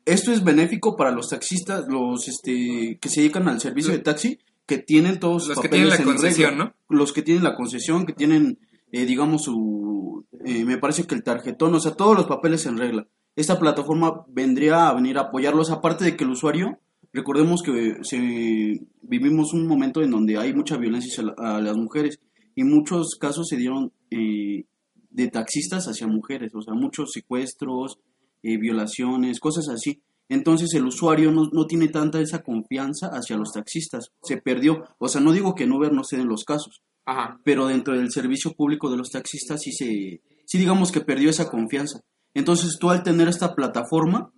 esto 0.04 0.32
es 0.32 0.42
benéfico 0.44 0.96
para 0.96 1.10
los 1.10 1.28
taxistas, 1.28 1.86
los 1.88 2.28
este 2.28 2.98
que 3.00 3.08
se 3.08 3.20
dedican 3.20 3.48
al 3.48 3.60
servicio 3.60 3.92
de 3.92 4.00
taxi, 4.00 4.38
que 4.66 4.78
tienen 4.78 5.20
todos 5.20 5.44
sus 5.44 5.56
Los 5.56 5.62
que 5.62 5.68
papeles 5.68 5.88
tienen 5.88 5.88
la 5.88 5.96
en 5.96 6.04
concesión, 6.04 6.50
regla. 6.50 6.64
¿no? 6.64 6.96
Los 6.96 7.12
que 7.12 7.22
tienen 7.22 7.44
la 7.44 7.54
concesión, 7.54 8.06
que 8.06 8.12
tienen, 8.12 8.58
eh, 8.90 9.04
digamos, 9.06 9.44
su, 9.44 10.24
eh, 10.44 10.64
me 10.64 10.78
parece 10.78 11.04
que 11.04 11.14
el 11.14 11.22
tarjetón, 11.22 11.74
o 11.74 11.80
sea, 11.80 11.92
todos 11.92 12.16
los 12.16 12.26
papeles 12.26 12.66
en 12.66 12.78
regla. 12.78 13.06
Esta 13.36 13.58
plataforma 13.58 14.24
vendría 14.28 14.88
a 14.88 14.94
venir 14.94 15.18
a 15.18 15.22
apoyarlos, 15.22 15.70
aparte 15.70 16.04
de 16.04 16.16
que 16.16 16.24
el 16.24 16.30
usuario, 16.30 16.78
recordemos 17.12 17.62
que 17.62 17.98
se, 18.02 18.80
vivimos 19.02 19.52
un 19.52 19.66
momento 19.66 20.02
en 20.02 20.10
donde 20.10 20.38
hay 20.38 20.54
mucha 20.54 20.76
violencia 20.76 21.24
a 21.38 21.60
las 21.60 21.76
mujeres 21.76 22.20
y 22.54 22.64
muchos 22.64 23.16
casos 23.18 23.48
se 23.48 23.56
dieron 23.56 23.92
eh, 24.10 24.64
de 25.10 25.28
taxistas 25.28 25.86
hacia 25.86 26.06
mujeres, 26.06 26.54
o 26.54 26.62
sea, 26.62 26.74
muchos 26.74 27.10
secuestros, 27.12 27.98
eh, 28.42 28.56
violaciones, 28.58 29.40
cosas 29.40 29.68
así. 29.68 30.02
Entonces 30.28 30.72
el 30.74 30.86
usuario 30.86 31.30
no, 31.30 31.48
no 31.52 31.66
tiene 31.66 31.88
tanta 31.88 32.20
esa 32.20 32.42
confianza 32.42 33.08
hacia 33.08 33.36
los 33.36 33.52
taxistas, 33.52 34.12
se 34.22 34.38
perdió. 34.38 34.84
O 34.98 35.08
sea, 35.08 35.20
no 35.20 35.32
digo 35.32 35.54
que 35.54 35.64
en 35.64 35.72
Uber 35.72 35.92
no 35.92 36.04
se 36.04 36.16
den 36.16 36.28
los 36.28 36.44
casos, 36.44 36.82
Ajá. 37.04 37.38
pero 37.44 37.66
dentro 37.66 37.94
del 37.94 38.10
servicio 38.10 38.52
público 38.52 38.90
de 38.90 38.96
los 38.96 39.10
taxistas 39.10 39.60
sí 39.60 39.72
se, 39.72 40.22
sí 40.46 40.58
digamos 40.58 40.90
que 40.90 41.00
perdió 41.00 41.28
esa 41.28 41.50
confianza. 41.50 42.00
Entonces 42.34 42.78
tú 42.80 42.88
al 42.90 43.02
tener 43.02 43.28
esta 43.28 43.54
plataforma 43.54 44.30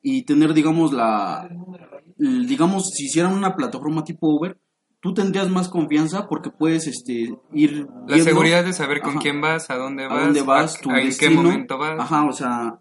y 0.00 0.22
tener, 0.22 0.54
digamos, 0.54 0.92
la, 0.92 1.48
digamos, 2.16 2.90
si 2.90 3.04
hicieran 3.06 3.32
una 3.34 3.54
plataforma 3.56 4.04
tipo 4.04 4.28
Uber, 4.28 4.58
tú 5.00 5.12
tendrías 5.12 5.50
más 5.50 5.68
confianza 5.68 6.26
porque 6.28 6.50
puedes, 6.50 6.86
este, 6.86 7.36
ir 7.52 7.86
La 8.06 8.18
seguridad 8.20 8.64
de 8.64 8.72
saber 8.72 9.00
con 9.02 9.12
Ajá. 9.12 9.20
quién 9.20 9.40
vas, 9.40 9.68
a 9.70 9.76
dónde 9.76 10.06
vas, 10.06 10.16
a 10.18 10.24
dónde 10.24 10.42
vas, 10.42 10.76
a- 10.76 10.80
tu 10.80 10.90
a 10.90 11.00
en 11.00 11.14
qué 11.16 11.28
momento 11.30 11.76
vas. 11.78 11.98
Ajá, 12.00 12.24
o 12.24 12.32
sea, 12.32 12.78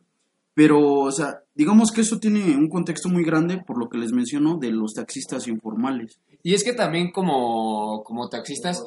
pero, 0.55 0.79
o 0.81 1.11
sea, 1.11 1.39
digamos 1.55 1.91
que 1.91 2.01
eso 2.01 2.19
tiene 2.19 2.55
un 2.55 2.69
contexto 2.69 3.09
muy 3.09 3.23
grande 3.23 3.57
por 3.65 3.77
lo 3.77 3.89
que 3.89 3.97
les 3.97 4.11
menciono 4.11 4.57
de 4.57 4.71
los 4.71 4.93
taxistas 4.93 5.47
informales. 5.47 6.19
Y 6.43 6.53
es 6.53 6.63
que 6.63 6.73
también 6.73 7.11
como, 7.11 8.03
como 8.03 8.29
taxistas 8.29 8.83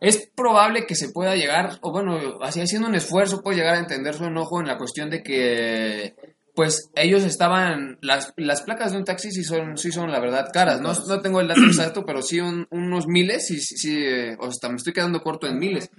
es 0.00 0.30
probable 0.34 0.86
que 0.86 0.94
se 0.94 1.10
pueda 1.10 1.36
llegar, 1.36 1.78
o 1.80 1.92
bueno, 1.92 2.18
así 2.42 2.60
haciendo 2.60 2.88
un 2.88 2.94
esfuerzo 2.94 3.42
puede 3.42 3.58
llegar 3.58 3.74
a 3.76 3.78
entender 3.80 4.14
su 4.14 4.24
enojo 4.24 4.60
en 4.60 4.66
la 4.66 4.78
cuestión 4.78 5.10
de 5.10 5.22
que 5.22 6.14
pues 6.54 6.90
ellos 6.94 7.22
estaban, 7.22 7.98
las, 8.00 8.32
las 8.38 8.62
placas 8.62 8.92
de 8.92 8.98
un 8.98 9.04
taxi 9.04 9.30
sí 9.30 9.44
son, 9.44 9.76
sí 9.76 9.92
son 9.92 10.10
la 10.10 10.20
verdad 10.20 10.48
caras, 10.52 10.80
no, 10.80 10.92
no 11.06 11.20
tengo 11.20 11.40
el 11.40 11.48
dato 11.48 11.60
exacto, 11.66 12.04
pero 12.06 12.22
sí 12.22 12.40
un- 12.40 12.66
unos 12.70 13.06
miles, 13.06 13.50
y 13.50 13.60
sí, 13.60 13.76
sí, 13.76 13.94
eh, 13.98 14.36
o 14.40 14.50
sea, 14.50 14.70
me 14.70 14.76
estoy 14.76 14.94
quedando 14.94 15.20
corto 15.20 15.46
en 15.46 15.58
miles. 15.58 15.90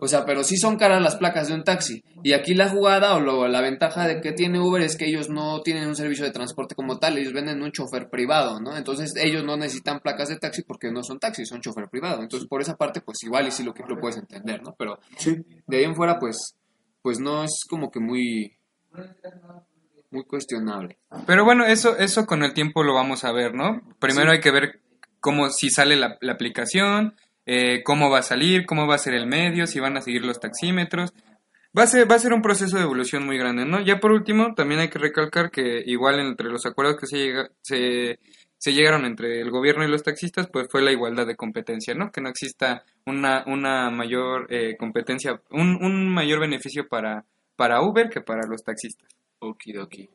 O 0.00 0.08
sea, 0.08 0.24
pero 0.24 0.44
sí 0.44 0.56
son 0.56 0.76
caras 0.76 1.00
las 1.02 1.16
placas 1.16 1.48
de 1.48 1.54
un 1.54 1.64
taxi. 1.64 2.02
Y 2.22 2.32
aquí 2.32 2.54
la 2.54 2.68
jugada 2.68 3.14
o 3.14 3.20
lo- 3.20 3.48
la 3.48 3.60
ventaja 3.60 4.06
de 4.06 4.20
que 4.20 4.32
tiene 4.32 4.60
Uber 4.60 4.82
es 4.82 4.96
que 4.96 5.06
ellos 5.06 5.28
no 5.30 5.60
tienen 5.62 5.86
un 5.88 5.96
servicio 5.96 6.24
de 6.24 6.30
transporte 6.30 6.74
como 6.74 6.98
tal, 6.98 7.18
ellos 7.18 7.32
venden 7.32 7.62
un 7.62 7.72
chofer 7.72 8.08
privado, 8.10 8.60
¿no? 8.60 8.76
Entonces 8.76 9.12
ellos 9.16 9.44
no 9.44 9.56
necesitan 9.56 10.00
placas 10.00 10.28
de 10.28 10.36
taxi 10.38 10.62
porque 10.62 10.90
no 10.90 11.02
son 11.02 11.18
taxis, 11.18 11.48
son 11.48 11.60
chofer 11.60 11.88
privado. 11.88 12.22
Entonces 12.22 12.48
por 12.48 12.60
esa 12.62 12.76
parte, 12.76 13.00
pues 13.00 13.22
igual 13.24 13.46
y 13.46 13.50
sí 13.50 13.62
lo 13.62 13.74
que 13.74 13.82
lo 13.88 13.98
puedes 13.98 14.16
entender, 14.16 14.62
¿no? 14.62 14.74
Pero 14.78 14.98
Sí. 15.16 15.36
de 15.66 15.76
ahí 15.78 15.84
en 15.84 15.94
fuera, 15.94 16.18
pues, 16.18 16.56
pues 17.02 17.18
no 17.20 17.44
es 17.44 17.60
como 17.68 17.90
que 17.90 18.00
muy, 18.00 18.56
muy 20.10 20.24
cuestionable. 20.24 20.98
Pero 21.26 21.44
bueno, 21.44 21.64
eso, 21.66 21.96
eso 21.98 22.26
con 22.26 22.42
el 22.44 22.54
tiempo 22.54 22.82
lo 22.82 22.94
vamos 22.94 23.24
a 23.24 23.32
ver, 23.32 23.54
¿no? 23.54 23.80
Primero 23.98 24.30
hay 24.30 24.40
que 24.40 24.50
ver 24.52 24.80
cómo, 25.20 25.48
si 25.50 25.70
sale 25.70 25.96
la, 25.96 26.16
la 26.20 26.32
aplicación, 26.34 27.16
eh, 27.46 27.82
cómo 27.82 28.10
va 28.10 28.18
a 28.18 28.22
salir, 28.22 28.66
cómo 28.66 28.86
va 28.86 28.94
a 28.94 28.98
ser 28.98 29.14
el 29.14 29.26
medio, 29.26 29.66
si 29.66 29.80
van 29.80 29.96
a 29.96 30.00
seguir 30.00 30.24
los 30.24 30.40
taxímetros. 30.40 31.12
Va 31.76 31.82
a, 31.82 31.86
ser, 31.88 32.08
va 32.08 32.14
a 32.14 32.20
ser 32.20 32.32
un 32.32 32.40
proceso 32.40 32.76
de 32.76 32.84
evolución 32.84 33.26
muy 33.26 33.36
grande, 33.36 33.64
¿no? 33.64 33.80
Ya 33.80 33.98
por 33.98 34.12
último, 34.12 34.54
también 34.54 34.80
hay 34.80 34.90
que 34.90 35.00
recalcar 35.00 35.50
que 35.50 35.82
igual 35.84 36.20
entre 36.20 36.48
los 36.48 36.64
acuerdos 36.66 36.96
que 37.00 37.08
se, 37.08 37.16
llega, 37.16 37.50
se, 37.62 38.72
llegaron 38.72 39.04
entre 39.04 39.40
el 39.40 39.50
gobierno 39.50 39.84
y 39.84 39.88
los 39.88 40.04
taxistas, 40.04 40.48
pues 40.52 40.68
fue 40.70 40.82
la 40.82 40.92
igualdad 40.92 41.26
de 41.26 41.34
competencia, 41.34 41.92
¿no? 41.94 42.12
Que 42.12 42.20
no 42.20 42.28
exista 42.28 42.84
una, 43.06 43.42
una 43.48 43.90
mayor 43.90 44.46
eh, 44.50 44.76
competencia, 44.78 45.42
un, 45.50 46.08
mayor 46.14 46.38
beneficio 46.38 46.86
para, 46.86 47.24
Uber 47.82 48.08
que 48.08 48.20
para 48.20 48.46
los 48.46 48.62
taxistas. 48.62 49.08
Okidoki. 49.40 50.08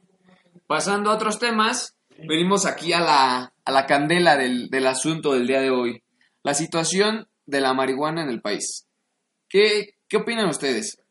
Pasando 0.65 1.11
a 1.11 1.15
otros 1.15 1.39
temas, 1.39 1.93
venimos 2.25 2.65
aquí 2.65 2.93
a 2.93 3.01
la, 3.01 3.53
a 3.65 3.71
la 3.71 3.85
candela 3.85 4.37
del, 4.37 4.69
del 4.69 4.87
asunto 4.87 5.33
del 5.33 5.45
día 5.45 5.59
de 5.59 5.71
hoy. 5.71 6.01
La 6.43 6.53
situación 6.53 7.27
de 7.45 7.61
la 7.61 7.73
marihuana 7.73 8.23
en 8.23 8.29
el 8.29 8.41
país. 8.41 8.87
¿Qué, 9.47 9.95
qué 10.07 10.17
opinan 10.17 10.49
ustedes? 10.49 11.01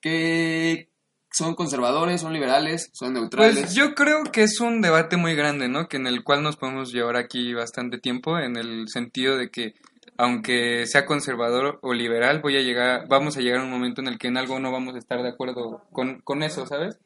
¿Qué, 0.00 0.90
¿Son 1.30 1.54
conservadores, 1.54 2.20
son 2.20 2.32
liberales, 2.32 2.90
son 2.94 3.14
neutrales? 3.14 3.58
Pues 3.58 3.74
yo 3.74 3.94
creo 3.94 4.24
que 4.32 4.42
es 4.42 4.60
un 4.60 4.80
debate 4.80 5.16
muy 5.16 5.34
grande, 5.34 5.68
¿no? 5.68 5.88
Que 5.88 5.98
en 5.98 6.06
el 6.06 6.24
cual 6.24 6.42
nos 6.42 6.56
podemos 6.56 6.92
llevar 6.92 7.16
aquí 7.16 7.52
bastante 7.52 7.98
tiempo, 7.98 8.38
en 8.38 8.56
el 8.56 8.88
sentido 8.88 9.36
de 9.36 9.50
que 9.50 9.74
aunque 10.16 10.86
sea 10.86 11.06
conservador 11.06 11.78
o 11.82 11.94
liberal, 11.94 12.40
voy 12.42 12.56
a 12.56 12.60
llegar, 12.60 13.06
vamos 13.08 13.36
a 13.36 13.40
llegar 13.40 13.60
a 13.60 13.64
un 13.64 13.70
momento 13.70 14.00
en 14.00 14.08
el 14.08 14.18
que 14.18 14.26
en 14.26 14.36
algo 14.36 14.58
no 14.58 14.72
vamos 14.72 14.96
a 14.96 14.98
estar 14.98 15.22
de 15.22 15.28
acuerdo 15.28 15.84
con, 15.92 16.20
con 16.22 16.42
eso, 16.42 16.66
¿sabes? 16.66 16.98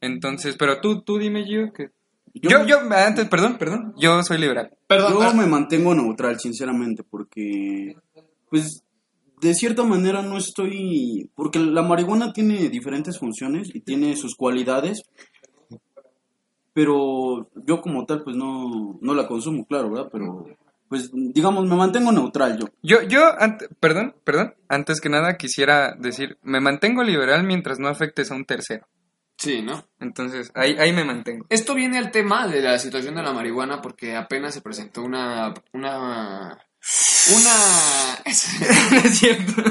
Entonces, 0.00 0.56
pero 0.56 0.80
tú, 0.80 1.02
tú 1.02 1.18
dime, 1.18 1.44
Gio, 1.44 1.72
que... 1.72 1.90
Yo, 2.34 2.64
yo, 2.64 2.78
antes, 2.90 3.28
perdón, 3.28 3.58
perdón, 3.58 3.94
yo 3.96 4.22
soy 4.22 4.38
liberal. 4.38 4.70
Perdón, 4.86 5.14
Yo 5.20 5.34
me 5.34 5.46
mantengo 5.46 5.94
neutral, 5.94 6.38
sinceramente, 6.38 7.02
porque, 7.02 7.96
pues, 8.48 8.84
de 9.40 9.54
cierta 9.54 9.82
manera 9.82 10.22
no 10.22 10.38
estoy... 10.38 11.30
Porque 11.34 11.58
la 11.58 11.82
marihuana 11.82 12.32
tiene 12.32 12.68
diferentes 12.68 13.18
funciones 13.18 13.74
y 13.74 13.80
tiene 13.80 14.14
sus 14.16 14.36
cualidades, 14.36 15.02
pero 16.72 17.50
yo 17.66 17.80
como 17.80 18.06
tal, 18.06 18.22
pues, 18.22 18.36
no, 18.36 18.98
no 19.00 19.14
la 19.14 19.26
consumo, 19.26 19.66
claro, 19.66 19.90
¿verdad? 19.90 20.08
Pero, 20.12 20.46
pues, 20.88 21.10
digamos, 21.12 21.66
me 21.66 21.76
mantengo 21.76 22.12
neutral 22.12 22.58
yo. 22.58 22.66
Yo, 22.82 23.02
yo, 23.02 23.22
perdón, 23.80 24.14
perdón, 24.24 24.54
antes 24.68 25.00
que 25.00 25.08
nada 25.08 25.36
quisiera 25.36 25.94
decir, 25.98 26.38
me 26.42 26.60
mantengo 26.60 27.02
liberal 27.02 27.44
mientras 27.44 27.80
no 27.80 27.88
afectes 27.88 28.30
a 28.30 28.36
un 28.36 28.44
tercero. 28.44 28.86
Sí, 29.40 29.62
¿no? 29.62 29.88
Entonces, 29.98 30.52
ahí, 30.54 30.76
ahí 30.78 30.92
me 30.92 31.02
mantengo. 31.02 31.46
Esto 31.48 31.74
viene 31.74 31.96
al 31.96 32.10
tema 32.10 32.46
de 32.46 32.60
la 32.60 32.78
situación 32.78 33.14
de 33.14 33.22
la 33.22 33.32
marihuana 33.32 33.80
porque 33.80 34.14
apenas 34.14 34.52
se 34.52 34.60
presentó 34.60 35.02
una... 35.02 35.54
Una... 35.72 36.58
Una... 37.34 38.18
es 38.26 39.18
cierto. 39.18 39.62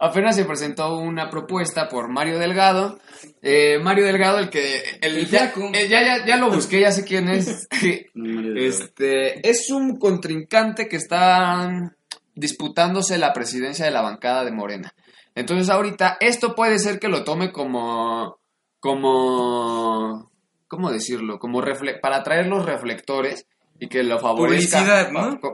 apenas 0.00 0.36
se 0.36 0.46
presentó 0.46 0.96
una 0.96 1.28
propuesta 1.28 1.86
por 1.86 2.08
Mario 2.08 2.38
Delgado. 2.38 2.98
Eh, 3.42 3.78
Mario 3.78 4.06
Delgado, 4.06 4.38
el 4.38 4.48
que... 4.48 4.82
El, 5.02 5.18
El 5.18 5.28
ya, 5.28 5.52
eh, 5.74 5.86
ya, 5.86 6.02
ya, 6.02 6.24
ya 6.24 6.38
lo 6.38 6.50
busqué, 6.50 6.80
ya 6.80 6.90
sé 6.90 7.04
quién 7.04 7.28
es. 7.28 7.68
Este, 8.56 9.46
es 9.46 9.70
un 9.70 9.98
contrincante 9.98 10.88
que 10.88 10.96
está 10.96 11.94
disputándose 12.34 13.18
la 13.18 13.34
presidencia 13.34 13.84
de 13.84 13.90
la 13.90 14.00
bancada 14.00 14.46
de 14.46 14.52
Morena. 14.52 14.94
Entonces 15.34 15.68
ahorita 15.68 16.16
esto 16.20 16.54
puede 16.54 16.78
ser 16.78 16.98
que 16.98 17.08
lo 17.08 17.22
tome 17.22 17.52
como, 17.52 18.38
como, 18.84 20.30
¿cómo 20.68 20.90
decirlo? 20.90 21.38
Como 21.38 21.62
refle- 21.62 22.00
para 22.00 22.16
atraer 22.18 22.46
los 22.46 22.64
reflectores 22.64 23.46
y 23.78 23.88
que 23.88 24.02
lo 24.02 24.18
favorezca 24.18 24.78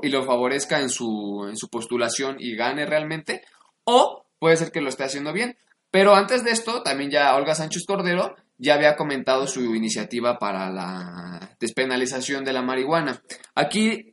y 0.03 0.09
lo 0.09 0.25
favorezca 0.25 0.81
en 0.81 0.91
su, 0.91 1.47
en 1.49 1.57
su 1.57 1.69
postulación 1.69 2.37
y 2.39 2.55
gane 2.57 2.87
realmente. 2.87 3.43
O 3.85 4.25
puede 4.39 4.57
ser 4.57 4.71
que 4.73 4.81
lo 4.81 4.89
esté 4.89 5.05
haciendo 5.05 5.33
bien. 5.33 5.57
Pero 5.91 6.15
antes 6.15 6.45
de 6.45 6.51
esto, 6.51 6.83
también 6.83 7.11
ya 7.11 7.35
Olga 7.35 7.55
Sánchez 7.55 7.85
Cordero 7.87 8.37
ya 8.59 8.75
había 8.75 8.95
comentado 8.97 9.47
su 9.47 9.75
iniciativa 9.75 10.39
para 10.39 10.71
la 10.71 11.57
despenalización 11.59 12.45
de 12.45 12.53
la 12.53 12.63
marihuana. 12.63 13.23
Aquí, 13.55 14.13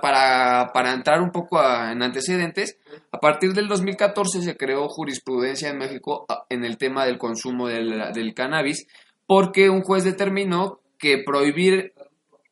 para, 0.00 0.72
para 0.72 0.92
entrar 0.92 1.20
un 1.22 1.30
poco 1.30 1.58
a- 1.58 1.92
en 1.92 2.02
antecedentes, 2.02 2.78
a 3.12 3.18
partir 3.18 3.52
del 3.54 3.68
2014 3.68 4.42
se 4.42 4.56
creó 4.56 4.88
jurisprudencia 4.88 5.70
en 5.70 5.78
México 5.78 6.26
a- 6.28 6.44
en 6.50 6.64
el 6.64 6.76
tema 6.76 7.06
del 7.06 7.18
consumo 7.18 7.68
del, 7.68 8.34
cannabis, 8.34 8.86
porque 9.26 9.70
un 9.70 9.82
juez 9.82 10.04
determinó 10.04 10.80
que 10.98 11.18
prohibir 11.24 11.92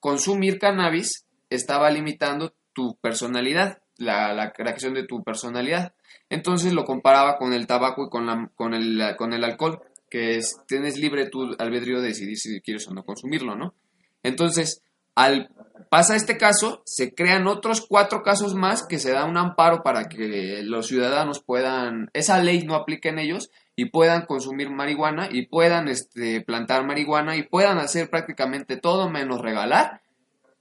consumir 0.01 0.59
cannabis 0.59 1.27
estaba 1.51 1.91
limitando 1.91 2.55
tu 2.73 2.97
personalidad, 3.01 3.79
la, 3.99 4.33
la 4.33 4.53
creación 4.53 4.95
de 4.95 5.05
tu 5.07 5.23
personalidad. 5.23 5.95
Entonces 6.31 6.73
lo 6.73 6.85
comparaba 6.85 7.37
con 7.37 7.53
el 7.53 7.67
tabaco 7.67 8.07
y 8.07 8.11
con, 8.11 8.27
la, 8.27 8.51
con, 8.57 8.73
el, 8.75 9.01
con 9.19 9.33
el 9.35 9.45
alcohol, 9.45 9.81
que 10.11 10.37
es, 10.37 10.57
tienes 10.67 10.99
libre 10.99 11.29
tu 11.29 11.55
albedrío 11.59 12.01
de 12.01 12.09
decidir 12.09 12.37
si 12.39 12.61
quieres 12.63 12.89
o 12.89 12.95
no 12.95 13.05
consumirlo, 13.05 13.55
¿no? 13.55 13.75
Entonces, 14.23 14.83
al 15.15 15.49
pasa 15.91 16.17
este 16.17 16.39
caso, 16.39 16.83
se 16.87 17.13
crean 17.15 17.47
otros 17.47 17.85
cuatro 17.87 18.23
casos 18.23 18.55
más 18.55 18.87
que 18.87 18.99
se 18.99 19.11
da 19.13 19.27
un 19.27 19.37
amparo 19.37 19.83
para 19.83 20.09
que 20.09 20.63
los 20.65 20.87
ciudadanos 20.87 21.43
puedan, 21.45 22.09
esa 22.15 22.43
ley 22.43 22.65
no 22.65 22.75
aplique 22.77 23.11
en 23.11 23.19
ellos 23.19 23.51
y 23.77 23.91
puedan 23.91 24.25
consumir 24.25 24.71
marihuana 24.71 25.29
y 25.31 25.47
puedan 25.47 25.89
este, 25.89 26.41
plantar 26.41 26.87
marihuana 26.87 27.37
y 27.37 27.43
puedan 27.43 27.77
hacer 27.79 28.09
prácticamente 28.09 28.79
todo 28.79 29.11
menos 29.11 29.41
regalar 29.43 30.01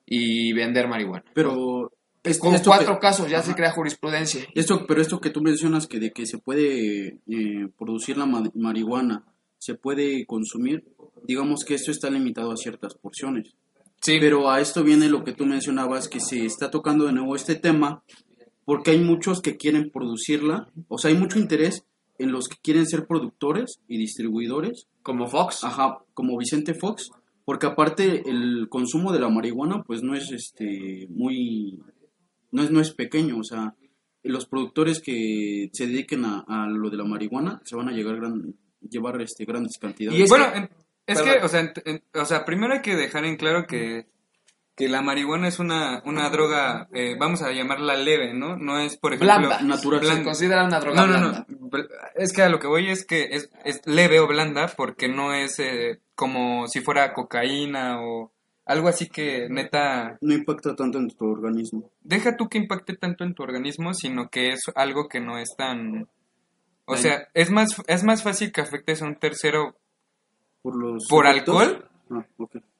y 0.05 0.51
vender 0.53 0.87
marihuana. 0.89 1.23
Pero... 1.33 1.91
es- 2.23 2.37
Con 2.39 2.53
esto 2.53 2.69
cuatro 2.69 2.95
que- 2.95 2.99
casos 2.99 3.29
ya 3.29 3.41
se 3.41 3.55
crea 3.55 3.71
jurisprudencia. 3.71 4.41
Esto, 4.53 4.85
pero 4.85 5.01
esto 5.01 5.19
que 5.21 5.29
tú 5.29 5.41
mencionas 5.41 5.87
que 5.87 5.99
de 5.99 6.11
que 6.11 6.25
se 6.25 6.37
puede 6.39 7.19
eh, 7.27 7.67
producir 7.77 8.17
la 8.17 8.25
ma- 8.25 8.51
marihuana, 8.53 9.23
se 9.57 9.75
puede 9.75 10.25
consumir, 10.25 10.83
digamos 11.23 11.63
que 11.65 11.75
esto 11.75 11.91
está 11.91 12.09
limitado 12.09 12.51
a 12.51 12.57
ciertas 12.57 12.95
porciones. 12.95 13.55
Sí, 14.01 14.17
Pero 14.19 14.49
a 14.49 14.59
esto 14.61 14.83
viene 14.83 15.09
lo 15.09 15.23
que 15.23 15.33
tú 15.33 15.45
mencionabas, 15.45 16.09
que 16.09 16.19
se 16.19 16.45
está 16.45 16.71
tocando 16.71 17.05
de 17.05 17.13
nuevo 17.13 17.35
este 17.35 17.55
tema, 17.55 18.03
porque 18.65 18.91
hay 18.91 18.99
muchos 18.99 19.41
que 19.41 19.57
quieren 19.57 19.91
producirla, 19.91 20.69
o 20.87 20.97
sea, 20.97 21.11
hay 21.11 21.17
mucho 21.17 21.37
interés 21.39 21.85
en 22.17 22.31
los 22.31 22.47
que 22.47 22.57
quieren 22.61 22.85
ser 22.87 23.05
productores 23.07 23.79
y 23.87 23.97
distribuidores, 23.97 24.87
como 25.03 25.27
Fox. 25.27 25.63
ajá, 25.63 25.99
como 26.13 26.37
Vicente 26.37 26.73
Fox, 26.73 27.11
porque 27.45 27.67
aparte 27.67 28.27
el 28.29 28.67
consumo 28.69 29.11
de 29.11 29.19
la 29.19 29.29
marihuana, 29.29 29.83
pues 29.83 30.01
no 30.03 30.15
es 30.15 30.31
este 30.31 31.07
muy, 31.09 31.79
no 32.51 32.63
es, 32.63 32.71
no 32.71 32.79
es 32.79 32.91
pequeño, 32.91 33.37
o 33.39 33.43
sea, 33.43 33.75
los 34.23 34.45
productores 34.45 35.01
que 35.01 35.69
se 35.73 35.87
dediquen 35.87 36.25
a, 36.25 36.43
a 36.47 36.67
lo 36.67 36.89
de 36.91 36.97
la 36.97 37.05
marihuana 37.05 37.59
se 37.65 37.75
van 37.75 37.89
a 37.89 37.91
llegar 37.91 38.17
gran, 38.17 38.53
llevar 38.87 39.19
este 39.21 39.45
grandes 39.45 39.77
cantidades. 39.79 40.19
Y 40.19 40.23
es 40.23 40.29
bueno, 40.29 40.45
que- 40.51 40.57
en- 40.59 40.69
es 41.11 41.21
que, 41.21 41.39
o 41.43 41.47
sea, 41.47 41.59
en- 41.61 41.73
en- 41.85 42.03
o 42.13 42.25
sea, 42.25 42.45
primero 42.45 42.73
hay 42.73 42.81
que 42.81 42.95
dejar 42.95 43.25
en 43.25 43.37
claro 43.37 43.65
que, 43.67 44.07
que 44.75 44.87
la 44.89 45.01
marihuana 45.01 45.47
es 45.47 45.59
una, 45.59 46.01
una 46.05 46.29
droga, 46.29 46.87
eh, 46.93 47.15
vamos 47.19 47.41
a 47.41 47.51
llamarla 47.51 47.95
leve, 47.95 48.33
¿no? 48.33 48.55
No 48.57 48.79
es, 48.79 48.97
por 48.97 49.13
ejemplo... 49.13 49.35
Blanda, 49.37 49.61
natural, 49.61 49.99
Se 49.99 50.05
blanda. 50.05 50.23
considera 50.23 50.63
una 50.65 50.79
droga 50.79 51.01
No, 51.01 51.07
no, 51.07 51.19
blanda. 51.19 51.45
no. 51.49 51.69
Es 52.15 52.33
que 52.33 52.41
a 52.41 52.49
lo 52.49 52.59
que 52.59 52.67
voy 52.67 52.89
es 52.89 53.05
que 53.05 53.29
es, 53.31 53.49
es 53.63 53.81
leve 53.85 54.19
o 54.19 54.27
blanda 54.27 54.67
porque 54.75 55.07
no 55.07 55.33
es 55.33 55.59
eh, 55.59 55.99
como 56.15 56.67
si 56.67 56.81
fuera 56.81 57.13
cocaína 57.13 58.01
o 58.01 58.31
algo 58.65 58.87
así 58.87 59.07
que 59.09 59.47
neta... 59.49 60.17
no 60.21 60.33
impacta 60.33 60.75
tanto 60.75 60.97
en 60.99 61.09
tu 61.09 61.25
organismo. 61.29 61.91
Deja 62.01 62.37
tú 62.37 62.47
que 62.47 62.57
impacte 62.57 62.95
tanto 62.95 63.23
en 63.25 63.33
tu 63.33 63.43
organismo, 63.43 63.93
sino 63.93 64.29
que 64.29 64.49
es 64.53 64.61
algo 64.75 65.07
que 65.09 65.19
no 65.19 65.37
es 65.37 65.49
tan... 65.57 66.07
O 66.85 66.95
sea, 66.97 67.27
es 67.33 67.51
más, 67.51 67.81
es 67.87 68.03
más 68.03 68.23
fácil 68.23 68.51
que 68.51 68.59
afectes 68.61 69.01
a 69.01 69.05
un 69.05 69.15
tercero 69.15 69.77
¿Por 70.61 70.75
los 70.75 71.07
¿Por 71.09 71.25
efectos? 71.27 71.61
alcohol? 71.61 71.89
Ah, 72.11 72.25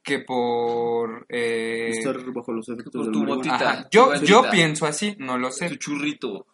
que 0.04 0.20
por... 0.20 1.26
eh, 1.30 1.89
Estar 1.89 2.17
bajo 2.34 2.52
los 2.54 2.67
efectos 2.70 2.94
por 2.94 3.06
del 3.06 3.13
tu 3.13 3.20
marihuana. 3.20 3.36
botita. 3.38 3.72
Ajá, 3.72 3.88
Yo, 3.91 4.13
tu 4.20 4.26
yo 4.26 4.38
botita, 4.39 4.52
pienso 4.52 4.86
así, 4.88 5.15
no 5.20 5.38
lo 5.38 5.50
Tu 5.50 5.54
sé. 5.56 5.78
churrito. 5.78 6.48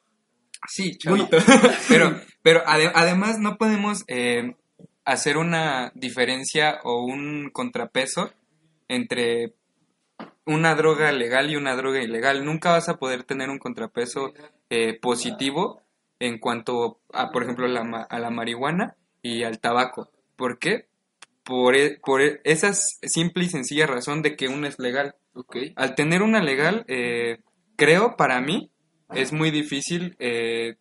Sí, 0.67 0.97
Bueno. 1.07 1.27
chavito. 1.29 1.53
pero, 1.89 2.15
pero 2.41 2.63
ade- 2.65 2.91
además 2.93 3.39
no 3.39 3.57
podemos 3.57 4.03
eh, 4.07 4.55
hacer 5.05 5.37
una 5.37 5.91
diferencia 5.95 6.79
o 6.83 7.03
un 7.05 7.49
contrapeso 7.51 8.31
entre 8.89 9.53
una 10.45 10.75
droga 10.75 11.11
legal 11.11 11.49
y 11.49 11.55
una 11.55 11.75
droga 11.75 12.01
ilegal. 12.01 12.43
Nunca 12.45 12.71
vas 12.71 12.89
a 12.89 12.97
poder 12.97 13.23
tener 13.23 13.49
un 13.49 13.59
contrapeso 13.59 14.33
eh, 14.69 14.97
positivo 14.99 15.81
en 16.19 16.39
cuanto 16.39 16.99
a, 17.13 17.31
por 17.31 17.43
ejemplo, 17.43 17.67
la, 17.67 17.83
ma- 17.83 18.03
a 18.09 18.19
la 18.19 18.29
marihuana 18.29 18.95
y 19.21 19.43
al 19.43 19.59
tabaco. 19.59 20.09
¿Por 20.35 20.57
qué? 20.59 20.87
Por, 21.47 21.75
e- 21.77 21.97
por 22.05 22.21
e- 22.21 22.41
esa 22.43 22.73
simple 22.73 23.45
y 23.45 23.49
sencilla 23.49 23.87
razón 23.87 24.21
de 24.21 24.35
que 24.35 24.49
uno 24.49 24.67
es 24.67 24.77
legal. 24.79 25.15
Ok. 25.33 25.55
Al 25.77 25.95
tener 25.95 26.21
una 26.21 26.43
legal, 26.43 26.83
eh, 26.89 27.39
creo 27.77 28.17
para 28.17 28.41
mí 28.41 28.69
es 29.15 29.31
muy 29.31 29.49
difícil 29.49 30.15
eh, 30.19 30.75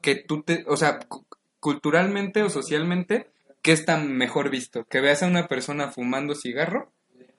que 0.00 0.16
tú 0.16 0.42
te, 0.42 0.64
o 0.66 0.76
sea, 0.76 0.98
cu- 0.98 1.24
culturalmente 1.60 2.42
o 2.42 2.48
socialmente, 2.50 3.30
¿qué 3.62 3.70
está 3.72 3.98
mejor 3.98 4.50
visto? 4.50 4.84
Que 4.86 5.00
veas 5.00 5.22
a 5.22 5.28
una 5.28 5.46
persona 5.46 5.92
fumando 5.92 6.34
cigarro 6.34 6.92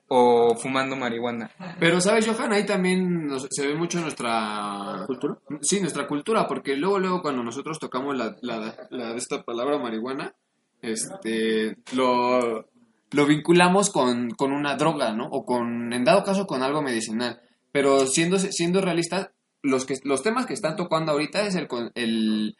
o 0.07 0.55
fumando 0.55 0.95
marihuana. 0.95 1.51
Pero, 1.79 1.99
¿sabes, 1.99 2.25
Johan? 2.27 2.53
Ahí 2.53 2.65
también 2.65 3.27
nos- 3.27 3.47
se 3.49 3.67
ve 3.67 3.75
mucho 3.75 3.99
nuestra... 3.99 5.03
¿Cultura? 5.07 5.37
Sí, 5.61 5.81
nuestra 5.81 6.07
cultura, 6.07 6.47
porque 6.47 6.77
luego, 6.77 6.99
luego 6.99 7.21
cuando 7.21 7.43
nosotros 7.43 7.79
tocamos 7.79 8.15
la, 8.15 8.35
la, 8.41 8.87
la- 8.91 9.15
esta 9.15 9.43
palabra 9.43 9.77
marihuana, 9.77 10.33
este, 10.83 11.77
lo... 11.95 12.67
lo 13.11 13.25
vinculamos 13.25 13.89
con, 13.91 14.31
con 14.31 14.51
una 14.51 14.75
droga, 14.75 15.13
¿no? 15.13 15.27
O 15.31 15.45
con, 15.45 15.93
en 15.93 16.03
dado 16.03 16.23
caso, 16.23 16.45
con 16.45 16.61
algo 16.61 16.81
medicinal. 16.81 17.41
Pero 17.71 18.05
siendo, 18.05 18.37
siendo 18.37 18.81
realistas, 18.81 19.29
los, 19.61 19.85
que, 19.85 19.95
los 20.03 20.21
temas 20.21 20.45
que 20.45 20.53
están 20.53 20.75
tocando 20.75 21.11
ahorita 21.11 21.41
es 21.43 21.55
el, 21.55 21.67
el, 21.95 22.55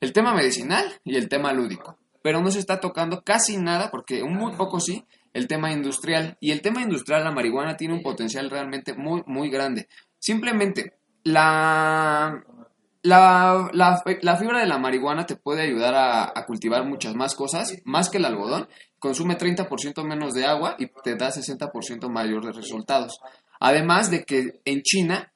el 0.00 0.12
tema 0.12 0.34
medicinal 0.34 0.84
y 1.04 1.16
el 1.16 1.28
tema 1.28 1.52
lúdico. 1.52 1.98
Pero 2.22 2.40
no 2.40 2.50
se 2.50 2.58
está 2.58 2.80
tocando 2.80 3.22
casi 3.22 3.56
nada, 3.56 3.90
porque 3.90 4.22
un 4.22 4.34
muy 4.34 4.52
poco 4.52 4.80
sí, 4.80 5.04
el 5.32 5.46
tema 5.46 5.72
industrial. 5.72 6.36
Y 6.40 6.50
el 6.50 6.60
tema 6.60 6.82
industrial, 6.82 7.24
la 7.24 7.32
marihuana, 7.32 7.76
tiene 7.76 7.94
un 7.94 8.02
potencial 8.02 8.50
realmente 8.50 8.94
muy, 8.94 9.22
muy 9.26 9.50
grande. 9.50 9.88
Simplemente, 10.18 10.98
la, 11.24 12.44
la, 13.02 13.70
la, 13.72 14.02
la 14.22 14.36
fibra 14.36 14.60
de 14.60 14.66
la 14.66 14.78
marihuana 14.78 15.26
te 15.26 15.36
puede 15.36 15.62
ayudar 15.62 15.94
a, 15.94 16.24
a 16.24 16.46
cultivar 16.46 16.84
muchas 16.84 17.14
más 17.14 17.34
cosas, 17.34 17.76
más 17.84 18.10
que 18.10 18.18
el 18.18 18.24
algodón. 18.24 18.68
Consume 18.98 19.38
30% 19.38 20.04
menos 20.04 20.34
de 20.34 20.44
agua 20.44 20.76
y 20.78 20.86
te 21.04 21.14
da 21.14 21.30
60% 21.30 22.10
mayor 22.10 22.44
de 22.44 22.52
resultados. 22.52 23.20
Además 23.60 24.10
de 24.10 24.24
que 24.24 24.60
en 24.64 24.82
China 24.82 25.32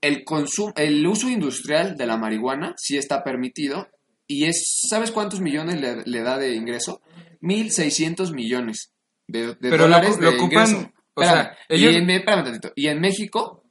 el, 0.00 0.24
consumo, 0.24 0.72
el 0.76 1.04
uso 1.06 1.28
industrial 1.28 1.96
de 1.96 2.06
la 2.06 2.16
marihuana 2.16 2.74
sí 2.76 2.96
está 2.96 3.24
permitido 3.24 3.88
y 4.28 4.44
es, 4.44 4.86
¿sabes 4.88 5.10
cuántos 5.10 5.40
millones 5.40 5.80
le, 5.80 6.02
le 6.04 6.22
da 6.22 6.38
de 6.38 6.54
ingreso? 6.54 7.00
1.600 7.42 8.32
millones 8.32 8.92
de, 9.26 9.48
de 9.48 9.56
Pero 9.56 9.76
lo, 9.76 9.82
dólares 9.84 10.18
lo 10.20 10.30
de 10.30 10.36
ocupan, 10.36 10.68
ingreso. 10.68 10.92
o 11.14 11.22
Espérame, 11.22 11.44
sea, 11.44 11.58
ellos... 11.68 11.92
y, 11.92 11.96
en, 11.96 12.10
espérame 12.10 12.44
tantito. 12.44 12.72
Y 12.74 12.86
en 12.88 13.00
México, 13.00 13.64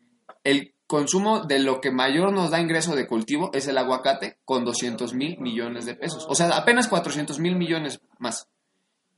el 0.44 0.75
consumo 0.88 1.42
de 1.42 1.60
lo 1.60 1.82
que 1.82 1.92
mayor 1.92 2.32
nos 2.32 2.52
da 2.52 2.60
ingreso 2.60 2.96
de 2.96 3.08
cultivo 3.08 3.50
es 3.54 3.68
el 3.68 3.78
aguacate 3.78 4.38
con 4.46 4.66
200 4.66 5.14
mil 5.14 5.40
millones 5.40 5.86
de 5.86 5.96
pesos. 5.96 6.26
O 6.30 6.36
sea, 6.36 6.50
apenas 6.50 6.88
400 6.88 7.40
mil 7.40 7.56
millones 7.56 8.02
más. 8.20 8.48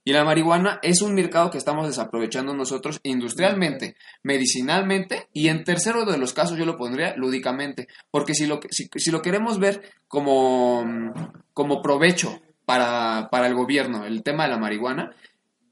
Y 0.03 0.13
la 0.13 0.23
marihuana 0.23 0.79
es 0.83 1.01
un 1.01 1.13
mercado 1.13 1.51
que 1.51 1.57
estamos 1.57 1.85
desaprovechando 1.85 2.53
nosotros 2.53 3.01
industrialmente, 3.03 3.97
medicinalmente 4.23 5.27
y 5.33 5.49
en 5.49 5.65
tercero 5.65 6.05
de 6.05 6.17
los 6.17 6.31
casos 6.31 6.57
yo 6.57 6.65
lo 6.65 6.77
pondría 6.77 7.13
lúdicamente. 7.17 7.89
Porque 8.09 8.33
si 8.33 8.45
lo, 8.45 8.61
si, 8.69 9.11
lo 9.11 9.21
queremos 9.21 9.59
ver 9.59 9.81
como, 10.07 10.85
como 11.53 11.81
provecho 11.81 12.41
para, 12.63 13.27
para 13.29 13.47
el 13.47 13.53
gobierno, 13.55 14.05
el 14.05 14.23
tema 14.23 14.43
de 14.43 14.49
la 14.51 14.57
marihuana, 14.57 15.13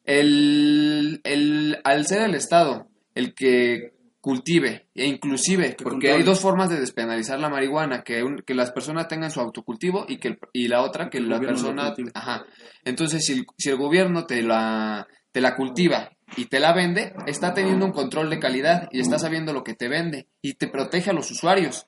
el, 0.03 1.21
el, 1.23 1.79
al 1.85 2.05
ser 2.05 2.23
el 2.23 2.35
Estado 2.35 2.89
el 3.15 3.33
que 3.33 3.94
cultive 4.25 4.87
e 4.95 5.05
inclusive, 5.05 5.75
Que 5.75 5.83
porque 5.83 6.11
hay 6.11 6.23
dos 6.23 6.39
formas 6.39 6.67
de 6.71 6.79
despenalizar 6.79 7.39
la 7.39 7.47
marihuana, 7.47 8.01
que, 8.03 8.23
un- 8.23 8.39
que 8.39 8.55
las 8.55 8.71
personas 8.71 9.07
tengan 9.07 9.29
su 9.29 9.39
autocultivo 9.39 10.05
y 10.09 10.17
que 10.17 10.29
el- 10.29 10.39
y 10.51 10.67
la 10.67 10.81
otra 10.81 11.11
que 11.11 11.19
El 11.19 11.29
la 11.29 11.39
persona, 11.39 11.93
ajá. 12.15 12.43
Entonces, 12.83 13.23
si 13.23 13.33
el, 13.33 13.45
si 13.55 13.69
el 13.69 13.75
gobierno 13.77 14.25
te 14.25 14.41
la 14.41 15.07
te 15.31 15.41
la 15.41 15.55
cultiva 15.55 16.09
y 16.37 16.45
te 16.45 16.59
la 16.59 16.73
vende, 16.73 17.13
está 17.27 17.53
teniendo 17.53 17.85
un 17.85 17.91
control 17.91 18.31
de 18.31 18.39
calidad 18.39 18.89
y 18.91 18.99
está 18.99 19.19
sabiendo 19.19 19.53
lo 19.53 19.63
que 19.63 19.75
te 19.75 19.89
vende 19.89 20.27
y 20.41 20.53
te 20.55 20.67
protege 20.67 21.11
a 21.11 21.13
los 21.13 21.29
usuarios. 21.29 21.85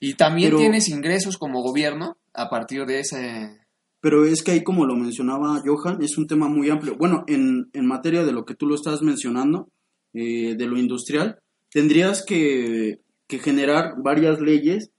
Y 0.00 0.14
también 0.14 0.48
Pero- 0.50 0.60
tienes 0.60 0.88
ingresos 0.88 1.36
como 1.36 1.60
gobierno 1.60 2.16
a 2.32 2.48
partir 2.48 2.86
de 2.86 3.00
ese 3.00 3.58
Pero 4.00 4.24
es 4.24 4.42
que 4.42 4.52
ahí, 4.52 4.62
como 4.64 4.86
lo 4.86 4.94
mencionaba 4.96 5.60
Johan, 5.66 6.00
es 6.02 6.16
un 6.16 6.26
tema 6.28 6.48
muy 6.48 6.70
amplio. 6.70 6.96
Bueno, 6.96 7.24
en, 7.26 7.68
en 7.74 7.84
materia 7.86 8.24
de 8.24 8.32
lo 8.32 8.44
que 8.46 8.54
tú 8.54 8.66
lo 8.66 8.74
estás 8.76 9.02
mencionando, 9.02 9.68
eh, 10.14 10.54
de 10.56 10.66
lo 10.66 10.78
industrial, 10.78 11.40
tendrías 11.70 12.24
que, 12.24 13.00
que 13.26 13.38
generar 13.38 13.94
varias 13.98 14.40
leyes 14.40 14.90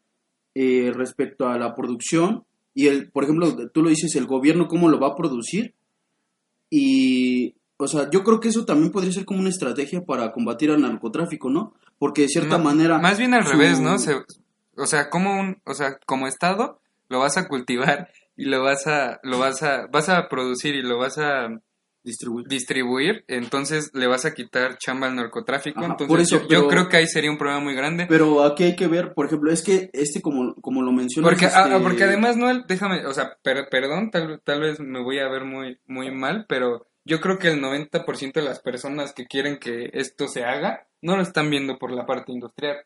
eh, 0.56 0.92
respecto 0.96 1.48
a 1.48 1.58
la 1.58 1.76
producción 1.76 2.44
y, 2.74 2.88
el, 2.88 3.12
por 3.12 3.24
ejemplo, 3.24 3.56
tú 3.74 3.82
lo 3.84 3.90
dices, 3.90 4.16
el 4.16 4.26
gobierno 4.26 4.68
cómo 4.68 4.90
lo 4.90 5.00
va 5.00 5.08
a 5.10 5.16
producir. 5.16 5.74
Y, 6.70 7.56
o 7.78 7.88
sea, 7.88 8.10
yo 8.12 8.24
creo 8.24 8.40
que 8.40 8.50
eso 8.50 8.66
también 8.66 8.92
podría 8.92 9.12
ser 9.12 9.26
como 9.26 9.40
una 9.40 9.50
estrategia 9.50 10.02
para 10.06 10.32
combatir 10.32 10.72
al 10.72 10.82
narcotráfico, 10.82 11.50
¿no? 11.50 11.74
Porque 11.98 12.24
de 12.24 12.28
cierta 12.30 12.58
Ma- 12.58 12.66
manera... 12.66 13.00
Más 13.00 13.18
bien 13.18 13.34
al 13.34 13.44
su- 13.46 13.52
revés, 13.52 13.80
¿no? 13.80 13.98
Se- 13.98 14.16
o 14.78 14.86
sea, 14.86 15.10
como 15.10 15.40
un, 15.40 15.62
o 15.66 15.74
sea, 15.74 15.98
como 16.06 16.28
estado 16.28 16.80
lo 17.10 17.20
vas 17.20 17.38
a 17.38 17.48
cultivar 17.48 18.10
y 18.38 18.46
lo 18.46 18.62
vas 18.64 18.88
a, 18.88 19.20
lo 19.24 19.40
vas 19.40 19.64
a, 19.64 19.88
vas 19.88 20.10
a 20.10 20.30
producir 20.30 20.76
y 20.76 20.82
lo 20.84 20.98
vas 20.98 21.18
a 21.18 21.50
Distribuir. 22.04 22.48
distribuir, 22.48 23.26
entonces 23.28 23.92
le 23.94 24.08
vas 24.08 24.26
a 24.26 24.34
quitar 24.34 24.78
chamba 24.78 25.08
al 25.08 25.16
narcotráfico. 25.16 25.80
Ajá, 25.80 25.92
entonces 25.92 26.08
por 26.08 26.20
eso, 26.20 26.48
yo, 26.48 26.68
creo 26.68 26.88
que 26.88 26.98
ahí 26.98 27.08
sería 27.08 27.30
un 27.30 27.38
problema 27.38 27.60
muy 27.62 27.76
grande. 27.76 28.06
Pero 28.08 28.44
aquí 28.44 28.64
hay 28.64 28.76
que 28.76 28.88
ver, 28.88 29.14
por 29.14 29.26
ejemplo, 29.26 29.52
es 29.52 29.62
que 29.62 29.90
este, 29.94 30.22
como, 30.22 30.56
como 30.56 30.82
lo 30.82 30.92
mencionas... 30.92 31.30
Porque, 31.30 31.46
este, 31.46 31.58
ah, 31.58 31.80
porque 31.84 32.06
además, 32.06 32.38
Noel, 32.38 32.64
déjame, 32.68 33.06
o 33.06 33.14
sea, 33.14 33.38
per- 33.44 33.68
perdón, 33.70 34.12
tal, 34.12 34.42
tal 34.44 34.62
vez 34.62 34.80
me 34.80 35.04
voy 35.04 35.20
a 35.20 35.28
ver 35.28 35.44
muy, 35.44 35.78
muy 35.88 36.12
mal, 36.12 36.46
pero 36.48 36.88
yo 37.06 37.20
creo 37.20 37.38
que 37.38 37.50
el 37.50 37.62
90% 37.62 38.34
de 38.34 38.42
las 38.42 38.60
personas 38.62 39.14
que 39.14 39.26
quieren 39.26 39.58
que 39.58 39.90
esto 39.94 40.28
se 40.28 40.44
haga 40.44 40.88
no 41.02 41.16
lo 41.16 41.22
están 41.22 41.50
viendo 41.50 41.78
por 41.78 41.92
la 41.92 42.06
parte 42.06 42.32
industrial. 42.32 42.78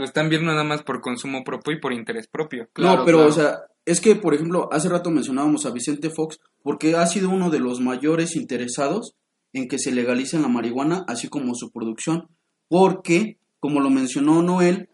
Lo 0.00 0.04
están 0.06 0.30
viendo 0.30 0.46
nada 0.50 0.64
más 0.64 0.82
por 0.82 1.00
consumo 1.02 1.44
propio 1.44 1.74
y 1.76 1.80
por 1.80 1.92
interés 1.92 2.26
propio. 2.26 2.68
Claro, 2.72 3.00
no, 3.00 3.04
pero, 3.04 3.18
claro. 3.18 3.30
o 3.30 3.32
sea, 3.34 3.58
es 3.84 4.00
que, 4.00 4.16
por 4.16 4.32
ejemplo, 4.34 4.68
hace 4.72 4.88
rato 4.88 5.10
mencionábamos 5.10 5.66
a 5.66 5.70
Vicente 5.72 6.08
Fox, 6.08 6.40
porque 6.62 6.94
ha 6.96 7.06
sido 7.06 7.28
uno 7.28 7.50
de 7.50 7.58
los 7.60 7.80
mayores 7.80 8.34
interesados 8.34 9.14
en 9.52 9.68
que 9.68 9.78
se 9.78 9.92
legalice 9.92 10.38
la 10.38 10.48
marihuana, 10.48 11.04
así 11.06 11.28
como 11.28 11.54
su 11.54 11.70
producción, 11.70 12.28
porque, 12.68 13.36
como 13.58 13.80
lo 13.80 13.90
mencionó 13.90 14.42
Noel, 14.42 14.88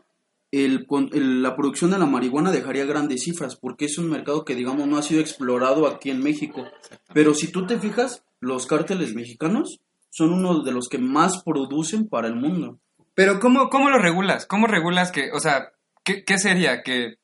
el, 0.50 0.86
con- 0.86 1.10
el- 1.12 1.42
la 1.42 1.54
producción 1.56 1.90
de 1.90 1.98
la 1.98 2.06
marihuana 2.06 2.50
dejaría 2.50 2.84
grandes 2.84 3.22
cifras, 3.22 3.56
porque 3.56 3.84
es 3.84 3.98
un 3.98 4.08
mercado 4.10 4.44
que, 4.44 4.54
digamos, 4.54 4.86
no 4.88 4.96
ha 4.96 5.02
sido 5.02 5.20
explorado 5.20 5.86
aquí 5.86 6.10
en 6.10 6.20
México. 6.22 6.64
Pero 7.12 7.34
si 7.34 7.48
tú 7.52 7.66
te 7.66 7.78
fijas, 7.78 8.24
los 8.40 8.66
cárteles 8.66 9.14
mexicanos 9.14 9.80
son 10.10 10.32
uno 10.32 10.62
de 10.62 10.72
los 10.72 10.88
que 10.88 10.98
más 10.98 11.42
producen 11.44 12.08
para 12.08 12.28
el 12.28 12.36
mundo. 12.36 12.80
Pero 13.16 13.40
¿cómo, 13.40 13.68
cómo 13.70 13.90
lo 13.90 13.98
regulas? 13.98 14.46
¿Cómo 14.46 14.66
regulas 14.68 15.10
que, 15.10 15.32
o 15.32 15.40
sea, 15.40 15.72
qué, 16.04 16.22
qué 16.24 16.38
sería 16.38 16.82
que, 16.82 17.16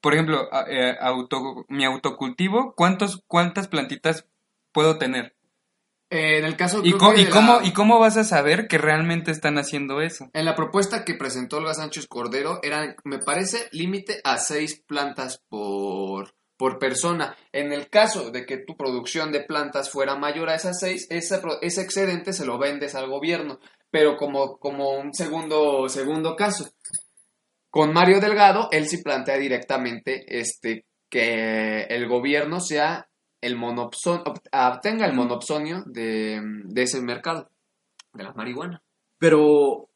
por 0.00 0.14
ejemplo, 0.14 0.48
eh, 0.68 0.96
auto, 1.00 1.64
mi 1.68 1.84
autocultivo, 1.84 2.74
¿cuántos, 2.74 3.22
cuántas 3.28 3.68
plantitas 3.68 4.26
puedo 4.72 4.98
tener? 4.98 5.36
Eh, 6.08 6.38
en 6.38 6.44
el 6.44 6.56
caso 6.56 6.80
¿Y, 6.84 6.92
co- 6.92 7.14
y 7.14 7.24
de 7.24 7.30
cómo, 7.30 7.60
la- 7.60 7.66
¿Y 7.66 7.72
cómo 7.72 7.98
vas 7.98 8.16
a 8.16 8.24
saber 8.24 8.66
que 8.68 8.78
realmente 8.78 9.30
están 9.30 9.58
haciendo 9.58 10.00
eso? 10.00 10.30
En 10.32 10.44
la 10.46 10.54
propuesta 10.54 11.04
que 11.04 11.14
presentó 11.14 11.58
Olga 11.58 11.74
Sánchez 11.74 12.06
Cordero, 12.06 12.60
eran, 12.62 12.96
me 13.04 13.18
parece, 13.18 13.68
límite 13.72 14.20
a 14.24 14.38
seis 14.38 14.82
plantas 14.86 15.42
por, 15.48 16.34
por 16.56 16.78
persona. 16.78 17.36
En 17.52 17.72
el 17.72 17.90
caso 17.90 18.30
de 18.30 18.46
que 18.46 18.56
tu 18.56 18.76
producción 18.76 19.32
de 19.32 19.40
plantas 19.40 19.90
fuera 19.90 20.14
mayor 20.16 20.48
a 20.48 20.54
esas 20.54 20.78
seis, 20.78 21.08
ese, 21.10 21.38
pro- 21.38 21.60
ese 21.60 21.82
excedente 21.82 22.32
se 22.32 22.46
lo 22.46 22.56
vendes 22.56 22.94
al 22.94 23.08
gobierno. 23.10 23.58
Pero 23.98 24.14
como, 24.18 24.58
como 24.58 24.90
un 24.98 25.14
segundo, 25.14 25.88
segundo 25.88 26.36
caso. 26.36 26.68
Con 27.70 27.94
Mario 27.94 28.20
Delgado, 28.20 28.68
él 28.70 28.86
sí 28.86 29.02
plantea 29.02 29.38
directamente 29.38 30.38
este, 30.38 30.84
que 31.08 31.84
el 31.84 32.06
gobierno 32.06 32.60
sea 32.60 33.08
el 33.40 33.56
monopson, 33.56 34.22
obtenga 34.52 35.06
el 35.06 35.14
monopsonio 35.14 35.82
de, 35.86 36.42
de 36.66 36.82
ese 36.82 37.00
mercado, 37.00 37.48
de 38.12 38.24
la 38.24 38.34
marihuana. 38.34 38.82
Pero, 39.18 39.88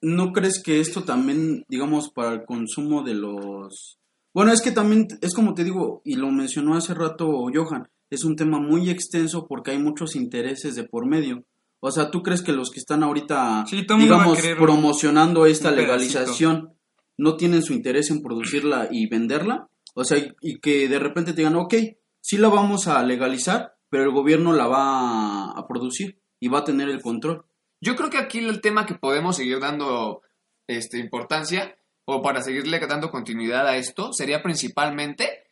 ¿no 0.00 0.30
crees 0.30 0.62
que 0.62 0.78
esto 0.78 1.02
también, 1.02 1.64
digamos, 1.66 2.10
para 2.10 2.34
el 2.34 2.44
consumo 2.44 3.02
de 3.02 3.14
los... 3.14 3.98
Bueno, 4.32 4.52
es 4.52 4.62
que 4.62 4.70
también, 4.70 5.08
es 5.20 5.34
como 5.34 5.54
te 5.54 5.64
digo, 5.64 6.00
y 6.04 6.14
lo 6.14 6.30
mencionó 6.30 6.76
hace 6.76 6.94
rato 6.94 7.26
Johan, 7.52 7.88
es 8.08 8.22
un 8.22 8.36
tema 8.36 8.60
muy 8.60 8.88
extenso 8.88 9.48
porque 9.48 9.72
hay 9.72 9.78
muchos 9.78 10.14
intereses 10.14 10.76
de 10.76 10.84
por 10.84 11.08
medio. 11.08 11.44
O 11.84 11.90
sea, 11.90 12.12
¿tú 12.12 12.22
crees 12.22 12.42
que 12.42 12.52
los 12.52 12.70
que 12.70 12.78
están 12.78 13.02
ahorita, 13.02 13.64
Sí, 13.68 13.84
digamos, 13.98 14.40
querer 14.40 14.56
promocionando 14.56 15.46
esta 15.46 15.72
legalización, 15.72 16.74
no 17.18 17.36
tienen 17.36 17.62
su 17.62 17.72
interés 17.72 18.08
en 18.12 18.22
producirla 18.22 18.86
y 18.88 19.08
venderla? 19.08 19.68
O 19.94 20.04
sea, 20.04 20.16
y, 20.16 20.32
y 20.40 20.60
que 20.60 20.88
de 20.88 21.00
repente 21.00 21.32
te 21.32 21.38
digan, 21.38 21.56
ok, 21.56 21.74
sí 22.20 22.38
la 22.38 22.48
vamos 22.48 22.86
a 22.86 23.02
legalizar, 23.02 23.74
pero 23.90 24.04
el 24.04 24.12
gobierno 24.12 24.52
la 24.52 24.68
va 24.68 25.50
a 25.50 25.66
producir 25.66 26.20
y 26.38 26.46
va 26.46 26.60
a 26.60 26.64
tener 26.64 26.88
el 26.88 27.02
control. 27.02 27.46
Yo 27.80 27.96
creo 27.96 28.10
que 28.10 28.18
aquí 28.18 28.38
el 28.38 28.60
tema 28.60 28.86
que 28.86 28.94
podemos 28.94 29.34
seguir 29.34 29.58
dando 29.58 30.22
este, 30.68 31.00
importancia 31.00 31.76
o 32.04 32.22
para 32.22 32.42
seguirle 32.42 32.78
dando 32.78 33.10
continuidad 33.10 33.66
a 33.66 33.76
esto 33.76 34.12
sería 34.12 34.40
principalmente 34.40 35.48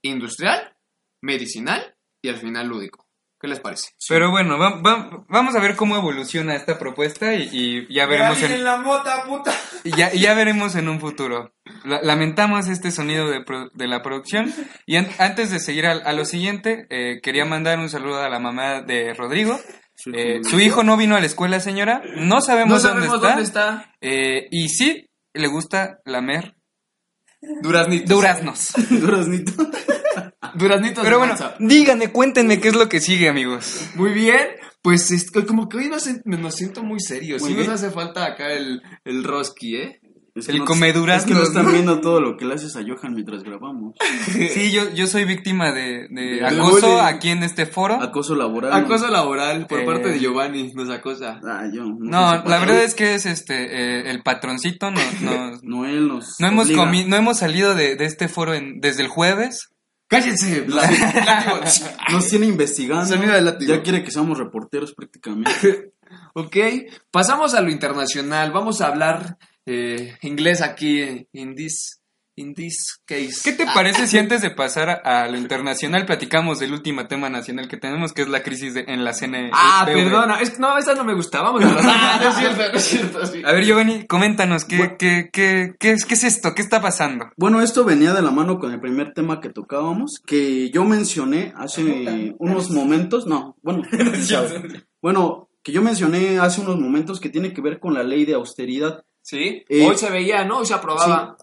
industrial, 0.00 0.76
medicinal 1.20 1.96
y 2.22 2.28
al 2.28 2.36
final 2.36 2.68
lúdico. 2.68 3.04
¿Qué 3.42 3.48
les 3.48 3.58
parece? 3.58 3.90
Pero 4.08 4.30
bueno, 4.30 4.56
va- 4.56 4.80
va- 4.80 5.24
vamos 5.28 5.56
a 5.56 5.60
ver 5.60 5.74
cómo 5.74 5.96
evoluciona 5.96 6.54
esta 6.54 6.78
propuesta 6.78 7.34
y, 7.34 7.48
y 7.52 7.92
ya 7.92 8.06
veremos 8.06 8.40
Ya 8.40 8.54
en, 8.54 8.62
la 8.62 8.76
mota, 8.76 9.24
puta. 9.24 9.52
y 9.82 9.90
ya, 9.96 10.12
ya 10.12 10.32
veremos 10.34 10.76
en 10.76 10.88
un 10.88 11.00
futuro. 11.00 11.52
La- 11.84 12.00
lamentamos 12.02 12.68
este 12.68 12.92
sonido 12.92 13.28
de, 13.28 13.42
pro- 13.42 13.68
de 13.74 13.88
la 13.88 14.00
producción. 14.00 14.54
Y 14.86 14.94
an- 14.96 15.08
antes 15.18 15.50
de 15.50 15.58
seguir 15.58 15.86
al- 15.86 16.06
a, 16.06 16.12
lo 16.12 16.24
siguiente, 16.24 16.86
eh, 16.88 17.20
quería 17.20 17.44
mandar 17.44 17.80
un 17.80 17.88
saludo 17.88 18.22
a 18.22 18.28
la 18.28 18.38
mamá 18.38 18.80
de 18.80 19.12
Rodrigo. 19.12 19.58
Eh, 20.14 20.40
su 20.48 20.60
hijo 20.60 20.84
no 20.84 20.96
vino 20.96 21.16
a 21.16 21.20
la 21.20 21.26
escuela, 21.26 21.58
señora. 21.58 22.00
No 22.16 22.40
sabemos, 22.40 22.80
No 22.82 22.88
sabemos 22.88 23.08
dónde 23.10 23.26
dónde 23.28 23.42
está. 23.42 23.92
Eh, 24.00 24.46
y 24.52 24.68
sí, 24.68 25.10
le 25.34 25.48
gusta 25.48 25.98
lamer 26.04 26.54
Duraznitos. 27.60 28.08
duraznos. 28.08 28.72
Duraznito. 28.90 29.52
Duraznitos 30.54 31.04
Pero 31.04 31.16
de 31.16 31.18
bueno, 31.18 31.32
manza. 31.34 31.54
díganme, 31.58 32.08
cuéntenme 32.10 32.60
qué 32.60 32.68
es 32.68 32.74
lo 32.74 32.88
que 32.88 33.00
sigue, 33.00 33.28
amigos. 33.28 33.88
Muy 33.94 34.12
bien. 34.12 34.40
Pues 34.82 35.10
es 35.12 35.30
que 35.30 35.46
como 35.46 35.68
que 35.68 35.76
hoy 35.76 35.88
nos, 35.88 36.08
nos 36.24 36.54
siento 36.56 36.82
muy 36.82 36.98
serios. 37.00 37.40
Muy 37.42 37.52
Sí 37.52 37.56
nos 37.58 37.68
hace 37.68 37.90
falta 37.90 38.26
acá 38.26 38.52
el, 38.52 38.82
el 39.04 39.22
Roski, 39.22 39.76
¿eh? 39.76 40.00
Es 40.34 40.48
El 40.48 40.60
no- 40.60 40.64
comedurazno, 40.64 41.20
Es 41.20 41.24
que 41.26 41.34
no 41.34 41.42
están 41.42 41.66
¿no? 41.66 41.72
viendo 41.72 42.00
todo 42.00 42.18
lo 42.20 42.38
que 42.38 42.46
le 42.46 42.54
haces 42.54 42.74
a 42.74 42.80
Johan 42.80 43.12
mientras 43.14 43.42
grabamos. 43.44 43.94
Sí, 44.32 44.72
yo, 44.72 44.90
yo 44.94 45.06
soy 45.06 45.24
víctima 45.26 45.72
de, 45.72 46.08
de 46.10 46.22
De 46.40 46.46
acoso 46.46 46.88
bullying. 46.88 47.04
aquí 47.04 47.28
en 47.28 47.42
este 47.42 47.66
foro. 47.66 48.02
Acoso 48.02 48.34
laboral. 48.34 48.72
Acoso 48.72 49.08
laboral 49.08 49.66
por 49.66 49.80
Eh. 49.80 49.84
parte 49.84 50.08
de 50.08 50.18
Giovanni, 50.18 50.72
nos 50.72 50.88
acosa. 50.90 51.38
Ah, 51.46 51.66
yo, 51.72 51.84
no, 51.84 52.42
la 52.44 52.58
verdad 52.58 52.82
es 52.82 52.94
que 52.94 53.14
es 53.14 53.26
este 53.26 53.54
eh, 53.66 54.10
el 54.10 54.22
patroncito. 54.22 54.90
No, 55.20 55.50
no, 55.50 55.58
Noel 55.62 56.08
nos. 56.08 56.36
no 56.40 56.48
hemos 56.48 56.64
obliga. 56.66 56.82
comi- 56.86 57.06
no 57.06 57.14
hemos 57.16 57.38
salido 57.38 57.74
de, 57.74 57.94
de 57.96 58.06
este 58.06 58.26
foro 58.28 58.54
en- 58.54 58.80
desde 58.80 59.02
el 59.02 59.08
jueves. 59.08 59.68
¡Cállense! 60.12 60.66
Nos 62.12 62.28
tiene 62.28 62.44
investigando. 62.44 63.06
Sonido 63.06 63.32
de 63.32 63.40
látigo. 63.40 63.74
Ya 63.74 63.82
quiere 63.82 64.04
que 64.04 64.10
seamos 64.10 64.36
reporteros 64.36 64.92
prácticamente. 64.92 65.94
ok, 66.34 66.56
pasamos 67.10 67.54
a 67.54 67.62
lo 67.62 67.70
internacional. 67.70 68.52
Vamos 68.52 68.82
a 68.82 68.88
hablar 68.88 69.38
eh, 69.64 70.18
inglés 70.20 70.60
aquí, 70.60 71.26
in 71.32 71.54
this, 71.54 72.01
in 72.42 72.54
this 72.54 73.00
case. 73.06 73.40
¿Qué 73.44 73.52
te 73.52 73.64
parece 73.66 74.06
si 74.06 74.18
antes 74.24 74.42
de 74.42 74.50
pasar 74.50 75.00
a, 75.04 75.26
lo 75.28 75.38
internacional 75.38 76.04
platicamos 76.04 76.58
del 76.58 76.72
último 76.72 77.06
tema 77.06 77.28
nacional 77.30 77.68
que 77.68 77.76
tenemos, 77.76 78.12
que 78.12 78.22
es 78.22 78.28
la 78.28 78.42
crisis 78.42 78.74
de- 78.74 78.84
en 78.88 79.04
la 79.04 79.12
CNE? 79.14 79.50
Ah, 79.52 79.84
perdona, 79.86 80.40
es 80.40 80.50
que 80.50 80.58
no, 80.58 80.76
esa 80.76 80.94
no 80.94 81.04
me 81.04 81.14
gustaba. 81.14 81.52
Vamos 81.52 81.64
a 81.64 81.78
Ah, 81.82 82.20
no 82.22 82.28
es 82.30 82.34
cierto, 82.38 82.62
no 82.72 82.78
es 82.78 82.84
cierto, 82.84 83.26
sí. 83.26 83.42
A 83.44 83.52
ver, 83.52 83.64
Giovanni, 83.64 84.06
coméntanos, 84.06 84.64
¿qué, 84.64 84.76
Bueno. 84.78 84.94
qué, 84.98 85.30
qué, 85.32 85.74
qué, 85.78 85.92
es, 85.92 86.04
¿qué 86.04 86.14
es 86.14 86.24
esto? 86.24 86.54
¿Qué 86.54 86.62
está 86.62 86.80
pasando? 86.82 87.30
Bueno, 87.36 87.60
esto 87.62 87.84
venía 87.84 88.12
de 88.12 88.22
la 88.22 88.30
mano 88.30 88.58
con 88.58 88.72
el 88.72 88.80
primer 88.80 89.12
tema 89.14 89.40
que 89.40 89.48
tocábamos, 89.48 90.20
que 90.26 90.70
yo 90.70 90.84
mencioné 90.84 91.52
hace 91.56 92.34
unos 92.38 92.70
momentos, 92.70 93.26
no, 93.26 93.56
bueno, 93.62 93.82
bueno, 95.00 95.48
que 95.62 95.72
yo 95.72 95.82
mencioné 95.82 96.38
hace 96.38 96.60
unos 96.60 96.78
momentos 96.78 97.20
que 97.20 97.28
tiene 97.28 97.52
que 97.52 97.60
ver 97.60 97.78
con 97.78 97.94
la 97.94 98.02
ley 98.02 98.24
de 98.24 98.34
austeridad. 98.34 99.04
Sí, 99.22 99.62
Eh, 99.68 99.86
hoy 99.86 99.96
se 99.96 100.10
veía, 100.10 100.44
¿no? 100.44 100.58
Hoy 100.58 100.66
se 100.66 100.74
aprobaba. 100.74 101.36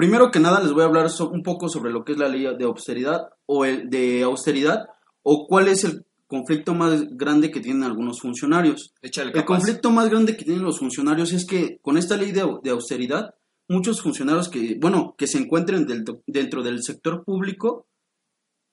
Primero 0.00 0.30
que 0.30 0.40
nada 0.40 0.60
les 0.62 0.72
voy 0.72 0.82
a 0.82 0.86
hablar 0.86 1.10
so- 1.10 1.28
un 1.28 1.42
poco 1.42 1.68
sobre 1.68 1.90
lo 1.92 2.04
que 2.04 2.12
es 2.12 2.18
la 2.18 2.26
ley 2.28 2.46
de 2.56 2.64
austeridad 2.64 3.28
o 3.44 3.66
el 3.66 3.90
de 3.90 4.22
austeridad 4.22 4.86
o 5.22 5.46
cuál 5.46 5.68
es 5.68 5.84
el 5.84 6.06
conflicto 6.26 6.72
más 6.74 7.02
grande 7.10 7.50
que 7.50 7.60
tienen 7.60 7.82
algunos 7.82 8.20
funcionarios. 8.22 8.94
Échale 9.02 9.32
El 9.34 9.44
conflicto 9.44 9.90
más 9.90 10.08
grande 10.08 10.38
que 10.38 10.44
tienen 10.46 10.62
los 10.64 10.78
funcionarios 10.78 11.32
es 11.34 11.44
que 11.44 11.78
con 11.82 11.98
esta 11.98 12.16
ley 12.16 12.32
de, 12.32 12.42
au- 12.42 12.62
de 12.62 12.70
austeridad, 12.70 13.34
muchos 13.68 14.00
funcionarios 14.00 14.48
que, 14.48 14.78
bueno, 14.80 15.14
que 15.18 15.26
se 15.26 15.36
encuentren 15.36 15.86
del- 15.86 16.04
dentro 16.26 16.62
del 16.62 16.82
sector 16.82 17.22
público, 17.22 17.86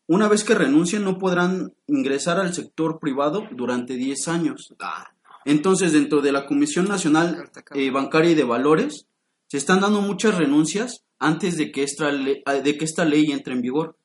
una 0.08 0.30
vez 0.30 0.46
que 0.46 0.56
renuncien 0.56 1.04
no 1.04 1.18
podrán 1.18 1.74
ingresar 1.88 2.40
al 2.40 2.54
sector 2.54 3.00
privado 3.00 3.44
durante 3.52 3.96
10 3.96 4.30
años. 4.30 4.74
Ah, 4.80 5.08
Entonces, 5.44 5.92
dentro 5.92 6.22
de 6.22 6.32
la 6.32 6.46
Comisión 6.46 6.88
Nacional 6.88 7.50
eh, 7.76 7.92
Bancaria 7.92 8.32
y 8.32 8.36
de 8.36 8.46
Valores, 8.46 9.08
se 9.50 9.58
están 9.58 9.82
dando 9.82 10.00
muchas 10.00 10.38
renuncias 10.38 11.04
antes 11.20 11.58
de 11.58 11.72
que 11.72 11.84
esta, 11.84 12.12
le- 12.12 12.42
ah, 12.46 12.56
de 12.56 12.78
que 12.78 12.86
esta 12.86 13.06
ley 13.06 13.32
entre 13.32 13.54
en 13.54 13.62
vigor. 13.62 13.98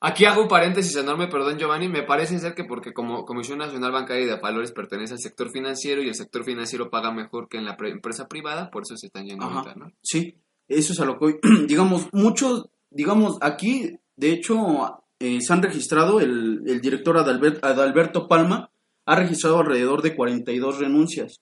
Aquí 0.00 0.26
hago 0.26 0.42
un 0.42 0.48
paréntesis 0.48 0.94
enorme, 0.96 1.28
perdón 1.28 1.58
Giovanni, 1.58 1.88
me 1.88 2.02
parece 2.02 2.38
ser 2.38 2.54
que 2.54 2.64
porque 2.64 2.92
como 2.92 3.24
Comisión 3.24 3.58
Nacional 3.58 3.90
Bancaria 3.92 4.24
y 4.24 4.26
de 4.26 4.38
Valores 4.38 4.72
pertenece 4.72 5.14
al 5.14 5.18
sector 5.20 5.50
financiero 5.50 6.02
y 6.02 6.08
el 6.08 6.14
sector 6.14 6.44
financiero 6.44 6.90
paga 6.90 7.10
mejor 7.10 7.48
que 7.48 7.56
en 7.56 7.64
la 7.64 7.76
pre- 7.78 7.90
empresa 7.90 8.28
privada, 8.28 8.70
por 8.70 8.82
eso 8.82 8.96
se 8.98 9.06
están 9.06 9.24
yendo 9.24 9.46
Ajá. 9.46 9.60
ahorita, 9.60 9.74
¿no? 9.76 9.92
Sí, 10.02 10.34
eso 10.68 10.92
es 10.92 11.00
a 11.00 11.06
lo 11.06 11.18
que 11.18 11.24
hoy, 11.24 11.34
digamos, 11.68 12.08
muchos, 12.12 12.66
digamos, 12.90 13.38
aquí, 13.40 13.96
de 14.16 14.32
hecho, 14.32 15.00
eh, 15.20 15.40
se 15.40 15.52
han 15.54 15.62
registrado, 15.62 16.20
el, 16.20 16.60
el 16.66 16.80
director 16.82 17.16
Adalbert- 17.16 17.60
Adalberto 17.62 18.28
Palma 18.28 18.70
ha 19.06 19.16
registrado 19.16 19.60
alrededor 19.60 20.02
de 20.02 20.14
42 20.14 20.80
renuncias. 20.80 21.40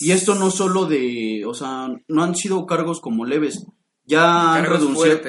Y 0.00 0.10
esto 0.10 0.34
no 0.34 0.50
solo 0.50 0.86
de, 0.86 1.44
o 1.46 1.54
sea, 1.54 1.86
no 2.08 2.22
han 2.24 2.34
sido 2.34 2.66
cargos 2.66 3.00
como 3.00 3.24
leves, 3.24 3.64
ya 4.10 4.54
han 4.54 4.64
renunciado, 4.66 5.20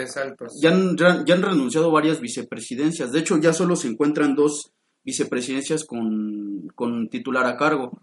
ya 0.60 0.72
han, 0.72 0.98
ya 0.98 1.34
han 1.36 1.42
renunciado 1.42 1.92
varias 1.92 2.20
vicepresidencias. 2.20 3.12
De 3.12 3.20
hecho, 3.20 3.38
ya 3.38 3.54
solo 3.54 3.76
se 3.76 3.88
encuentran 3.88 4.36
dos 4.36 4.72
vicepresidencias 5.04 5.86
con, 5.86 6.68
con 6.76 7.08
titular 7.10 7.46
a 7.46 7.58
cargo. 7.58 8.02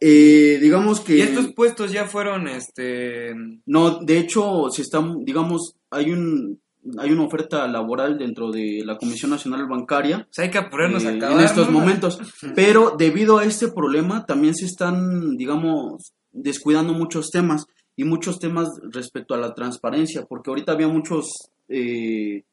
Eh, 0.00 0.58
digamos 0.60 1.00
que... 1.00 1.16
Y 1.16 1.20
estos 1.20 1.52
puestos 1.52 1.92
ya 1.92 2.06
fueron, 2.06 2.48
este... 2.48 3.34
No, 3.66 3.98
de 3.98 4.18
hecho, 4.18 4.70
se 4.70 4.82
están, 4.82 5.24
digamos, 5.24 5.76
hay 5.90 6.12
un 6.12 6.60
hay 6.98 7.12
una 7.12 7.24
oferta 7.24 7.68
laboral 7.68 8.16
dentro 8.16 8.50
de 8.50 8.82
la 8.86 8.96
Comisión 8.96 9.30
Nacional 9.30 9.66
Bancaria 9.66 10.26
O 10.30 10.32
sea, 10.32 10.46
hay 10.46 10.50
que 10.50 10.56
apurarnos 10.56 11.04
eh, 11.04 11.08
a 11.08 11.10
acabar, 11.10 11.38
en 11.38 11.44
estos 11.44 11.66
¿no? 11.66 11.78
momentos, 11.78 12.18
pero 12.54 12.94
debido 12.96 13.36
a 13.36 13.44
este 13.44 13.68
problema 13.68 14.24
también 14.24 14.54
se 14.54 14.64
están, 14.64 15.36
digamos, 15.36 16.14
descuidando 16.32 16.94
muchos 16.94 17.30
temas 17.30 17.66
y 18.00 18.04
muchos 18.04 18.38
temas 18.38 18.80
respecto 18.82 19.34
a 19.34 19.36
la 19.36 19.52
transparencia, 19.52 20.24
porque 20.24 20.48
ahorita 20.48 20.72
había 20.72 20.88
muchos 20.88 21.50
eh, 21.68 22.44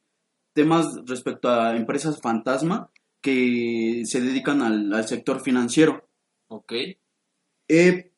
temas 0.52 0.88
respecto 1.06 1.48
a 1.48 1.78
empresas 1.78 2.20
fantasma 2.20 2.90
que 3.22 4.02
se 4.04 4.20
dedican 4.20 4.62
al, 4.62 4.94
al 4.94 5.08
sector 5.08 5.40
financiero. 5.40 6.06
Ok. 6.50 6.74
Eh, 7.70 8.12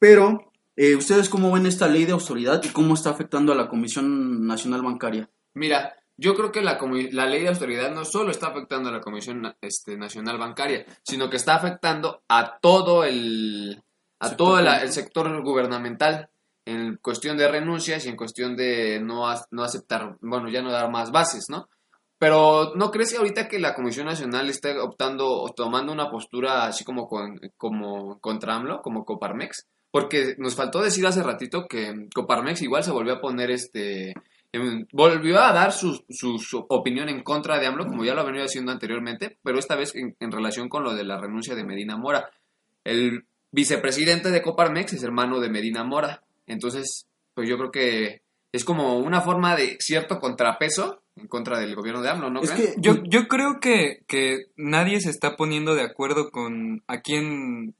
pero, 0.00 0.50
eh, 0.74 0.96
¿ustedes 0.96 1.28
cómo 1.28 1.52
ven 1.52 1.66
esta 1.66 1.86
ley 1.86 2.04
de 2.04 2.10
autoridad 2.14 2.60
y 2.64 2.70
cómo 2.70 2.94
está 2.94 3.10
afectando 3.10 3.52
a 3.52 3.56
la 3.56 3.68
Comisión 3.68 4.44
Nacional 4.44 4.82
Bancaria? 4.82 5.30
Mira, 5.54 5.94
yo 6.16 6.34
creo 6.34 6.50
que 6.50 6.62
la, 6.62 6.80
la 7.12 7.26
ley 7.26 7.42
de 7.42 7.48
austeridad 7.48 7.94
no 7.94 8.04
solo 8.04 8.32
está 8.32 8.48
afectando 8.48 8.88
a 8.88 8.92
la 8.92 9.00
Comisión 9.00 9.54
este, 9.60 9.96
Nacional 9.96 10.36
Bancaria, 10.36 10.84
sino 11.04 11.30
que 11.30 11.36
está 11.36 11.54
afectando 11.54 12.24
a 12.26 12.58
todo 12.58 13.04
el, 13.04 13.80
a 14.18 14.30
Sector 14.30 14.36
todo 14.36 14.58
el 14.58 14.90
sector 14.90 15.42
gubernamental 15.44 16.28
en 16.64 16.96
cuestión 16.96 17.36
de 17.36 17.48
renuncias 17.48 18.06
y 18.06 18.08
en 18.08 18.16
cuestión 18.16 18.56
de 18.56 19.00
no, 19.00 19.24
no 19.50 19.62
aceptar, 19.64 20.16
bueno, 20.20 20.48
ya 20.48 20.62
no 20.62 20.70
dar 20.70 20.90
más 20.90 21.10
bases, 21.10 21.46
¿no? 21.48 21.68
Pero 22.18 22.72
¿no 22.76 22.90
crees 22.92 23.16
ahorita 23.16 23.48
que 23.48 23.58
la 23.58 23.74
Comisión 23.74 24.06
Nacional 24.06 24.48
está 24.48 24.80
optando 24.82 25.26
o 25.28 25.48
tomando 25.52 25.92
una 25.92 26.08
postura 26.08 26.66
así 26.66 26.84
como, 26.84 27.08
con, 27.08 27.40
como 27.56 28.20
contra 28.20 28.54
AMLO, 28.54 28.80
como 28.80 29.04
Coparmex? 29.04 29.66
Porque 29.90 30.36
nos 30.38 30.54
faltó 30.54 30.80
decir 30.80 31.04
hace 31.06 31.22
ratito 31.22 31.66
que 31.68 32.06
Coparmex 32.14 32.62
igual 32.62 32.84
se 32.84 32.92
volvió 32.92 33.14
a 33.14 33.20
poner 33.20 33.50
este... 33.50 34.14
em, 34.52 34.86
Volvió 34.92 35.40
a 35.40 35.52
dar 35.52 35.72
su, 35.72 36.04
su- 36.08 36.38
su 36.38 36.64
opinión 36.68 37.08
en 37.08 37.24
contra 37.24 37.58
de 37.58 37.66
AMLO, 37.66 37.86
como 37.88 38.04
ya 38.04 38.14
lo 38.14 38.20
ha 38.20 38.24
venido 38.24 38.44
haciendo 38.44 38.70
anteriormente, 38.70 39.38
pero 39.42 39.58
esta 39.58 39.74
vez 39.74 39.92
en, 39.96 40.14
en 40.20 40.30
relación 40.30 40.68
con 40.68 40.84
lo 40.84 40.94
de 40.94 41.02
la 41.04 41.18
renuncia 41.18 41.56
de 41.56 41.64
Medina 41.64 41.96
Mora. 41.96 42.30
El 42.84 43.26
vicepresidente 43.50 44.30
de 44.30 44.42
Coparmex 44.42 44.92
es 44.92 45.02
hermano 45.02 45.40
de 45.40 45.50
Medina 45.50 45.82
Mora. 45.84 46.21
Entonces, 46.46 47.06
pues 47.34 47.48
yo 47.48 47.56
creo 47.56 47.70
que 47.70 48.22
es 48.52 48.64
como 48.64 48.98
una 48.98 49.20
forma 49.20 49.56
de 49.56 49.76
cierto 49.80 50.18
contrapeso 50.18 51.02
en 51.16 51.26
contra 51.28 51.58
del 51.58 51.74
gobierno 51.74 52.02
de 52.02 52.10
AMLO, 52.10 52.30
¿no 52.30 52.40
es 52.42 52.50
creen? 52.50 52.74
que 52.74 52.80
Yo, 52.80 53.02
yo 53.04 53.28
creo 53.28 53.60
que, 53.60 54.04
que 54.06 54.46
nadie 54.56 55.00
se 55.00 55.10
está 55.10 55.36
poniendo 55.36 55.74
de 55.74 55.82
acuerdo 55.82 56.30
con 56.30 56.82
a 56.86 57.00
quién... 57.00 57.74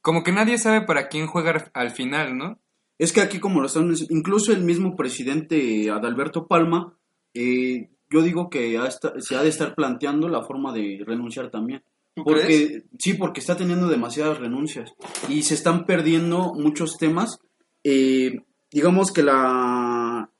Como 0.00 0.22
que 0.22 0.32
nadie 0.32 0.56
sabe 0.58 0.82
para 0.82 1.08
quién 1.08 1.26
juega 1.26 1.70
al 1.74 1.90
final, 1.90 2.36
¿no? 2.36 2.60
es 2.98 3.12
que 3.12 3.20
aquí 3.20 3.38
como 3.40 3.60
lo 3.60 3.66
están 3.66 3.92
incluso 4.08 4.52
el 4.52 4.62
mismo 4.62 4.96
presidente 4.96 5.90
Adalberto 5.90 6.46
Palma, 6.46 6.94
eh, 7.34 7.90
yo 8.08 8.22
digo 8.22 8.48
que 8.48 8.78
se 9.18 9.36
ha 9.36 9.42
de 9.42 9.48
estar 9.48 9.74
planteando 9.74 10.28
la 10.28 10.42
forma 10.42 10.72
de 10.72 11.02
renunciar 11.04 11.50
también. 11.50 11.82
¿Tú 12.14 12.24
Porque 12.24 12.46
crees? 12.46 12.84
sí, 12.98 13.14
porque 13.14 13.40
está 13.40 13.56
teniendo 13.56 13.88
demasiadas 13.88 14.38
renuncias 14.38 14.94
y 15.28 15.42
se 15.42 15.54
están 15.54 15.84
perdiendo 15.84 16.54
muchos 16.54 16.96
temas. 16.96 17.40
Eh, 17.88 18.40
digamos 18.72 19.12
que 19.12 19.22
la 19.22 20.32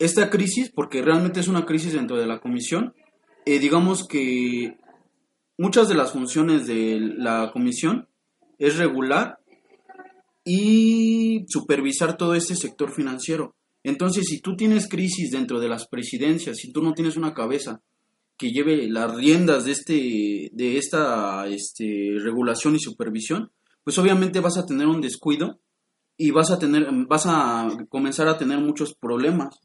esta 0.00 0.30
crisis, 0.30 0.72
porque 0.74 1.00
realmente 1.00 1.38
es 1.38 1.46
una 1.46 1.64
crisis 1.64 1.92
dentro 1.92 2.16
de 2.16 2.26
la 2.26 2.40
comisión, 2.40 2.92
eh, 3.46 3.60
digamos 3.60 4.04
que 4.08 4.76
muchas 5.56 5.88
de 5.88 5.94
las 5.94 6.10
funciones 6.10 6.66
de 6.66 6.98
la 6.98 7.52
comisión 7.52 8.08
es 8.58 8.78
regular 8.78 9.38
y 10.44 11.44
supervisar 11.46 12.16
todo 12.16 12.34
este 12.34 12.56
sector 12.56 12.90
financiero. 12.90 13.54
Entonces, 13.84 14.26
si 14.26 14.40
tú 14.40 14.56
tienes 14.56 14.88
crisis 14.88 15.30
dentro 15.30 15.60
de 15.60 15.68
las 15.68 15.86
presidencias, 15.86 16.56
si 16.56 16.72
tú 16.72 16.82
no 16.82 16.94
tienes 16.94 17.16
una 17.16 17.32
cabeza 17.32 17.80
que 18.36 18.50
lleve 18.50 18.88
las 18.88 19.14
riendas 19.14 19.66
de 19.66 19.70
este 19.70 20.50
de 20.52 20.78
esta 20.78 21.46
este, 21.46 22.16
regulación 22.18 22.74
y 22.74 22.80
supervisión, 22.80 23.52
pues 23.84 23.96
obviamente 23.98 24.40
vas 24.40 24.58
a 24.58 24.66
tener 24.66 24.88
un 24.88 25.00
descuido 25.00 25.60
y 26.18 26.30
vas 26.32 26.50
a 26.50 26.58
tener 26.58 26.86
vas 27.06 27.24
a 27.26 27.68
comenzar 27.88 28.28
a 28.28 28.36
tener 28.36 28.58
muchos 28.58 28.94
problemas. 28.94 29.58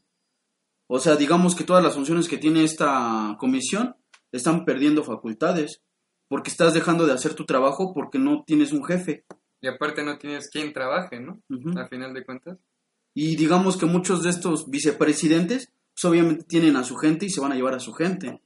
O 0.88 1.00
sea, 1.00 1.16
digamos 1.16 1.56
que 1.56 1.64
todas 1.66 1.84
las 1.84 1.96
funciones 1.96 2.28
que 2.30 2.38
tiene 2.38 2.64
esta 2.64 3.36
comisión 3.40 3.96
están 4.32 4.64
perdiendo 4.64 5.04
facultades 5.04 5.82
porque 6.30 6.50
estás 6.52 6.74
dejando 6.74 7.06
de 7.06 7.14
hacer 7.14 7.34
tu 7.34 7.46
trabajo 7.46 7.94
porque 7.94 8.20
no 8.20 8.44
tienes 8.46 8.72
un 8.72 8.84
jefe. 8.86 9.26
Y 9.62 9.68
aparte 9.68 10.04
no 10.04 10.18
tienes 10.18 10.50
quien 10.50 10.74
trabaje, 10.74 11.20
¿no? 11.20 11.42
A 11.80 11.88
final 11.88 12.14
de 12.14 12.24
cuentas. 12.26 12.58
Y 13.16 13.36
digamos 13.36 13.78
que 13.78 13.86
muchos 13.86 14.24
de 14.24 14.30
estos 14.30 14.70
vicepresidentes, 14.70 15.72
pues 15.94 16.06
obviamente 16.06 16.44
tienen 16.46 16.76
a 16.76 16.84
su 16.84 16.96
gente 16.98 17.26
y 17.26 17.30
se 17.30 17.40
van 17.42 17.52
a 17.52 17.56
llevar 17.56 17.74
a 17.76 17.80
su 17.80 17.94
gente. 17.94 18.42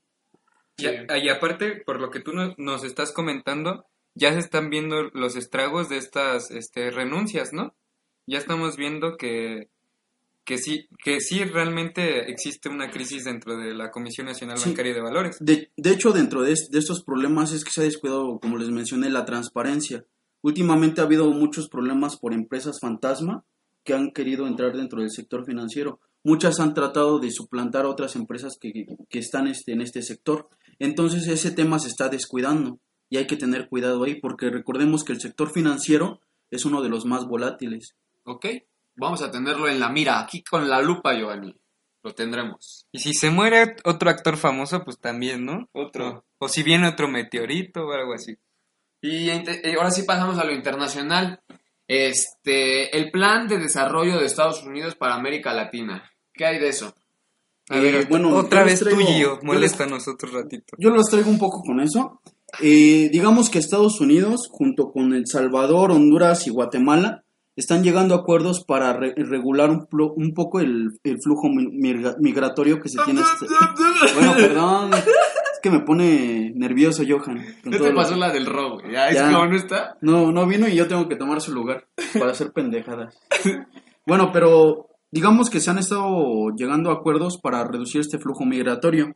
Y, 0.77 0.85
y 0.87 1.29
aparte, 1.29 1.81
por 1.85 1.99
lo 1.99 2.11
que 2.11 2.19
tú 2.19 2.33
no- 2.33 2.53
nos 2.57 2.83
estás 2.83 3.11
comentando, 3.11 3.85
ya 4.13 4.33
se 4.33 4.39
están 4.39 4.69
viendo 4.69 5.03
los 5.13 5.35
estragos 5.35 5.89
de 5.89 5.97
estas 5.97 6.51
este, 6.51 6.91
renuncias, 6.91 7.51
¿no? 7.53 7.73
Ya 8.27 8.37
estamos 8.37 8.75
viendo 8.75 9.15
que, 9.17 9.69
que, 10.45 10.57
sí, 10.57 10.87
que 11.03 11.21
sí 11.21 11.43
realmente 11.45 12.29
existe 12.29 12.69
una 12.69 12.91
crisis 12.91 13.23
dentro 13.23 13.57
de 13.57 13.73
la 13.73 13.89
Comisión 13.89 14.27
Nacional 14.27 14.57
Sí. 14.57 14.69
Bancaria 14.69 14.93
de 14.93 15.01
Valores. 15.01 15.37
De, 15.39 15.71
de 15.77 15.91
hecho, 15.91 16.11
dentro 16.11 16.43
de 16.43 16.51
estos 16.51 17.03
problemas 17.03 17.53
es 17.53 17.63
que 17.63 17.71
se 17.71 17.81
ha 17.81 17.85
descuidado, 17.85 18.39
como 18.39 18.57
les 18.57 18.69
mencioné, 18.69 19.09
la 19.09 19.25
transparencia. 19.25 20.05
Últimamente 20.41 21.01
ha 21.01 21.05
habido 21.05 21.31
muchos 21.31 21.69
problemas 21.69 22.17
por 22.17 22.33
empresas 22.33 22.79
fantasma 22.81 23.45
que 23.83 23.93
han 23.93 24.11
querido 24.11 24.45
entrar 24.45 24.75
dentro 24.75 24.99
del 24.99 25.09
sector 25.09 25.45
financiero. 25.45 26.01
Muchas 26.23 26.59
han 26.59 26.73
tratado 26.73 27.19
de 27.19 27.31
suplantar 27.31 27.85
a 27.85 27.89
otras 27.89 28.17
empresas 28.17 28.57
que, 28.59 28.85
que 29.09 29.19
están 29.19 29.47
este, 29.47 29.71
en 29.71 29.81
este 29.81 30.01
sector. 30.01 30.49
Entonces 30.79 31.27
ese 31.27 31.51
tema 31.51 31.79
se 31.79 31.87
está 31.87 32.09
descuidando 32.09 32.79
y 33.09 33.17
hay 33.17 33.27
que 33.27 33.37
tener 33.37 33.69
cuidado 33.69 34.03
ahí 34.03 34.19
porque 34.19 34.49
recordemos 34.49 35.05
que 35.05 35.13
el 35.13 35.21
sector 35.21 35.51
financiero 35.51 36.19
es 36.51 36.65
uno 36.65 36.81
de 36.81 36.89
los 36.89 37.05
más 37.05 37.25
volátiles. 37.25 37.95
¿Ok? 38.27 38.45
Vamos 38.95 39.21
a 39.21 39.31
tenerlo 39.31 39.67
en 39.67 39.79
la 39.79 39.89
mira, 39.89 40.19
aquí 40.19 40.43
con 40.43 40.67
la 40.69 40.81
lupa, 40.81 41.13
Giovanni. 41.15 41.55
Lo 42.03 42.13
tendremos. 42.13 42.85
Y 42.91 42.99
si 42.99 43.13
se 43.13 43.29
muere 43.29 43.75
otro 43.85 44.09
actor 44.09 44.37
famoso, 44.37 44.83
pues 44.83 44.99
también, 44.99 45.45
¿no? 45.45 45.67
Otro. 45.73 46.25
O 46.39 46.47
si 46.47 46.61
viene 46.63 46.87
otro 46.87 47.07
meteorito 47.07 47.85
o 47.87 47.91
algo 47.93 48.13
así. 48.13 48.35
Y 49.01 49.29
y 49.29 49.75
ahora 49.77 49.91
sí 49.91 50.03
pasamos 50.03 50.37
a 50.37 50.43
lo 50.45 50.53
internacional. 50.53 51.41
Este, 51.87 52.95
el 52.97 53.11
plan 53.11 53.47
de 53.47 53.57
desarrollo 53.59 54.19
de 54.19 54.25
Estados 54.25 54.63
Unidos 54.63 54.95
para 54.95 55.15
América 55.15 55.53
Latina. 55.53 56.03
¿Qué 56.33 56.45
hay 56.45 56.59
de 56.59 56.69
eso? 56.69 56.93
A 57.69 57.77
Eh, 57.77 57.81
ver, 57.81 58.07
bueno, 58.07 58.35
otra 58.35 58.61
yo 58.61 58.65
vez 58.67 58.79
traigo- 58.81 58.99
tú, 59.01 59.05
Gio, 59.07 59.17
yo 59.19 59.35
les- 59.35 59.43
moléstanos 59.43 60.07
otro 60.07 60.29
ratito. 60.31 60.75
Yo 60.77 60.89
los 60.89 61.05
traigo 61.09 61.29
un 61.29 61.39
poco 61.39 61.61
con 61.63 61.79
eso. 61.81 62.21
Eh, 62.61 63.09
digamos 63.11 63.49
que 63.49 63.59
Estados 63.59 63.99
Unidos, 63.99 64.47
junto 64.49 64.91
con 64.91 65.13
El 65.13 65.27
Salvador, 65.27 65.91
Honduras 65.91 66.47
y 66.47 66.49
Guatemala, 66.49 67.25
están 67.57 67.83
llegando 67.83 68.15
a 68.15 68.19
acuerdos 68.19 68.63
para 68.63 68.93
re- 68.93 69.13
regular 69.17 69.69
un, 69.69 69.87
plo- 69.87 70.13
un 70.15 70.33
poco 70.33 70.59
el, 70.61 70.91
el 71.03 71.17
flujo 71.21 71.49
mi- 71.49 71.67
migra- 71.67 72.15
migratorio 72.19 72.79
que 72.79 72.87
se 72.87 72.99
tiene. 73.03 73.19
este- 73.21 73.47
Bueno, 74.15 74.33
perdón. 74.35 74.93
Es 74.93 75.59
que 75.61 75.69
me 75.71 75.79
pone 75.81 76.53
nervioso, 76.55 77.03
Johan. 77.05 77.37
con 77.63 77.71
¿Qué 77.71 77.77
todo 77.77 77.87
te 77.87 77.93
lo- 77.93 77.95
pasó 77.95 78.15
la 78.15 78.31
del 78.31 78.45
robo? 78.45 78.79
Ya, 78.89 79.09
es 79.09 79.21
como 79.21 79.45
no 79.47 79.55
está. 79.57 79.97
No, 80.01 80.31
no 80.31 80.45
vino 80.47 80.67
y 80.67 80.75
yo 80.75 80.87
tengo 80.87 81.09
que 81.09 81.15
tomar 81.17 81.41
su 81.41 81.51
lugar 81.53 81.87
para 82.17 82.31
hacer 82.31 82.51
pendejadas. 82.53 83.17
Bueno, 84.05 84.29
pero 84.31 84.87
digamos 85.11 85.49
que 85.49 85.59
se 85.59 85.69
han 85.71 85.79
estado 85.79 86.49
llegando 86.55 86.91
a 86.91 86.93
acuerdos 86.93 87.39
para 87.41 87.63
reducir 87.65 88.01
este 88.01 88.19
flujo 88.19 88.45
migratorio. 88.45 89.15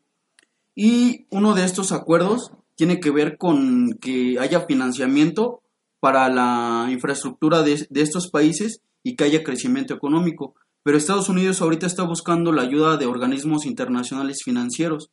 Y 0.75 1.27
uno 1.29 1.53
de 1.53 1.63
estos 1.65 1.91
acuerdos 1.91 2.51
tiene 2.75 2.99
que 2.99 3.11
ver 3.11 3.37
con 3.37 3.97
que 4.01 4.37
haya 4.39 4.61
financiamiento 4.61 5.60
para 6.01 6.27
la 6.27 6.87
infraestructura 6.91 7.61
de, 7.61 7.87
de 7.89 8.01
estos 8.01 8.29
países 8.29 8.81
y 9.03 9.15
que 9.15 9.23
haya 9.23 9.43
crecimiento 9.43 9.93
económico. 9.93 10.55
Pero 10.83 10.97
Estados 10.97 11.29
Unidos 11.29 11.61
ahorita 11.61 11.85
está 11.85 12.03
buscando 12.03 12.51
la 12.51 12.63
ayuda 12.63 12.97
de 12.97 13.05
organismos 13.05 13.65
internacionales 13.65 14.39
financieros. 14.43 15.09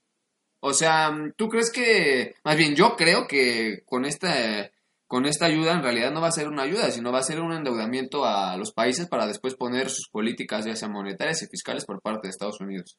O 0.60 0.72
sea, 0.72 1.16
¿tú 1.36 1.48
crees 1.48 1.70
que, 1.70 2.34
más 2.42 2.56
bien 2.56 2.74
yo 2.74 2.96
creo 2.96 3.26
que 3.28 3.82
con 3.84 4.04
esta, 4.04 4.70
con 5.06 5.26
esta 5.26 5.46
ayuda 5.46 5.74
en 5.74 5.82
realidad 5.82 6.10
no 6.10 6.20
va 6.20 6.28
a 6.28 6.32
ser 6.32 6.48
una 6.48 6.62
ayuda, 6.62 6.90
sino 6.90 7.12
va 7.12 7.20
a 7.20 7.22
ser 7.22 7.40
un 7.40 7.52
endeudamiento 7.52 8.24
a 8.24 8.56
los 8.56 8.72
países 8.72 9.06
para 9.06 9.26
después 9.26 9.54
poner 9.54 9.90
sus 9.90 10.08
políticas, 10.08 10.64
ya 10.64 10.74
sean 10.74 10.92
monetarias 10.92 11.42
y 11.42 11.46
fiscales, 11.46 11.84
por 11.84 12.00
parte 12.00 12.26
de 12.26 12.30
Estados 12.30 12.60
Unidos? 12.60 12.98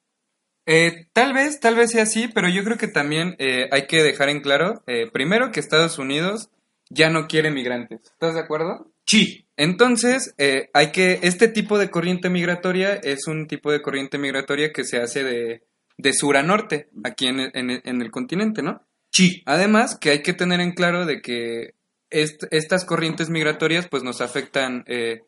Eh, 0.66 1.08
tal 1.14 1.34
vez, 1.34 1.60
tal 1.60 1.76
vez 1.76 1.92
sea 1.92 2.04
así, 2.04 2.28
pero 2.28 2.48
yo 2.48 2.64
creo 2.64 2.78
que 2.78 2.88
también 2.88 3.36
eh, 3.40 3.68
hay 3.72 3.88
que 3.88 4.04
dejar 4.04 4.30
en 4.30 4.42
claro, 4.42 4.84
eh, 4.88 5.10
primero, 5.12 5.52
que 5.52 5.60
Estados 5.60 5.98
Unidos 5.98 6.50
ya 6.90 7.10
no 7.10 7.28
quiere 7.28 7.52
migrantes. 7.52 8.02
¿Estás 8.04 8.34
de 8.34 8.40
acuerdo? 8.42 8.92
Sí. 9.06 9.48
Entonces, 9.58 10.34
eh, 10.38 10.70
hay 10.74 10.92
que, 10.92 11.20
este 11.24 11.48
tipo 11.48 11.78
de 11.78 11.90
corriente 11.90 12.30
migratoria 12.30 12.94
es 12.96 13.28
un 13.28 13.48
tipo 13.48 13.72
de 13.72 13.82
corriente 13.82 14.18
migratoria 14.18 14.72
que 14.72 14.84
se 14.84 14.98
hace 14.98 15.24
de, 15.24 15.64
de 15.98 16.14
sur 16.14 16.38
a 16.38 16.44
norte, 16.44 16.90
aquí 17.04 17.28
en 17.28 17.40
el, 17.40 17.52
en 17.54 17.70
el- 17.72 17.82
en 17.84 18.02
el 18.02 18.12
continente, 18.12 18.62
¿no? 18.62 18.86
Sí. 19.12 19.42
Además, 19.46 19.98
que 20.00 20.12
hay 20.12 20.22
que 20.24 20.34
tener 20.34 20.60
en 20.62 20.72
claro 20.74 21.06
de 21.06 21.22
que 21.22 21.74
est- 22.10 22.44
estas 22.52 22.86
corrientes 22.86 23.30
migratorias 23.30 23.88
pues 23.88 24.04
nos 24.04 24.22
afectan 24.22 24.84
eh, 24.88 25.24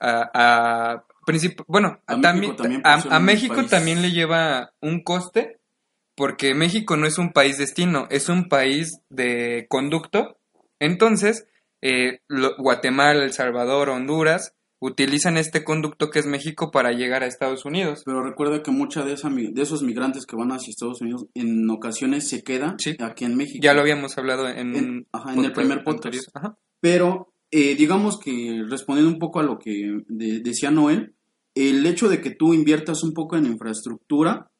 a, 0.00 0.30
a 0.94 1.04
bueno, 1.66 2.00
A 2.06 2.20
también, 2.20 2.50
México 2.50 2.56
también, 2.62 2.82
por 2.82 2.90
a, 3.12 3.18
un 3.18 3.24
México 3.24 3.64
también 3.64 4.02
le 4.02 4.10
lleva 4.10 4.74
un 4.80 5.02
coste 5.02 5.58
porque 6.16 6.54
México 6.54 6.96
no 6.96 7.06
es 7.06 7.16
un 7.18 7.32
país 7.32 7.56
destino, 7.58 8.06
es 8.10 8.28
un 8.28 8.48
país 8.48 9.00
de 9.08 9.66
conducto. 9.70 10.38
Entonces, 10.80 11.46
eh, 11.82 12.20
lo- 12.28 12.56
Guatemala, 12.58 13.24
El 13.24 13.32
Salvador, 13.32 13.90
Honduras 13.90 14.54
utilizan 14.80 15.38
este 15.38 15.64
conducto 15.64 16.10
que 16.10 16.18
es 16.18 16.26
México 16.26 16.70
para 16.70 16.92
llegar 16.92 17.22
a 17.22 17.26
Estados 17.26 17.64
Unidos. 17.64 18.02
Pero 18.04 18.22
recuerda 18.22 18.62
que 18.62 18.70
muchos 18.70 19.06
de, 19.06 19.50
de 19.52 19.62
esos 19.62 19.82
migrantes 19.82 20.26
que 20.26 20.36
van 20.36 20.50
hacia 20.52 20.70
Estados 20.70 21.00
Unidos 21.00 21.26
en 21.34 21.70
ocasiones 21.70 22.28
se 22.28 22.42
quedan 22.42 22.78
Sí. 22.78 22.94
aquí 23.00 23.24
en 23.24 23.36
México. 23.36 23.60
Ya 23.62 23.72
lo 23.72 23.80
habíamos 23.80 24.18
hablado 24.18 24.46
en, 24.48 24.76
En- 24.76 25.06
ajá, 25.12 25.32
en 25.32 25.44
el 25.44 25.52
primer 25.52 25.84
podcast. 25.84 26.14
Pero 26.80 27.32
eh, 27.50 27.76
digamos 27.76 28.18
que 28.18 28.62
respondiendo 28.68 29.10
un 29.12 29.18
poco 29.18 29.40
a 29.40 29.44
lo 29.44 29.58
que 29.58 30.00
de- 30.08 30.40
decía 30.40 30.70
Noel, 30.70 31.14
el 31.54 31.86
hecho 31.86 32.08
de 32.08 32.20
que 32.20 32.32
tú 32.32 32.52
inviertas 32.52 33.02
un 33.04 33.14
poco 33.14 33.36
en 33.36 33.46
infraestructura, 33.46 34.50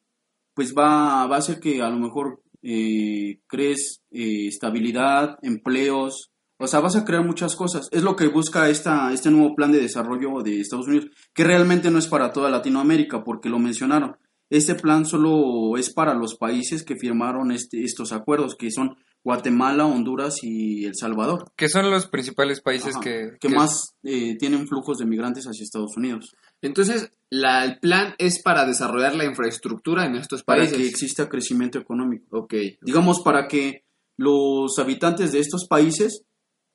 pues 0.55 0.73
va, 0.79 1.27
va 1.27 1.37
a 1.37 1.39
hacer 1.41 1.59
que 1.59 1.83
a 1.83 1.91
lo 1.91 1.99
mejor 1.99 2.41
eh, 2.65 3.41
crees 3.47 4.03
eh, 4.11 4.49
estabilidad, 4.49 5.39
empleos, 5.43 6.33
o 6.57 6.67
sea, 6.67 6.81
vas 6.81 6.97
a 6.97 7.05
crear 7.05 7.25
muchas 7.25 7.57
cosas. 7.57 7.89
Es 7.93 8.03
lo 8.03 8.17
que 8.17 8.29
busca 8.29 8.71
esta, 8.71 9.13
este 9.13 9.31
nuevo 9.31 9.55
plan 9.55 9.71
de 9.71 9.81
desarrollo 9.81 10.43
de 10.43 10.61
Estados 10.61 10.87
Unidos, 10.87 11.11
que 11.35 11.45
realmente 11.45 11.91
no 11.91 11.99
es 11.99 12.07
para 12.07 12.33
toda 12.33 12.51
Latinoamérica, 12.51 13.23
porque 13.23 13.51
lo 13.51 13.59
mencionaron. 13.59 14.17
Este 14.49 14.75
plan 14.75 15.05
solo 15.05 15.77
es 15.77 15.93
para 15.93 16.15
los 16.15 16.37
países 16.37 16.83
que 16.83 16.97
firmaron 16.97 17.53
este, 17.53 17.83
estos 17.83 18.13
acuerdos, 18.13 18.57
que 18.57 18.71
son 18.71 18.97
Guatemala, 19.25 19.87
Honduras 19.87 20.37
y 20.43 20.85
El 20.85 20.95
Salvador 20.95 21.51
Que 21.57 21.69
son 21.69 21.91
los 21.91 22.07
principales 22.07 22.61
países 22.61 22.95
Ajá, 22.95 23.01
que, 23.03 23.31
que 23.41 23.49
que- 23.49 23.55
más 23.55 23.95
eh, 24.05 24.37
tienen 24.39 24.69
flujos 24.69 24.99
de 24.99 25.07
migrantes 25.07 25.47
hacia 25.47 25.65
Estados 25.65 25.97
Unidos. 25.97 26.37
Entonces, 26.63 27.11
la- 27.31 27.65
el 27.65 27.79
plan 27.81 28.15
es 28.19 28.43
para 28.43 28.67
desarrollar 28.67 29.15
la 29.17 29.25
infraestructura 29.25 30.05
en 30.07 30.17
estos 30.17 30.43
Para 30.45 30.61
países. 30.61 30.77
que 30.77 30.87
exista 30.87 31.29
crecimiento 31.29 31.79
económico. 31.79 32.39
Ok. 32.39 32.55
Digamos, 32.83 33.21
para 33.23 33.49
que 33.49 33.83
los 34.17 34.79
habitantes 34.79 35.33
de 35.33 35.41
estos 35.41 35.67
países, 35.67 36.23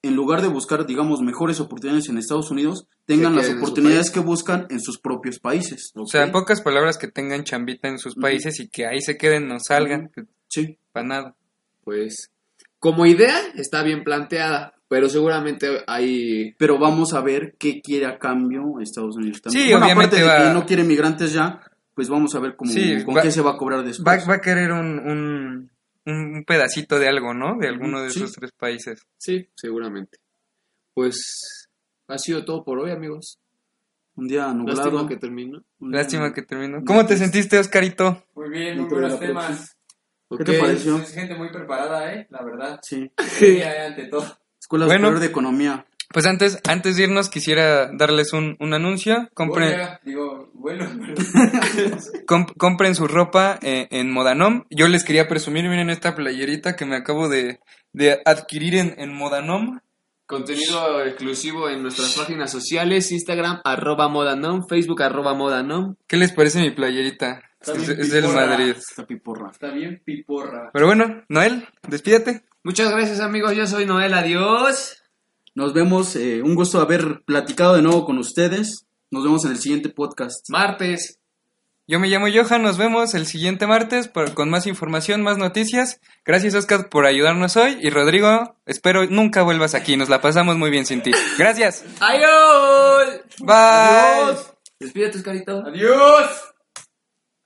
en 0.02 0.16
lugar 0.16 0.42
de 0.42 0.48
buscar, 0.48 0.86
digamos, 0.86 1.22
mejores 1.22 1.60
oportunidades 1.60 2.10
en 2.10 2.18
Estados 2.18 2.50
Unidos, 2.52 2.88
tengan 3.06 3.36
las 3.36 3.50
oportunidades 3.50 4.12
que 4.12 4.20
buscan 4.22 4.66
en 4.70 4.80
sus 4.82 5.00
propios 5.00 5.40
países. 5.40 5.92
O 5.96 6.06
sea, 6.08 6.24
en 6.24 6.32
pocas 6.32 6.62
palabras 6.62 6.98
que 6.98 7.08
tengan 7.10 7.44
chambita 7.44 7.88
en 7.90 8.00
sus 8.00 8.16
países 8.16 8.60
y 8.60 8.70
que 8.70 8.86
ahí 8.88 9.02
se 9.02 9.18
queden, 9.18 9.48
no 9.48 9.60
salgan, 9.60 10.10
Sí. 10.48 10.78
para 10.92 11.06
nada. 11.08 11.36
Pues, 11.84 12.32
como 12.80 13.06
idea, 13.06 13.38
está 13.56 13.84
bien 13.84 14.04
planteada, 14.04 14.74
pero 14.88 15.10
seguramente 15.10 15.84
hay... 15.88 16.54
Pero 16.58 16.80
vamos 16.80 17.14
a 17.14 17.22
ver 17.22 17.56
qué 17.60 17.82
quiere 17.82 18.06
a 18.08 18.18
cambio 18.18 18.80
Estados 18.82 19.16
Unidos 19.18 19.42
también. 19.42 19.66
Sí, 19.66 19.72
Bueno, 19.72 19.86
obviamente 19.86 20.16
aparte 20.18 20.32
de 20.34 20.40
va- 20.46 20.48
que 20.50 20.54
no 20.60 20.66
quiere 20.66 20.84
migrantes 20.84 21.34
ya, 21.34 21.62
pues 21.94 22.10
vamos 22.10 22.34
a 22.36 22.40
ver 22.40 22.56
cómo, 22.56 22.72
Sí, 22.72 23.04
con 23.04 23.16
va- 23.18 23.22
qué 23.22 23.32
se 23.32 23.42
va 23.42 23.52
a 23.52 23.58
cobrar 23.58 23.80
Va, 23.80 23.84
después. 23.84 24.30
va 24.30 24.36
a 24.36 24.42
querer 24.42 24.72
un, 24.72 25.00
un, 25.00 25.70
un 26.06 26.44
pedacito 26.46 26.98
de 26.98 27.08
algo, 27.10 27.34
¿no? 27.34 27.58
De 27.60 27.68
alguno 27.68 28.02
de 28.02 28.10
Sí. 28.10 28.20
esos 28.20 28.32
tres 28.34 28.52
países. 28.54 29.02
Sí, 29.18 29.48
seguramente. 29.56 30.18
Pues, 30.94 31.70
ha 32.08 32.18
sido 32.18 32.46
todo 32.46 32.64
por 32.64 32.80
hoy, 32.80 32.92
amigos. 32.92 33.38
Un 34.16 34.28
día 34.28 34.52
nublado. 34.54 34.82
Lástima 34.84 35.08
que 35.08 35.16
terminó. 35.18 35.64
Lástima 35.80 36.34
que 36.34 36.42
terminó. 36.42 36.84
¿Cómo 36.86 37.06
te 37.06 37.16
sentiste, 37.18 37.58
Oscarito? 37.60 38.26
Muy 38.36 38.50
bien, 38.50 38.80
muy 38.80 38.90
buenos 38.90 39.22
la 39.22 39.79
¿Qué 40.38 40.44
te 40.44 40.60
pareció? 40.60 40.98
Es 40.98 41.14
gente 41.14 41.36
muy 41.36 41.50
preparada, 41.52 42.14
¿eh? 42.14 42.28
La 42.30 42.44
verdad. 42.44 42.80
Sí. 42.84 43.12
Eh, 43.42 43.64
ante 43.88 44.06
todo. 44.06 44.26
Escuela 44.60 44.86
Bueno. 44.86 45.08
Superior 45.08 45.20
de 45.20 45.26
Economía. 45.28 45.86
Pues 46.12 46.26
antes, 46.26 46.60
antes 46.68 46.96
de 46.98 47.04
irnos 47.04 47.30
quisiera 47.30 47.92
darles 47.94 48.34
un, 48.34 48.58
un 48.60 48.74
anuncio. 48.74 49.30
Compren, 49.36 49.78
digo, 50.04 50.50
bueno, 50.56 50.86
comp- 52.26 52.54
compren 52.58 52.96
su 52.96 53.08
ropa 53.08 53.60
eh, 53.62 53.88
en 53.92 54.12
Modanom. 54.12 54.66
Yo 54.72 54.88
les 54.88 55.04
quería 55.04 55.28
presumir, 55.28 55.68
miren 55.70 55.90
esta 55.92 56.16
playerita 56.16 56.76
que 56.76 56.86
me 56.86 56.96
acabo 56.96 57.30
de, 57.30 57.60
de 57.94 58.20
adquirir 58.26 58.76
en, 58.76 58.96
en 58.98 59.14
Modanom. 59.14 59.80
Contenido 60.26 61.04
exclusivo 61.06 61.70
en 61.70 61.82
nuestras 61.82 62.14
páginas 62.16 62.52
sociales, 62.52 63.12
Instagram, 63.12 63.62
arroba 63.64 64.08
modanom, 64.10 64.68
Facebook, 64.68 65.02
arroba 65.02 65.34
modanom. 65.34 65.96
¿Qué 66.08 66.18
les 66.18 66.32
parece 66.32 66.60
mi 66.60 66.70
playerita? 66.72 67.42
Está 67.60 67.74
Es, 67.74 67.88
bien 67.88 68.00
es 68.02 68.12
del. 68.12 68.28
Madrid. 68.28 68.76
Esta 68.78 69.06
piporra. 69.06 69.50
está 69.52 69.70
bien 69.72 70.02
piporra. 70.06 70.70
Pero 70.74 70.86
bueno, 70.86 71.24
Noel, 71.30 71.68
despídate. 71.88 72.44
Muchas 72.64 72.90
gracias, 72.92 73.20
amigos. 73.20 73.54
Yo 73.56 73.66
soy 73.68 73.86
Noel. 73.86 74.14
Adiós. 74.14 75.02
Nos 75.56 75.74
vemos. 75.74 76.16
eh, 76.16 76.42
un 76.42 76.56
gusto 76.56 76.80
haber 76.80 77.22
platicado 77.26 77.76
de 77.76 77.82
nuevo 77.82 78.06
con 78.06 78.18
ustedes. 78.18 78.86
Nos 79.12 79.24
vemos 79.24 79.44
en 79.46 79.52
el 79.52 79.58
siguiente 79.58 79.90
podcast. 79.90 80.48
Martes. 80.50 81.18
Yo 81.88 82.00
me 82.00 82.08
llamo 82.08 82.28
Johan, 82.32 82.62
nos 82.62 82.78
vemos 82.78 83.16
el 83.16 83.26
siguiente 83.26 83.66
martes 83.66 84.08
por- 84.08 84.36
con 84.36 84.48
más 84.52 84.68
información, 84.68 85.24
más 85.24 85.40
noticias. 85.40 86.00
Gracias 86.24 86.54
Oscar 86.54 86.88
por 86.88 87.08
ayudarnos 87.08 87.58
hoy 87.58 87.80
y 87.82 87.90
Rodrigo, 87.90 88.56
espero 88.68 89.08
nunca 89.08 89.42
vuelvas 89.42 89.74
aquí, 89.74 89.98
nos 89.98 90.08
la 90.08 90.22
pasamos 90.22 90.56
muy 90.56 90.70
bien 90.70 90.86
sin 90.86 91.02
ti. 91.02 91.10
Gracias. 91.40 91.84
¡Adiós! 92.00 93.22
Bye. 93.40 94.38
Despídete, 94.80 95.18
Oscarito. 95.18 95.64
¡Adiós! 95.66 96.49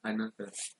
I 0.05 0.13
know 0.13 0.31
this. 0.39 0.75